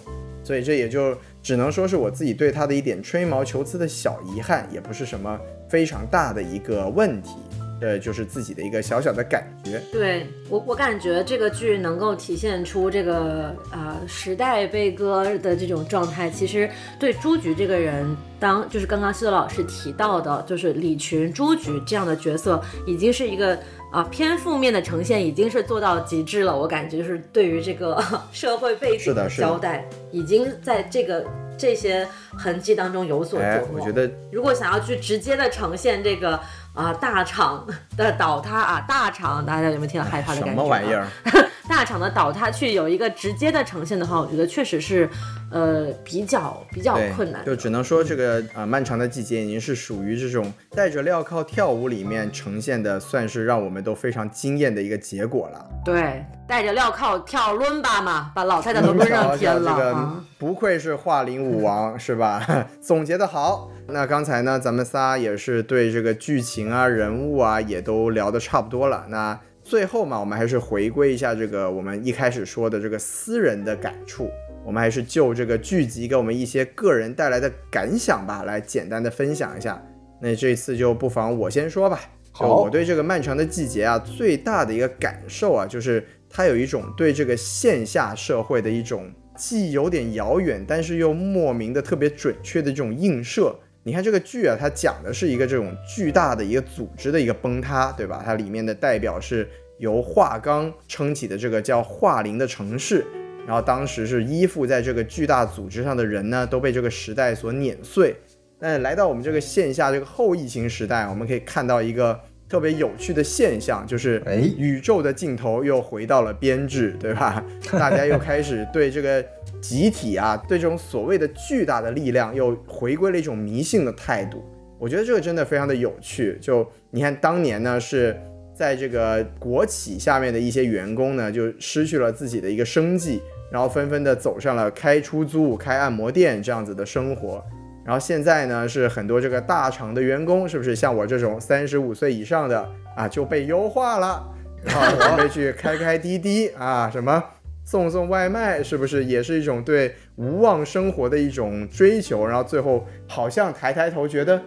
[0.42, 7.36] 所以这也就只能说是我自己对它的一点吹毛求疵的小遗憾，也不是什么非常大的一个问题。
[7.80, 9.80] 呃，就是自己的一个小小的感觉。
[9.92, 16.28] 对我，我感觉这个剧能够体现出这个呃时代悲歌的这种状态。
[16.28, 16.68] 其实
[16.98, 23.56] 对朱菊这个人，当就是刚刚西多老师提到的，就是李群、朱菊这样的角色，已经是一个
[23.92, 26.56] 啊偏负面的呈现，已经是做到极致了。
[26.56, 28.02] 我感觉就是对于这个
[28.32, 31.24] 社会背景的交代，已经在这个
[31.56, 33.78] 这些痕迹当中有所琢磨。
[33.78, 36.40] 我觉得，如果想要去直接的呈现这个。
[36.74, 37.66] 啊，大厂
[37.96, 40.50] 的倒塌啊，大厂，大家有没有听到害怕的感觉？
[40.50, 41.06] 什么玩意儿？
[41.68, 45.08] 大厂的倒塌去有一个直接的呈现的话，我觉得确实是，
[45.50, 47.44] 呃，比较比较困难。
[47.44, 55.70] 就只能说这个啊，漫长的季节已经是属于这种戴着镣铐跳舞里面呈现的，算是让我们都非常惊艳的一个结果了。
[55.84, 59.72] 对，戴着镣铐跳伦巴嘛，把老太太都抡上天了。
[59.76, 62.46] 这个不愧是华林舞王，是吧？
[62.80, 63.70] 总结的好。
[63.86, 69.06] 那刚才呢，咱们仨也是对这个剧情啊、人物啊，也都聊得差不多了。
[69.08, 74.30] 那最后嘛，我们还是回归一下这个我们一开始说的这个私人的感触，
[74.68, 79.82] 我们还是就这个剧集给我们一些个人带来的感想吧，来简单的分享一下。
[80.20, 81.98] 那这次就不妨我先说吧。
[82.32, 93.58] 好，我对这个漫长的季节啊，最大的一个感受啊，就是它有一种对这个线下社会的一种既有点遥远，但是又莫名的特别准确的这种映射。
[93.84, 98.22] 你看这个剧啊，它讲的是一个这种巨大的一个组织的一个崩塌，对吧？
[98.22, 103.06] 它里面的代表是由华钢撑起的这个叫华林的城市，
[103.48, 108.14] 然后当时是依附在这个巨大组织上的人呢，都被这个时代所碾碎。
[108.60, 112.20] 但来到我们这个线下这个后疫情时代，我们可以看到一个。
[112.50, 117.44] 特别有趣的现象就是，哎，宇宙的尽头又回到了编制，对吧？
[117.72, 119.22] 大家又开始对这个
[119.60, 124.42] 集体啊，对这种所谓的巨大的力量，又回归了一种迷信的态度。
[124.78, 126.38] 我觉得这个真的非常的有趣。
[126.40, 128.18] 就你看，当年呢是
[128.54, 133.20] 在这个国企下面的一些员工呢，就失去了自己的一个生计，
[133.50, 137.42] 然后纷纷的走上了开出租、开按摩店这样子的生活。
[137.84, 144.22] 然后现在呢，是很多这个大厂的员工，是不是像我这种三十五岁以上的啊，就被优化了，
[144.62, 147.24] 然后准备去开开滴滴 啊，什么
[147.64, 152.26] 送送外卖，是不是也是一种对无望生活的一种追求？
[152.26, 154.38] 然后最后好像抬抬头，觉得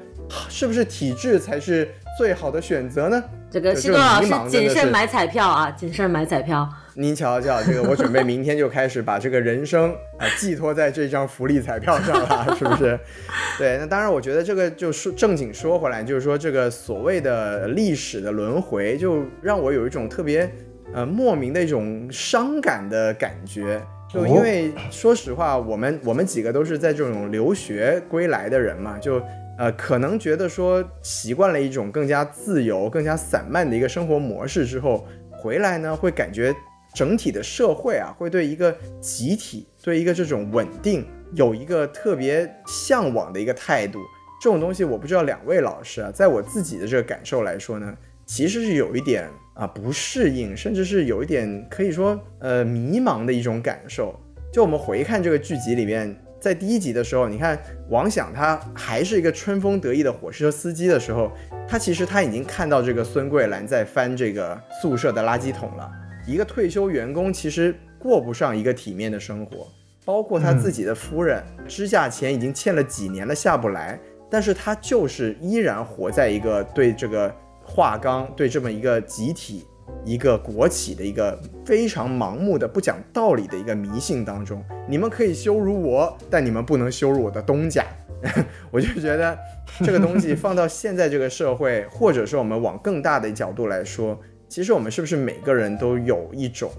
[0.48, 3.23] 是不是体制才是最好的选择呢？
[3.49, 6.69] 这个西多老师谨慎买彩票啊，谨慎买彩票。
[6.95, 12.99] 您瞧瞧，这个我准备明天就开始把这个人生啊寄托在这张福利彩票上了，是不是？
[13.57, 20.49] 对，那当然，我觉得这个就是正经说回来，就是说这个所谓的历史的轮回，就让我有一种特别
[20.93, 23.81] 呃莫名的一种伤感的感觉。
[24.13, 29.22] 就因为说实话，我们我们几个都是在这种留学归来的人嘛，就
[29.57, 36.53] 呃可能觉得说习惯了一种更加自由、更加散漫的一个生活模式之后，回来呢会感觉。
[36.93, 43.99] 整体的社会啊，会对一个集体，对一个这种稳定，有一个特别向往的一个态度。
[44.41, 47.95] 这种东西，我不知道两位老师啊，在我自己的这个感受来说呢，
[48.26, 54.19] 其实是有一点啊不适应，甚至是有一点可以说呃迷茫的一种感受。
[54.51, 57.57] 就我们回看这个剧集里面，在第一集的时候，你看
[57.89, 61.31] 王想他还是一个春风得意的火车司机的时候，
[61.69, 65.89] 他其实他已经看到这个孙桂兰在翻这个宿舍的垃圾桶了。
[66.27, 69.68] 一个退休员工其实过不上一个体面的生活，
[70.06, 73.99] 包括他自己的夫人，支架钱已经欠了几年了下不来，
[74.30, 77.34] 但是他就是依然活在一个对这个
[77.64, 79.65] 华钢、对这么一个集体、
[80.06, 84.64] 一个国企的一个非常盲目的、不讲道理的一个迷信当中。
[84.88, 87.84] 你们可以羞辱我，但你们不能羞辱我的东家。
[88.69, 89.35] 我就觉得
[89.84, 94.19] 这个东西放到现在这个社会，或者说我们往更大的角度来说。
[94.52, 96.69] 其实我们是不是每个人都有一种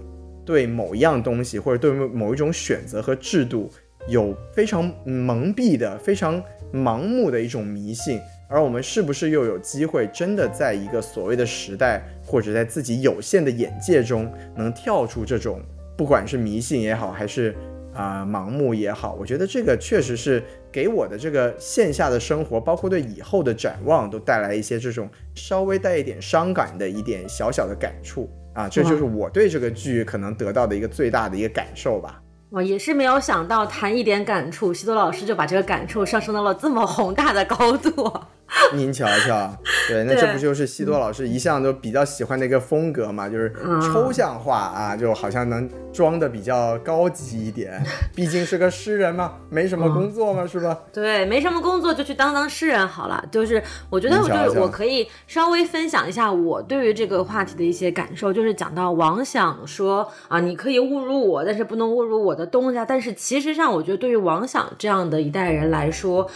[0.45, 3.67] 对某一样东西，或者对某一种选择和制度
[4.07, 6.39] 有非常蒙蔽的、非常
[6.71, 8.19] 盲目的一种迷信？
[8.47, 15.59] 而我们是不是又有机会真的在一个所谓的时代，或者在自己有限的眼界中，能跳出这种
[15.97, 17.55] 不管是迷信也好，还是
[17.93, 32.19] 啊盲目也好，我觉得这个确实是给我的这个线下的生活，包括对以后的展望，都带来一些这种稍微带一点伤感的一点小小的感触啊，这就是我对这个剧可能得到的一个最大的一个感受吧。
[32.49, 38.13] 我也是没有想到，谈一点感触，西多老师就把这个感触上升到了这么宏大的高度。
[38.73, 39.55] 您瞧瞧，
[39.87, 43.27] 对，那这不就是西多老师一向都比较喜欢的一个风格嘛？
[43.27, 43.51] 就是
[43.81, 47.83] 抽象化啊，就好像能装的比较高级一点。
[48.15, 50.77] 毕竟是个诗人嘛，没什么工作嘛，是吧？
[50.91, 53.23] 对，没什么工作就去当当诗人好了。
[53.31, 58.31] 就是我觉得，我就我可以稍微分享一下我对于这个话题的一些感受。
[58.31, 62.85] 就是讲到王想说啊，你可以侮辱我，但是不能侮辱我的东家。
[62.85, 66.29] 但是其实上，我觉得对于王想这样的一代人来说，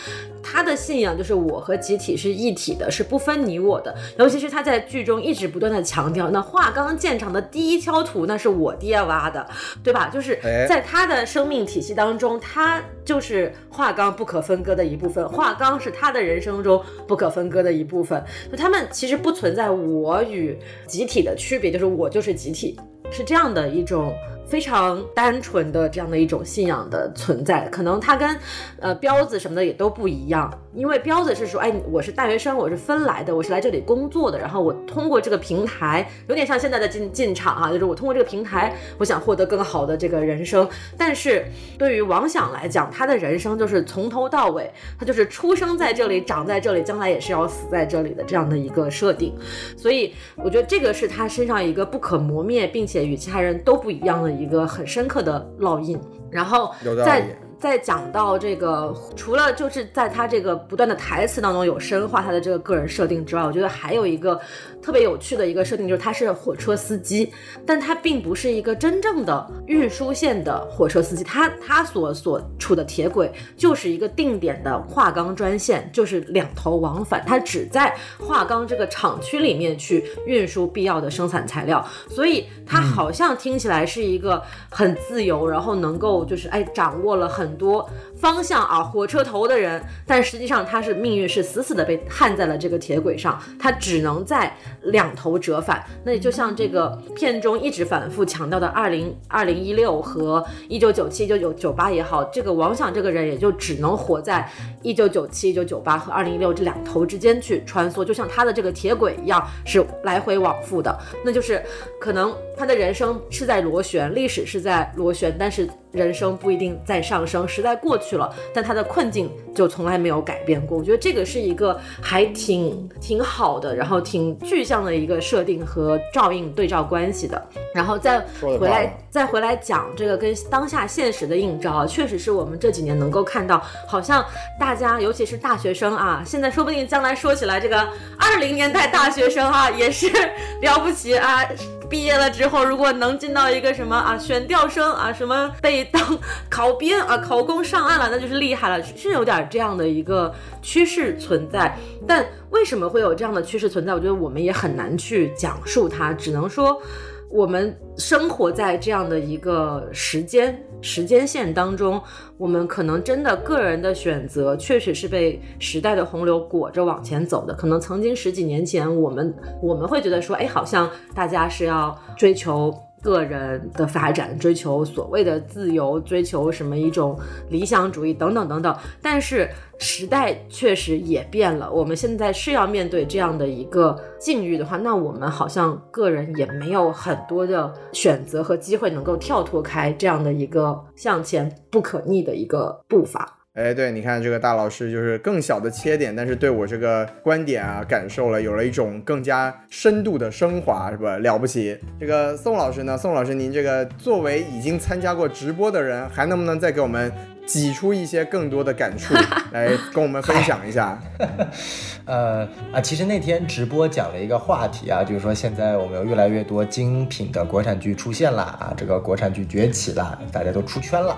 [0.44, 2.18] 他的信仰就是我和集体。
[2.18, 3.96] 是一体的，是不分你我的。
[4.18, 9.48] 尤其是他在剧中一直不断的强调，那华冈建厂的第一锹土，那是我爹挖的，
[9.84, 10.10] 对吧？
[10.12, 15.28] 就是在他的生命体系当中，他就是华冈不可分割的一部分。
[15.30, 18.24] 华冈是他的人生中不可分割的一部分。
[18.52, 20.58] 就他们其实不存在我与
[20.88, 22.80] 集体的区别，就是我就是集体，
[23.12, 24.14] 是这样的一种。
[24.50, 28.34] 非常单纯的这样的一种信仰的存在，可能他跟
[28.80, 40.70] 呃彪子什么的也都不一样，因为彪子是说，哎，我是大学生，我是分来的，我是来这里工作的，然后我通过这个平台，有点像现在的进进场啊，就是我通过这个平台，我想获得更好的这个人生。
[40.96, 41.44] 但是
[41.80, 49.34] 对于王想来讲，他的人生就是从头到尾，他就是出生在这里，长在这里，将来也是要死在这里的这样的一个设定。
[49.76, 54.28] 所以我觉得这个是他身上一个不可磨灭，并且与其他人都不一样的。
[54.38, 56.00] 一个很深刻的烙印，
[56.30, 56.72] 然后
[57.04, 57.36] 在。
[57.60, 64.40] 在讲到这个，除了就是在他这个不断的台词当中有深化他的这个个人设定之外，我觉得还有一个
[64.80, 67.34] 特别有趣的一个设定，就是他是火车司机，
[67.66, 87.47] 但他并不是一个真正的运输线的火车司机，他他所所处的铁轨就是一个定点的化钢专线，就是两头往返，他只在化钢这个厂区里面去运输必要的生产材料，所以他好像听起来是一个很自由，然后能够就是哎掌握了很。
[87.48, 95.84] 很多方向啊，火车头的人，但实际上他是命运是死死的被焊在了这个铁轨上，他只能在两头折返。
[96.04, 104.50] 那也就像这个片中一直反复强调的，二零二零一六和一九九七、一九九九八也好，这个王想这个人也就只能活在
[104.82, 110.98] 一九九七、一九九八和二零一六这两头之间去穿梭，就像他的这个铁轨一样，是来回往复的。
[111.24, 111.64] 那就是
[112.00, 115.70] 可能他的人生是在螺旋，历史是在螺旋，但是。
[115.94, 120.78] 人生不一定在上升，时代过去了，但他的困境就从来没有改变过。
[120.78, 127.44] 我觉得这个是一个还挺挺好的，然后挺具象的一个设定和照应对照关系的。
[127.74, 134.24] 然后再回来再回来讲这个跟当下现实的映照，确实是我们这几年能够看到，好像
[134.60, 137.80] 大家尤其是大学生啊，现在说不定将来说起来这个
[138.20, 140.08] 二零年代大学生啊也是
[140.62, 141.44] 了不起啊。
[141.90, 150.32] 毕业了之后，如果能进到一个什么啊选调生啊，什么被当 考编啊，考公上岸了，那就是厉害了，是有点这样的一个
[150.62, 151.76] 趋势存在。
[152.06, 153.96] 但为什么会有这样的趋势存在？
[153.96, 156.80] 我觉得我们也很难去讲述它，只能说。
[157.30, 162.02] 我们生活在这样的一个时间时间线当中，
[162.38, 167.54] 我们可能真的个人的选择确实是被时代的洪流裹着往前走的。
[167.54, 172.74] 可能曾经十几年前，我们我们会觉得说，哎，好像大家是要追求。
[173.02, 177.18] 个人的发展，追求所谓的自由，追求什么一种
[177.50, 178.76] 理想主义等等等等。
[179.02, 193.37] 但是时代确实也变了，我们现在是要面对这样的一个境遇的话，那我们好像个人也没有很多的选择和机会能够跳脱开这样的一个向前不可逆的一个步伐。
[193.58, 201.18] 哎，对，你看这个大老师就是更小的切点，但是对我这个观点啊，感受了有了一种更加深度的升华，是吧？
[201.18, 201.76] 了不起。
[202.00, 207.12] 这个宋老师呢，宋老师，您这个作为已经参加过直播的人，还能不能再给我们？
[207.48, 209.16] 挤出一些更多的感触
[209.52, 211.02] 来跟我们分享一下。
[212.06, 221.18] 呃啊，其实那天直播讲了一个话题啊，就是说现在我们有越来越多精品的国产剧出现了啊，这个国产剧崛起了，大家都出圈了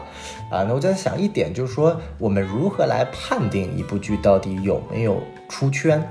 [0.50, 0.64] 啊。
[0.64, 6.02] 那我在想一点，就是说我们如何来判定一部剧到底有没有出圈？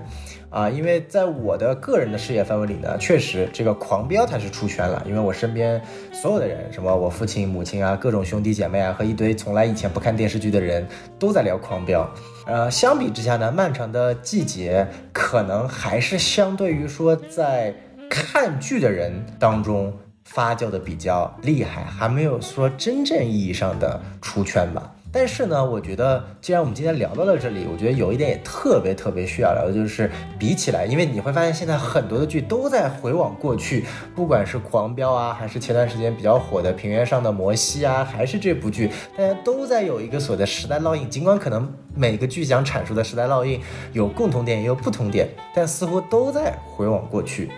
[0.51, 5.81] 啊，因为在我的个人的视野范围里呢，确实这个狂飙它是出圈了，因为我身边
[6.13, 10.87] 所有的人，什么我父亲、母亲啊，各种兄弟姐妹啊，和一堆从来以前不看电视剧的人
[11.19, 12.09] 都在聊狂飙。
[12.47, 17.75] 呃，相比之下呢，漫长的季节可能还是相对于说在
[18.09, 19.93] 看剧的人当中
[20.25, 24.95] 发酵的比较厉害，还没有说真正意义上的出圈吧。
[25.11, 41.09] 但是呢，我觉得既然我们今天聊到了这里，我觉得有一点也特别特别需要聊的，就是比起来，因为你会发现现在很多的剧都在回往过去，不管是《狂飙》啊，还是前段时间比较火的《平原上的摩西》啊，还是这部剧，大家都在有一个所谓的时代烙印。
[41.09, 43.61] 尽管可能每个剧想阐述的时代烙印
[43.95, 47.51] 有共同点，也有不同点，但似乎都在回往过去。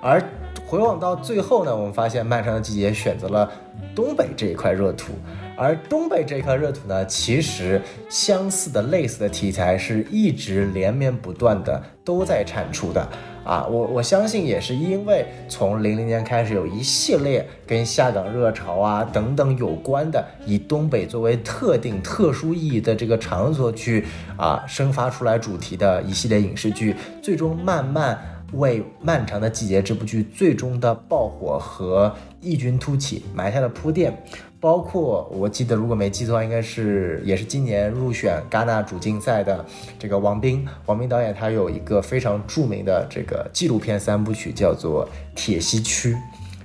[0.00, 0.22] 而
[0.64, 3.50] 回往到最后呢，我们发现《漫长的季节》选择了
[3.94, 5.12] 东北这一块热土。
[5.56, 13.08] 而东北这块热土呢，其实相似的、类似的题材是一直连绵不断的都在产出的
[13.44, 13.66] 啊！
[13.66, 24.04] 我我相信也是因为从零零年开始，有一系列跟下岗热潮啊等等有关的，以东北作为特定、特殊意义的这个场所去
[24.36, 28.18] 啊生发出来主题的一系列影视剧，最终慢慢
[28.54, 34.16] 为《漫长的季节》这部剧最终的爆火和异军突起埋下了铺垫。
[34.64, 39.62] 包括我记得，如果没记错，应该是也是今年入选戛纳主竞赛的
[39.98, 46.14] 这个王斌，王斌导演他有一个非常著名的这个纪录片三部曲，叫做《铁西区》。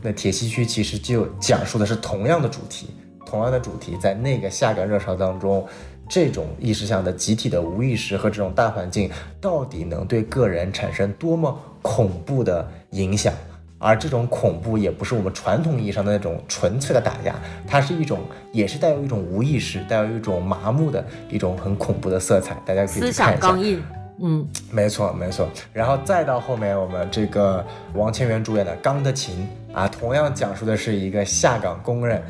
[0.01, 2.87] 那《铁西区》其实就讲述的是同样的主题，
[3.25, 5.67] 同样的主题，在那个下岗热潮当中，
[6.07, 9.11] 这种意识上的集体的无意识和这种大环境，
[9.41, 13.33] 到底能对个人产生多么恐怖的影响？
[13.79, 17.33] 而这种恐怖也不是我们传统意义上的那种纯粹的打压，
[17.65, 18.19] 它是一种，
[18.51, 22.57] 也是带有一种无意识、带有一种麻木的一种很恐怖的色彩。
[22.65, 23.25] 大家可以去看一下。
[23.25, 23.81] 思想刚硬，
[24.21, 25.49] 嗯，没错没错。
[25.71, 32.21] 然后再到后面，我们这个王千源主演的《钢的琴》啊，同样讲述的是一个下岗工人，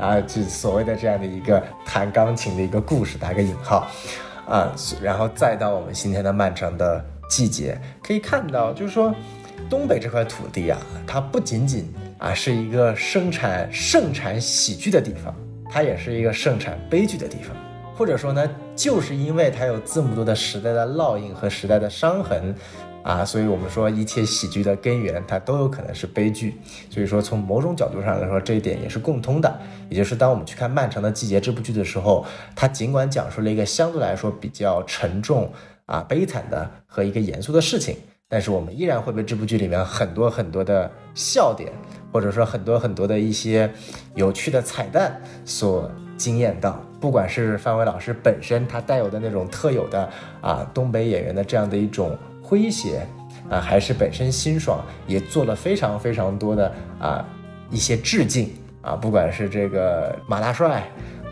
[0.00, 3.86] 啊，就所谓的这样的一个弹钢琴的一个故事，打个引号，
[4.48, 9.14] 啊，然后再到我们今天的漫长的季节，可以看到，就是说。
[9.68, 15.34] 东北这块土地啊，它不仅仅啊是一个生产盛产喜剧的地方，
[15.70, 17.56] 它也是一个盛产悲剧的地方。
[17.96, 22.52] 或者说呢，就是因为它有这么多的时代的烙印和时代的伤痕
[23.04, 26.56] 啊，所以我们说一切喜剧的根源，它都有可能是悲剧。
[26.90, 29.60] 所以说，从某种角度上来说，这一点也是共通的。
[29.88, 32.26] 也就是当我们去看《漫长的季节》这部剧的时候，
[32.56, 35.52] 它尽管讲述了一个相对来说比较沉重
[35.86, 37.96] 啊悲惨的和一个严肃的事情。
[38.34, 41.72] 但是我们依然会被这部剧里面很多很多的笑点，
[42.12, 43.72] 或者说很多很多的一些
[44.16, 46.82] 有趣的彩蛋所惊艳到。
[47.00, 53.06] 不管是范伟老师本身他带有的那种特有的啊东北演员的这样的一种诙谐
[53.48, 57.24] 啊，还是本身辛爽也做了非常非常多的啊
[57.70, 58.50] 一些致敬
[58.82, 60.82] 啊，不管是这个马大帅。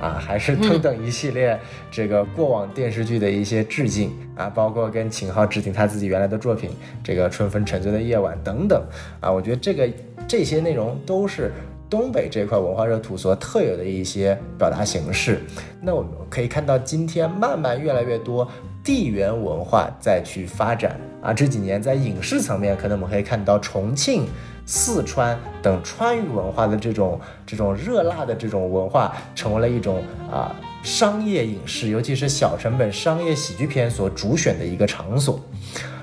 [0.02, 1.58] 啊，还是等等一系列
[1.88, 6.70] 这个过往电视剧的一些致敬啊，包括跟秦昊致敬他自己原来的作品，
[7.04, 8.82] 这个《春风沉醉的夜晚》等等
[9.20, 9.88] 啊，我觉得这个
[10.26, 11.52] 这些内容都是
[11.88, 15.40] 东北这块文化热土所特有的一些表达形式。
[15.80, 18.50] 那我们可以看到，今天慢慢越来越多
[18.82, 24.26] 地缘文化再去发展啊，这几年在影视层面，可能我们可以看到重庆。
[24.64, 35.40] 四川等川渝文化的这种这种热辣的这种文化，成为了一种啊商业影视，尤其是小成本商业喜剧片所主选的一个场所。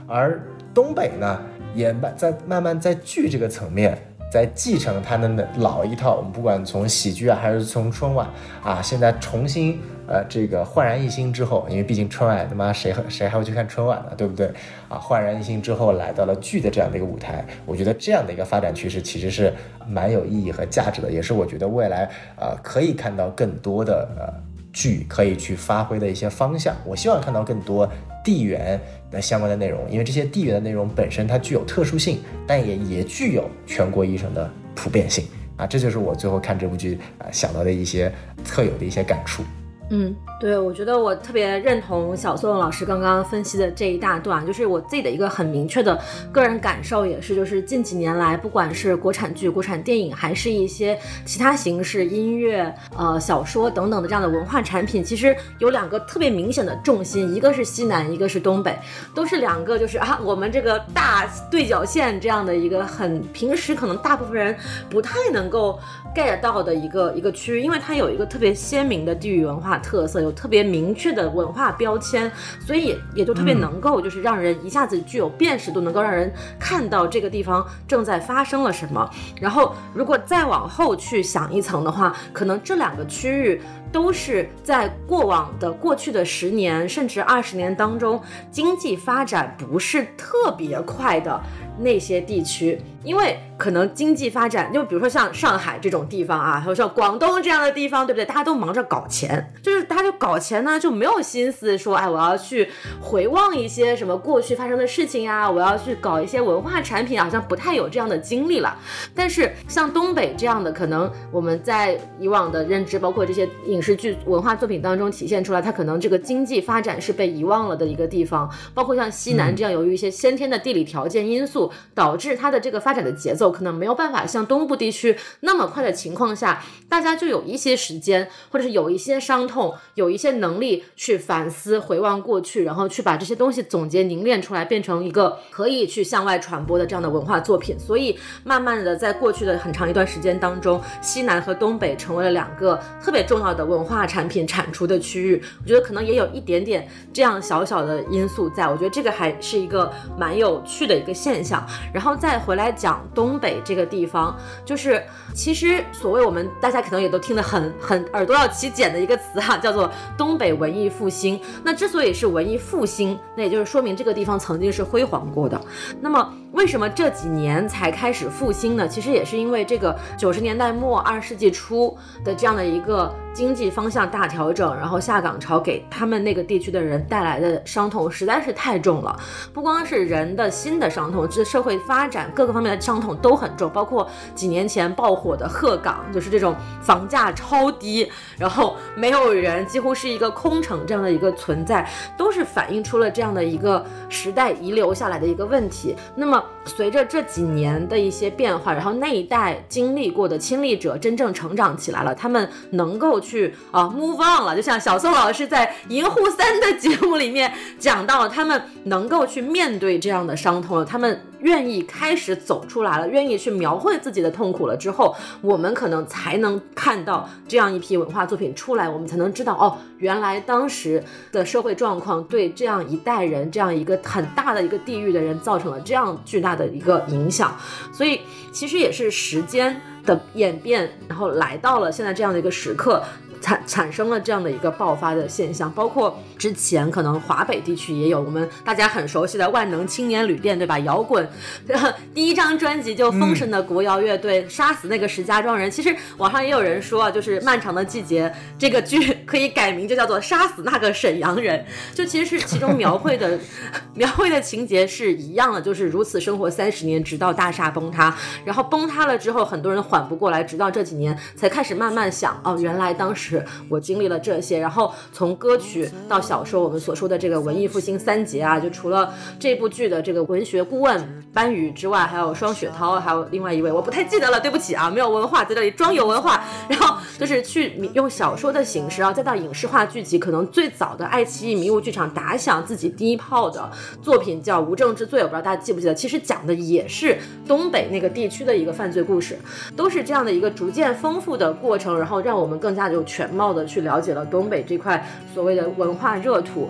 [0.07, 0.41] 而
[0.73, 1.41] 东北呢，
[1.73, 4.08] 也慢在慢慢在剧这个层面。
[4.31, 8.27] 在继承他的老一套，我们不管从喜剧啊，还是从春晚
[8.63, 14.47] 啊，现在重新呃这个焕然一新之后，因为毕竟春晚他妈谁谁还会去看春晚呢，对不对
[14.87, 14.97] 啊？
[14.97, 19.53] 焕然一新之后来到了剧的这样的一个舞台，我觉得这样的一个发展趋势其实是
[19.87, 24.49] 蛮有意义和价值的，也是我觉得未来呃可以看到更多的呃。
[24.71, 27.89] 剧可以去发挥的一些方向，我希望看到更多
[28.23, 28.79] 地缘
[29.11, 35.25] 那相关的内容，因为这些地缘的内容本身它具有特殊性，但也也具有全国医生的普遍性
[35.57, 38.11] 啊，这就是我最后看这部剧啊想到的一些
[38.43, 39.43] 特有的一些感触。
[39.89, 40.15] 嗯。
[40.39, 45.99] 对，我觉得我特别认同小宋老师刚刚分析的这一大段，就是我自己的一个很明确的
[46.31, 58.79] 个人感受，也是就是近几年来，不管是国产剧、国产电影，还是一些其他形式音乐、呃小说等等的这样的文化产品，其实有两个特别明显的重心，一个是西南，一个是东北，
[59.13, 64.55] 都是两个就是啊我们这个大对角线这样的一个很平时可能大部分人
[64.89, 65.77] 不太能够
[66.13, 70.19] get 到的一个一个区域，因为它有一个特别鲜明的地域文化特色。
[70.19, 72.29] 有特别明确的文化标签，
[72.65, 76.29] 所以也就特别能够就是让人一下子具有辨识度，能够让人
[76.59, 79.09] 看到这个地方正在发生了什么。
[79.39, 83.61] 然后如果再往后去想一层的话，可能这两个区域
[83.91, 88.21] 都是在过往的过去的十年甚至二十年当中，
[88.51, 91.41] 经济发展不是特别快的
[91.79, 92.81] 那些地区。
[93.01, 98.25] 因为可能经济发展，就比如说像上海这种地方啊，还有像广东这样的地方，对不对？
[98.25, 102.67] 大家都忙着搞钱，就是大家就搞钱呢，就没有心思说，哎，我要去
[103.01, 108.77] 回望一些什么过去发生的事情啊，我要去搞一些文化产品，好像不太有这样的精力了。
[109.15, 118.49] 但是像东北这样的，可能我们在以往的认知，包括这些影视剧、文化作品当中体现出来，它可能这个经济发展是被遗忘了的一个地方。
[118.73, 137.77] 包括像西南这样，由于一些先天的地理条件因素，导致它的这个发展的节奏可能没有办法像东部地区那么快的情况下，大家就有一些时间，或者是有一些伤痛，有一些能力去反思、回望过去，然后去把这些东西总结凝练出来，变成一个可以去向外传播的这样的文化作品。
[137.79, 145.41] 所以，慢慢的在过去的很长一段时间当中，西南和东北成为了两个特别重要的文化产品产出的区域。
[145.63, 151.58] 我觉得可能也有一点点这样小小的因素在，我觉得这个还是一个蛮有趣的一个现象。
[151.93, 152.99] 然后再回来讲。
[153.13, 155.03] 东北这个地方，就是
[155.33, 161.39] 其实所谓我们大家可能也都听得很很耳朵要起茧的一个词哈，叫做东北文艺复兴。
[161.63, 165.59] 那之所以是文艺复兴，那也就是说明这个地方曾经是辉煌过的。
[165.99, 166.33] 那么。
[166.51, 168.87] 为什么这几年才开始复兴呢？
[168.87, 171.95] 其实也是因为这个九十年代末二十世纪初
[172.25, 179.15] 的这样的一个经济方向大调整，然后下岗潮给他们那个地区的人带来的伤痛实在是太重了。
[179.53, 183.69] 不光是人的心的伤痛，社会发展各个方面的伤痛都很重。
[183.69, 191.87] 包括几年前爆火的鹤岗，就是这种房价超低，然后没有人，几乎是一个空城这样的一个存在，
[192.17, 195.95] 都是反映出了这样的一个时代遗留下来的一个问题。
[196.15, 196.43] 那么。
[196.65, 204.55] 随着这几年的一些变化，然后那一代经历过的亲历者真正成长起来了，他们能够去啊 move on 了。
[204.55, 211.19] 就像小宋老师在《银护三》的节目里面讲到，他们能够去面对这样的伤痛了，他们。
[211.39, 227.55] 愿意开始走出来了，愿意去描绘自己的痛苦了之后，我们可能才能看到这样一批文化作品出来，我们才能知道哦，原来当时的社会状况对这样一代人，这样一个很大的一个地域的人造成了这样巨大的一个影响。
[227.91, 228.21] 所以
[228.51, 233.03] 其实也是时间的演变，然后来到了现在这样的一个时刻。
[233.41, 240.77] 产产生了这样的一个爆发的现象，包括之前可能华北地区也有我们大家很熟悉的万能青年旅店，对吧？
[240.79, 241.27] 摇滚
[242.13, 245.69] 第一张专辑就封神的国摇乐队杀死那个石家庄人。
[245.71, 251.63] 其实网上也有人说啊，就是《漫长的季节》这个剧 可以改名，就叫做杀死那个沈阳人。
[251.93, 253.39] 就其实是其中描绘的
[253.95, 258.15] 描绘的情节是一样的，就是如此生活三十年，直到大厦崩塌。
[258.43, 263.28] 然后崩塌了之后，很多人缓不过来，直到这几年才开始慢慢想，哦，原来当时。
[263.29, 276.43] 是我经历了这些，然后从歌曲到小说，我们所说的这个文艺复兴三杰啊，就除了这部剧的这个文学顾问班宇之外，还有双雪涛，还有另外一位，我不太记得了，对不起啊，没有文化在这里装有文化。
[276.67, 283.69] 然后就是去用小说的形式啊，再到影视化剧集，可能最早的爱奇艺迷雾剧场打响自己第一炮的
[284.01, 289.37] 作品叫《无证之罪》，我不知道大家记不记得，其实讲的也是东北那个地区的一个犯罪故事，
[289.75, 293.18] 都是这样的一个逐渐丰富的过程，然后让我们更加有全。
[293.19, 296.69] 全貌的去了解了东北这块所谓的文化热土，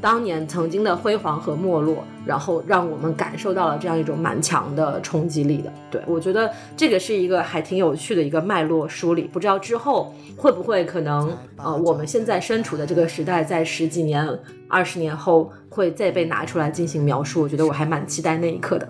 [0.00, 5.70] 当年曾经的辉煌和没落，然后让我们感受到了这样一种蛮强的冲击力的。
[5.90, 14.26] 对我觉得这个是一个还挺有趣的一个脉络梳理，不知道之后会不会可能呃我们现在身处的这个时代，在十几年、
[14.70, 17.42] 二十年后会再被拿出来进行描述。
[17.42, 18.88] 我觉得我还蛮期待那一刻的。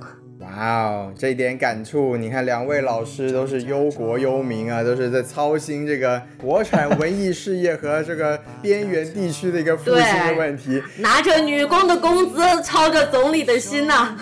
[0.57, 14.17] 哇哦，这一点感触，你看两位老师都是忧国忧民啊，都是在操心这个国产文艺事业和这个边缘地区的一个复兴的问题， 拿着女工的工资，操着总理的心呐。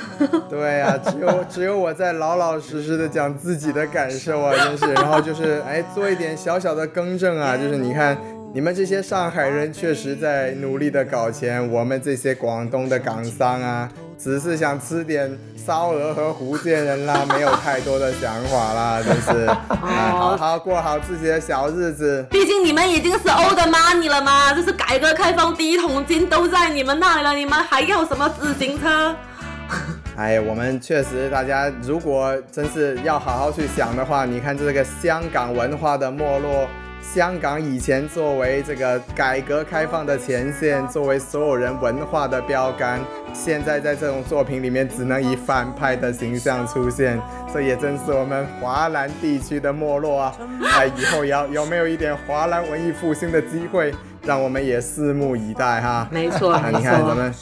[0.49, 8.17] 对呀，只有只有我在老老实实的讲自己的感受啊，真是，然后就是哎做一点小小的更正啊， 就是你看
[8.53, 13.91] 你们这些上海人确实在努力的搞钱，我们这些广东的港商啊。
[14.19, 22.27] 只是想吃点烧鹅和福建人啦，没有太多的想法啦，就是， 好好过好自己的小日子。
[22.31, 29.15] 毕竟你们已经是 old money 了嘛，这是改革开放第一桶金都在你们那里了，你们还要什么自行车？
[30.17, 36.67] 哎，我们确实，大家如果真是要好好去想的话，你看这个香港文化的没落。
[37.01, 43.01] 香港以前作为这个改革开放的前线，作为所有人文化的标杆，
[43.33, 47.21] 现在在这种作品里面只能以反派的形象出现，
[47.53, 50.37] 这也正是我们华南地区的没落啊！
[50.75, 53.93] 哎，以后要有没有一点华南文艺复兴的机会，
[54.23, 56.07] 让我们也拭目以待哈。
[56.11, 57.33] 没错， 你看咱们。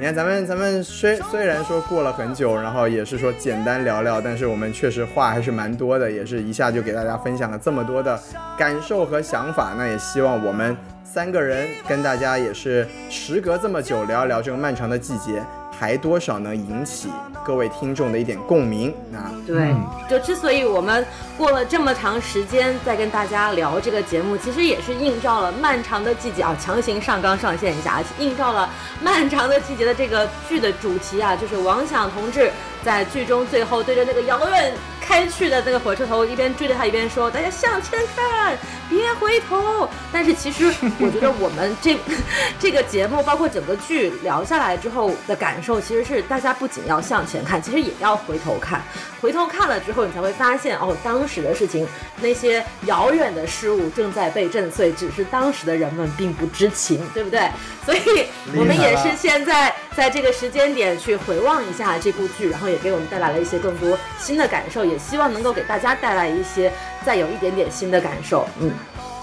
[0.00, 8.18] 你看，咱们咱们虽虽然说过了很久，然后也是说简单聊聊，但是我们确实话还是蛮多的，也是一下就给大家分享了这么多的
[8.56, 9.74] 感受和想法。
[9.76, 10.74] 那也希望我们
[11.04, 15.42] 三个人跟大家也是时隔这么久聊一聊这个漫长的季节。
[15.80, 17.08] 还多少能引起
[17.42, 19.32] 各位听众的一点共鸣啊？
[19.46, 19.74] 对，
[20.10, 21.06] 就之所以我们
[21.38, 28.68] 过了这么长时间再跟大家聊这个节目，其实也是映照了漫长的季节啊，强行上纲上线一下，映照了
[29.02, 32.52] 漫长的季节的这个剧的主题啊，就是王响同志
[32.84, 34.72] 在剧中最后对着那个遥远。
[35.10, 38.56] 开去的那个火车头，一边追着他一边说：“大家向前看，
[38.88, 40.66] 别回头。”但是其实，
[41.00, 41.98] 我觉得我们这
[42.60, 48.80] 这个节目，包括整个剧聊下来之后的感受，其实是大家不仅要向前看，其实也要回头看。
[49.20, 51.84] 回头看了之后，你才会发现，哦，当时的事情，
[52.20, 57.50] 那些遥远的事物正在被震碎，只是当时的人们并不知情，对不对？
[57.84, 64.96] 所以，我们也是现在在这个时间点去回望一下这部剧，然后也给我们带来了一些更多新的感受，也。
[65.00, 66.70] 希望能够给大家带来一些
[67.04, 68.46] 再有一点点新的感受。
[68.60, 68.70] 嗯，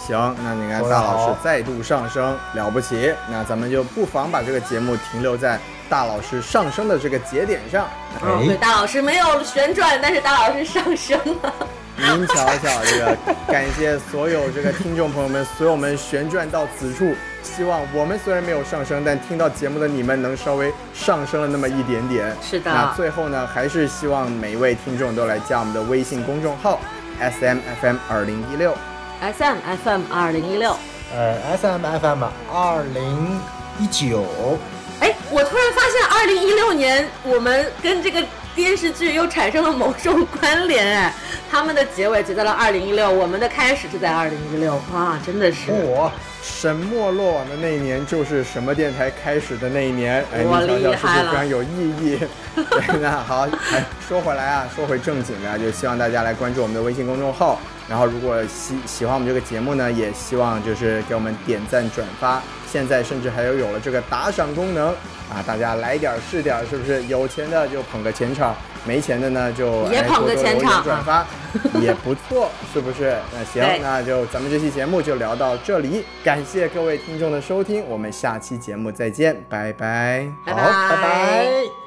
[0.05, 3.13] 行，那你看大老师再度上升，了不起。
[3.29, 5.57] 那咱们就不妨把这个节目停留在
[5.87, 7.87] 大老师上升的这个节点上。
[8.21, 11.53] 嗯，对，大老师没有旋转，但是大老师上升了。
[11.99, 13.17] 您瞧瞧，这个
[13.47, 17.11] 感谢所有这个听众朋友们，随我们旋转到此处。
[17.41, 22.35] 希望我们虽然没有上升，但听到节目的你们能稍微上升了那么一点点。
[22.39, 22.71] 是的。
[22.71, 26.79] 那最后呢，还是希望每一位听众都来加我们的微信公众号
[27.19, 28.77] S M F M 二零一六。
[29.19, 30.77] S M F M 二零一六。
[31.11, 33.41] 呃，S M F M 二零
[33.79, 34.59] 一九。
[34.99, 38.23] 哎，我突然发现，二零一六年我们跟这个
[38.57, 40.83] 电视剧又产生了某种关联。
[40.83, 41.13] 哎，
[41.51, 44.81] 他们的结尾结在了二零一六，我们的开始是在二零一六。
[44.91, 45.71] 哇，真的是。
[45.71, 46.11] 我。
[46.41, 50.25] 沈墨落网的那一年，就是什么电台开始的那一年。
[50.33, 52.19] 哎，你想想是不是非常有意义？
[52.55, 57.59] 对， 那好，哎，说回来啊，说回正经的，就希望大家来关注我们的微信公众号。
[57.87, 62.41] 然后，如果喜喜欢我们这个节目呢，也希望就是给我们点赞转发。
[62.69, 64.93] 现在甚至还有有了这个打赏功能
[65.29, 67.03] 啊，大家来点是点，是不是？
[67.07, 68.55] 有钱的就捧个钱场，
[68.85, 71.27] 没钱的呢就也捧个钱场，转发
[71.81, 73.17] 也不错，是不是？
[73.33, 81.43] 那行，那就咱们这期节目就聊到这里，感谢各位听众的收听，我们下期节目再见，拜拜，好，拜拜。
[81.43, 81.86] 让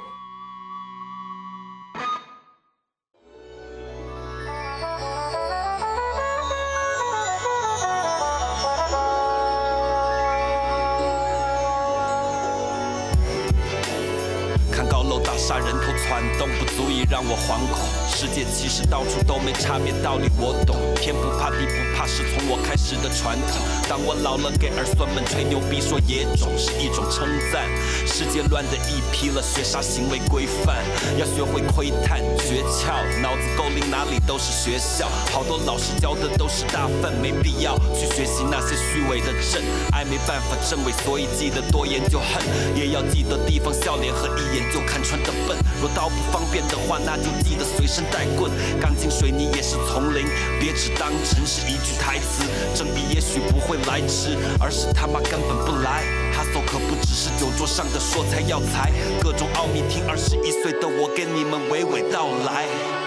[18.70, 20.76] 实到处都没差别，道理我懂。
[20.94, 21.79] 天不怕地不，
[22.20, 23.56] 是从我开始的传统。
[23.88, 27.64] 当我老了，给儿孙们吹牛逼说野种是一种称赞。
[28.06, 30.76] 世界乱的一批了，学啥行为规范？
[31.16, 35.08] 要学会窥探诀窍，脑子够灵哪里都是学校。
[35.32, 42.44] 好多老师教的都是大粪，没必要去学习那些虚伪的真爱，没办法证伪，所以记得多研究恨，
[42.76, 45.56] 也要记得提防笑脸和一眼就看穿的笨。
[45.80, 48.50] 若刀不方便的话，那就记得随身带棍。
[48.80, 50.26] 钢筋水泥也是丛林，
[50.60, 52.42] 别只当成是一句台台词。
[52.74, 56.02] 正义也许不会来迟，而是他妈根本不来。
[56.34, 58.90] 哈搜可不只是酒桌上的说才要才，
[59.22, 62.99] 各种奥秘听二十一岁的我给你们娓娓道来。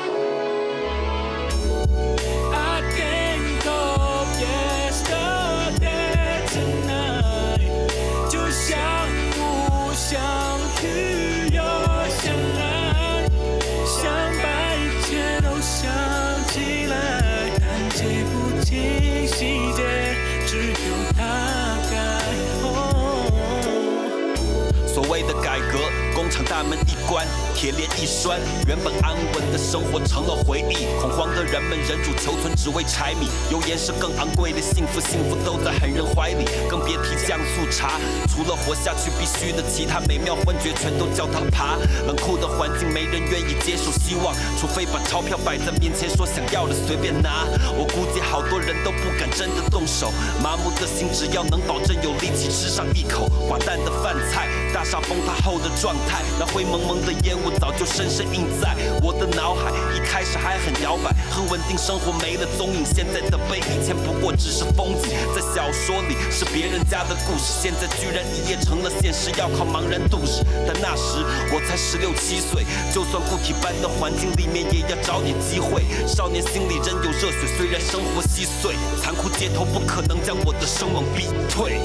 [26.63, 27.25] 门一关，
[27.55, 30.87] 铁链一拴，原本安稳的生活成了回忆。
[31.01, 37.99] 恐慌的人们忍辱求存，只为柴米油盐是更昂贵的幸福，幸福都在狠人怀里，更别提酱醋茶。
[38.29, 41.77] 除了活下去必须的，其他美妙幻觉全都叫他爬。
[42.07, 47.45] 冷酷的环境没人愿意接受希望，除非把钞票摆在面前，说想要的随便拿。
[47.77, 50.11] 我估计好多人都不敢真的动手，
[50.41, 55.93] 麻木的心只要能保证有力气吃上一口寡淡的饭菜，大厦崩塌后的状。
[56.07, 56.21] 态。
[56.39, 59.71] 那灰蒙蒙的烟雾早就深深印在我的脑海。
[59.93, 62.83] 一开始还很摇摆，很稳定，生活没了踪影。
[62.83, 70.41] 现在的背，以前不过只是风景，在小说里是别人家的故事，现在居然一夜成了现实，要靠茫然度日。
[70.65, 71.21] 但那时
[71.53, 75.85] 我才十六七岁，就算固体般的环境里面，也要找点机会。
[76.07, 81.79] 少年心里仍有热血，虽然生活稀碎，残酷街头不可能将我的声望逼退。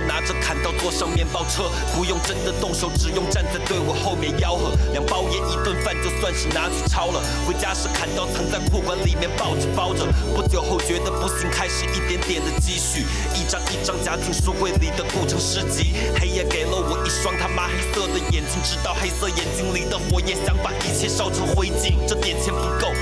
[0.00, 4.72] 拿着砍刀坐上面包车，不用真的动手，只用站在队伍后面吆喝。
[4.92, 7.22] 两包烟一顿饭就算是拿去抄了。
[7.46, 10.06] 回家时砍刀藏在裤管里面抱着包着。
[10.34, 13.04] 不久后觉得不行，开始一点点的积蓄，
[13.34, 15.94] 一张一张夹进书柜里的古城诗集。
[16.18, 21.94] 黑夜给了我一双他妈黑色的眼睛，直到黑色眼睛里的火焰想把一切烧成灰烬。
[22.06, 22.92] 这点钱不够，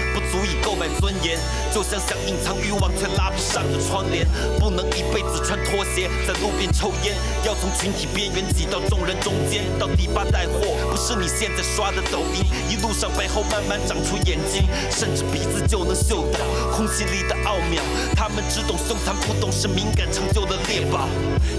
[0.74, 1.38] 购买尊严，
[1.72, 4.26] 就像想隐藏欲望却拉不上的窗帘，
[4.58, 6.34] 不能一辈子穿拖鞋在。
[6.42, 7.14] 路边抽烟，
[7.46, 12.44] 要从群体边缘挤到众人中间，到第八带货，不是你现在刷的抖音。
[12.68, 16.40] 一路上背后慢慢长出眼睛，甚至鼻子就能嗅到
[16.76, 17.80] 空气里的奥妙。
[18.16, 21.08] 他们只懂凶残，不懂是敏感成就的猎豹。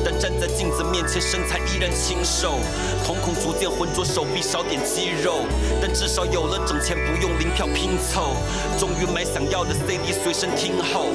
[0.04, 2.60] 但站在镜子面前，身材依然清瘦，
[3.08, 5.48] 瞳孔逐渐浑浊，手臂少点肌肉。
[5.82, 8.36] 但至少有了整钱，不用零票拼凑。
[8.78, 11.08] 终于买想要的 CD 随身听后，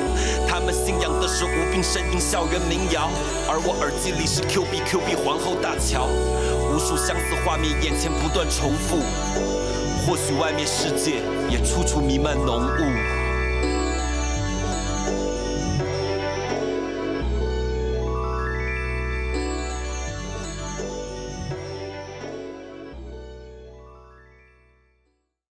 [0.49, 3.09] 他们信仰的是无病呻吟校园民谣，
[3.49, 3.61] 而。
[3.63, 6.07] 我耳机里是 Q B Q B 皇后大桥，
[6.73, 8.97] 无数相似画面眼前不断重复，
[10.07, 13.20] 或许外面世界也处处弥漫浓雾。